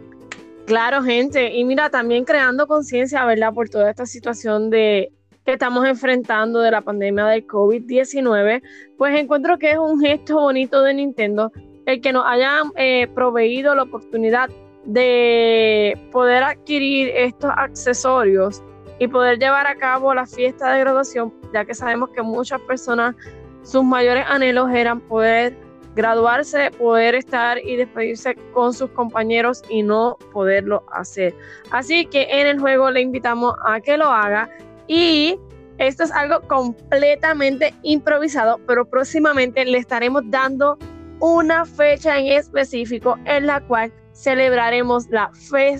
Claro, 0.66 1.03
gente. 1.03 1.53
Y 1.53 1.64
mira, 1.64 1.90
también 1.90 2.24
creando 2.24 2.66
conciencia, 2.66 3.24
¿verdad? 3.24 3.53
Por 3.53 3.68
toda 3.68 3.90
esta 3.90 4.07
situación 4.07 4.70
de 4.70 5.12
que 5.45 5.53
estamos 5.53 5.86
enfrentando 5.86 6.61
de 6.61 6.70
la 6.70 6.80
pandemia 6.80 7.26
del 7.26 7.47
COVID-19, 7.47 8.62
pues 8.97 9.20
encuentro 9.20 9.59
que 9.59 9.72
es 9.72 9.78
un 9.78 10.01
gesto 10.01 10.40
bonito 10.40 10.82
de 10.82 10.95
Nintendo 10.95 11.53
el 11.86 12.01
que 12.01 12.12
nos 12.12 12.24
hayan 12.26 12.72
eh, 12.76 13.09
proveído 13.14 13.74
la 13.74 13.82
oportunidad 13.82 14.49
de 14.84 15.99
poder 16.12 16.42
adquirir 16.42 17.11
estos 17.14 17.51
accesorios 17.57 18.62
y 18.99 19.09
poder 19.09 19.38
llevar 19.38 19.66
a 19.66 19.76
cabo 19.76 20.14
la 20.14 20.26
fiesta 20.26 20.72
de 20.72 20.80
graduación, 20.80 21.32
ya 21.53 21.64
que 21.64 21.74
sabemos 21.74 22.11
que 22.11 22.22
muchas 22.22 22.61
personas, 22.62 23.14
sus 23.62 23.82
mayores 23.82 24.24
anhelos 24.28 24.70
eran 24.70 25.01
poder 25.01 25.57
graduarse, 25.95 26.70
poder 26.72 27.14
estar 27.14 27.59
y 27.59 27.76
despedirse 27.76 28.34
con 28.53 28.74
sus 28.74 28.90
compañeros 28.90 29.62
y 29.68 29.82
no 29.82 30.16
poderlo 30.32 30.84
hacer. 30.92 31.34
Así 31.70 32.07
que 32.07 32.26
en 32.30 32.47
el 32.47 32.61
juego 32.61 32.90
le 32.90 33.01
invitamos 33.01 33.55
a 33.64 33.80
que 33.80 33.97
lo 33.97 34.07
haga 34.07 34.49
y 34.86 35.38
esto 35.78 36.05
es 36.05 36.12
algo 36.12 36.40
completamente 36.42 37.74
improvisado, 37.82 38.61
pero 38.66 38.84
próximamente 38.84 39.64
le 39.64 39.78
estaremos 39.78 40.22
dando 40.26 40.78
una 41.20 41.64
fecha 41.64 42.18
en 42.18 42.26
específico 42.26 43.18
en 43.24 43.47
la 43.47 43.61
cual 43.61 43.92
celebraremos 44.12 45.09
la, 45.11 45.30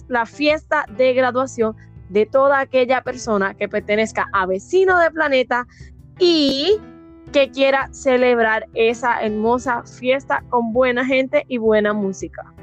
la 0.09 0.27
fiesta 0.27 0.85
de 0.97 1.13
graduación 1.13 1.77
de 2.15 2.27
toda 2.27 2.61
aquella 2.61 3.03
persona 3.03 3.55
que 3.55 3.69
pertenezca 3.69 4.29
a 4.33 4.47
Vecino 4.47 5.01
de 5.01 5.11
Planeta 5.11 5.67
y 6.21 6.79
que 7.33 7.51
quiera 7.51 7.93
celebrar 7.93 8.67
esa 8.75 9.21
hermosa 9.21 9.83
fiesta 9.83 10.45
con 10.49 10.73
buena 10.73 11.05
gente 11.05 11.45
y 11.49 11.59
buena 11.59 11.93
música. 11.93 12.55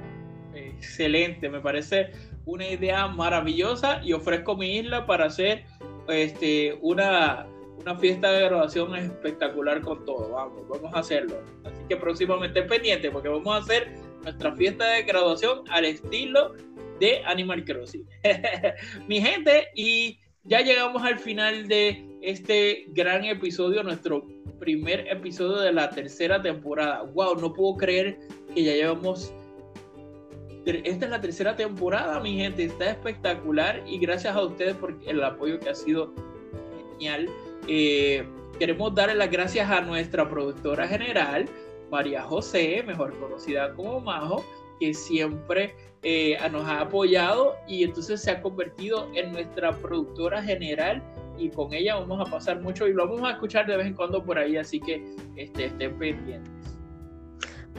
Excelente, 0.54 1.50
me 1.50 1.60
parece 1.60 2.12
una 2.46 2.66
idea 2.66 3.08
maravillosa 3.10 4.00
y 4.02 4.14
ofrezco 4.14 4.56
mi 4.56 4.78
isla 4.78 5.06
para 5.06 5.26
hacer 5.26 5.66
este, 6.08 6.80
una, 6.82 7.46
una 7.82 7.98
fiesta 7.98 8.32
de 8.32 8.46
graduación 8.46 8.96
espectacular 8.96 9.82
con 9.82 10.06
todo. 10.06 10.32
Vamos, 10.32 10.66
vamos 10.70 10.96
a 10.96 11.00
hacerlo. 11.00 11.36
Así 11.66 11.84
que 11.90 11.98
próximamente 11.98 12.62
pendiente 12.64 13.12
porque 13.12 13.28
vamos 13.28 13.54
a 13.54 13.58
hacer 13.58 13.92
nuestra 14.24 14.56
fiesta 14.56 14.86
de 14.92 15.04
graduación 15.04 15.64
al 15.70 15.84
estilo 15.84 16.54
de 17.02 17.22
Animal 17.26 17.66
Crossing. 17.66 18.08
Mi 19.08 19.20
gente, 19.20 19.68
y 19.76 20.20
ya 20.44 20.62
llegamos 20.62 21.04
al 21.04 21.20
final 21.20 21.68
de 21.68 22.06
este 22.22 22.86
gran 22.90 23.26
episodio, 23.26 23.84
nuestro 23.84 24.26
primer 24.60 25.08
episodio 25.08 25.58
de 25.58 25.74
la 25.74 25.90
tercera 25.90 26.42
temporada. 26.42 27.02
Wow, 27.02 27.36
no 27.42 27.52
puedo 27.52 27.76
creer 27.76 28.20
que 28.54 28.64
ya 28.64 28.74
llevamos 28.74 29.34
esta 30.64 31.06
es 31.06 31.12
la 31.12 31.20
tercera 31.20 31.56
temporada, 31.56 32.20
mi 32.20 32.38
gente. 32.38 32.66
Está 32.66 32.92
espectacular 32.92 33.82
y 33.88 33.98
gracias 33.98 34.36
a 34.36 34.44
ustedes 34.44 34.76
por 34.76 34.96
el 35.08 35.24
apoyo 35.24 35.60
que 35.60 35.70
ha 35.70 35.76
sido 35.76 36.14
genial. 36.94 37.28
Eh, 37.68 38.24
queremos 38.60 38.94
darle 38.94 39.16
las 39.16 39.32
gracias 39.32 39.70
a 39.72 39.82
nuestra 39.82 40.30
productora 40.30 40.88
general, 40.88 41.50
María 41.90 42.22
José, 42.22 42.84
mejor 42.86 43.20
conocida 43.20 43.74
como 43.74 44.00
Majo, 44.02 44.46
que 44.82 44.96
siempre 44.96 45.76
eh, 46.02 46.36
nos 46.52 46.64
ha 46.66 46.82
apoyado 46.82 47.56
y 47.68 47.84
entonces 47.84 48.20
se 48.20 48.32
ha 48.32 48.42
convertido 48.42 49.08
en 49.14 49.32
nuestra 49.32 49.72
productora 49.78 50.42
general 50.42 51.04
y 51.38 51.50
con 51.50 51.72
ella 51.72 51.98
vamos 51.98 52.28
a 52.28 52.32
pasar 52.32 52.60
mucho 52.62 52.88
y 52.88 52.94
lo 52.94 53.08
vamos 53.08 53.30
a 53.30 53.34
escuchar 53.34 53.68
de 53.68 53.78
vez 53.78 53.86
en 53.86 53.94
cuando 53.94 54.24
por 54.24 54.40
ahí, 54.40 54.58
así 54.58 54.80
que 54.80 55.06
este, 55.36 55.66
estén 55.66 55.96
pendientes. 56.00 56.61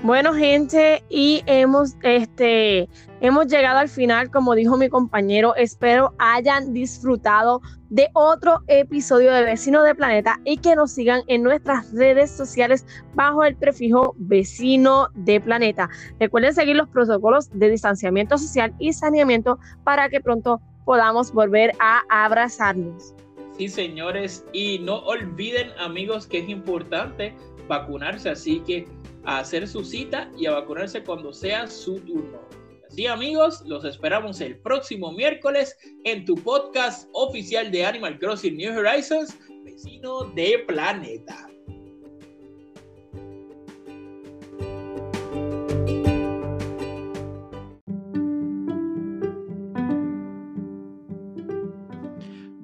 Bueno, 0.05 0.35
gente, 0.35 1.05
y 1.09 1.45
hemos, 1.47 1.95
este, 2.03 2.89
hemos 3.21 3.47
llegado 3.47 3.79
al 3.79 3.89
final, 3.89 4.33
como 4.33 4.57
dijo 4.57 4.77
mi 4.77 4.89
compañero. 4.89 5.55
Espero 5.55 6.13
hayan 6.19 6.73
disfrutado 6.73 7.61
de 7.89 8.09
otro 8.13 8.65
episodio 8.67 9.33
de 9.33 9.45
Vecino 9.45 9.85
de 9.85 9.95
Planeta 9.95 10.41
y 10.45 10.57
que 10.57 10.75
nos 10.75 10.91
sigan 10.91 11.23
en 11.29 11.45
nuestras 11.45 11.93
redes 11.93 12.33
sociales 12.33 12.85
bajo 13.15 13.45
el 13.45 13.55
prefijo 13.55 14.17
Vecino 14.19 15.07
de 15.15 15.41
Planeta. 15.41 15.89
Recuerden 16.19 16.53
seguir 16.53 16.75
los 16.75 16.89
protocolos 16.89 17.49
de 17.57 17.71
distanciamiento 17.71 18.39
social 18.39 18.75
y 18.81 18.93
saneamiento 18.95 19.61
para 19.85 20.09
que 20.09 20.21
pronto 20.21 20.61
podamos 20.85 21.33
volver 21.33 21.75
a 21.79 22.03
abrazarnos. 22.11 23.15
Sí, 23.57 23.69
señores, 23.69 24.45
y 24.53 24.81
no 24.81 24.97
olviden, 25.05 25.71
amigos, 25.79 26.27
que 26.27 26.39
es 26.39 26.49
importante 26.49 27.37
vacunarse, 27.69 28.31
así 28.31 28.59
que 28.67 28.89
a 29.25 29.39
hacer 29.39 29.67
su 29.69 29.85
cita 29.85 30.31
y 30.37 30.47
a 30.47 30.53
vacunarse 30.53 31.03
cuando 31.03 31.33
sea 31.33 31.67
su 31.67 32.01
turno. 32.01 32.41
Así 32.89 33.07
amigos, 33.07 33.63
los 33.67 33.85
esperamos 33.85 34.41
el 34.41 34.59
próximo 34.59 35.13
miércoles 35.13 35.77
en 36.05 36.25
tu 36.27 36.35
podcast 36.35 37.09
oficial 37.15 37.71
de 37.71 37.87
Animal 37.87 38.19
Crossing 38.19 38.57
New 38.57 38.79
Horizons, 38.79 39.35
vecino 39.65 40.25
de 40.35 40.63
planeta. 40.67 41.49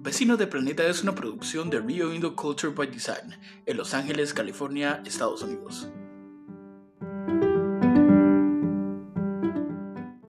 Vecino 0.08 0.36
de 0.36 0.46
Planeta 0.46 0.86
es 0.86 1.02
una 1.02 1.14
producción 1.14 1.70
de 1.70 1.80
Rio 1.80 2.12
Indo 2.12 2.34
Culture 2.34 2.72
by 2.72 2.88
Design 2.88 3.36
en 3.66 3.76
Los 3.76 3.94
Ángeles, 3.94 4.34
California, 4.34 5.02
Estados 5.06 5.42
Unidos. 5.42 5.88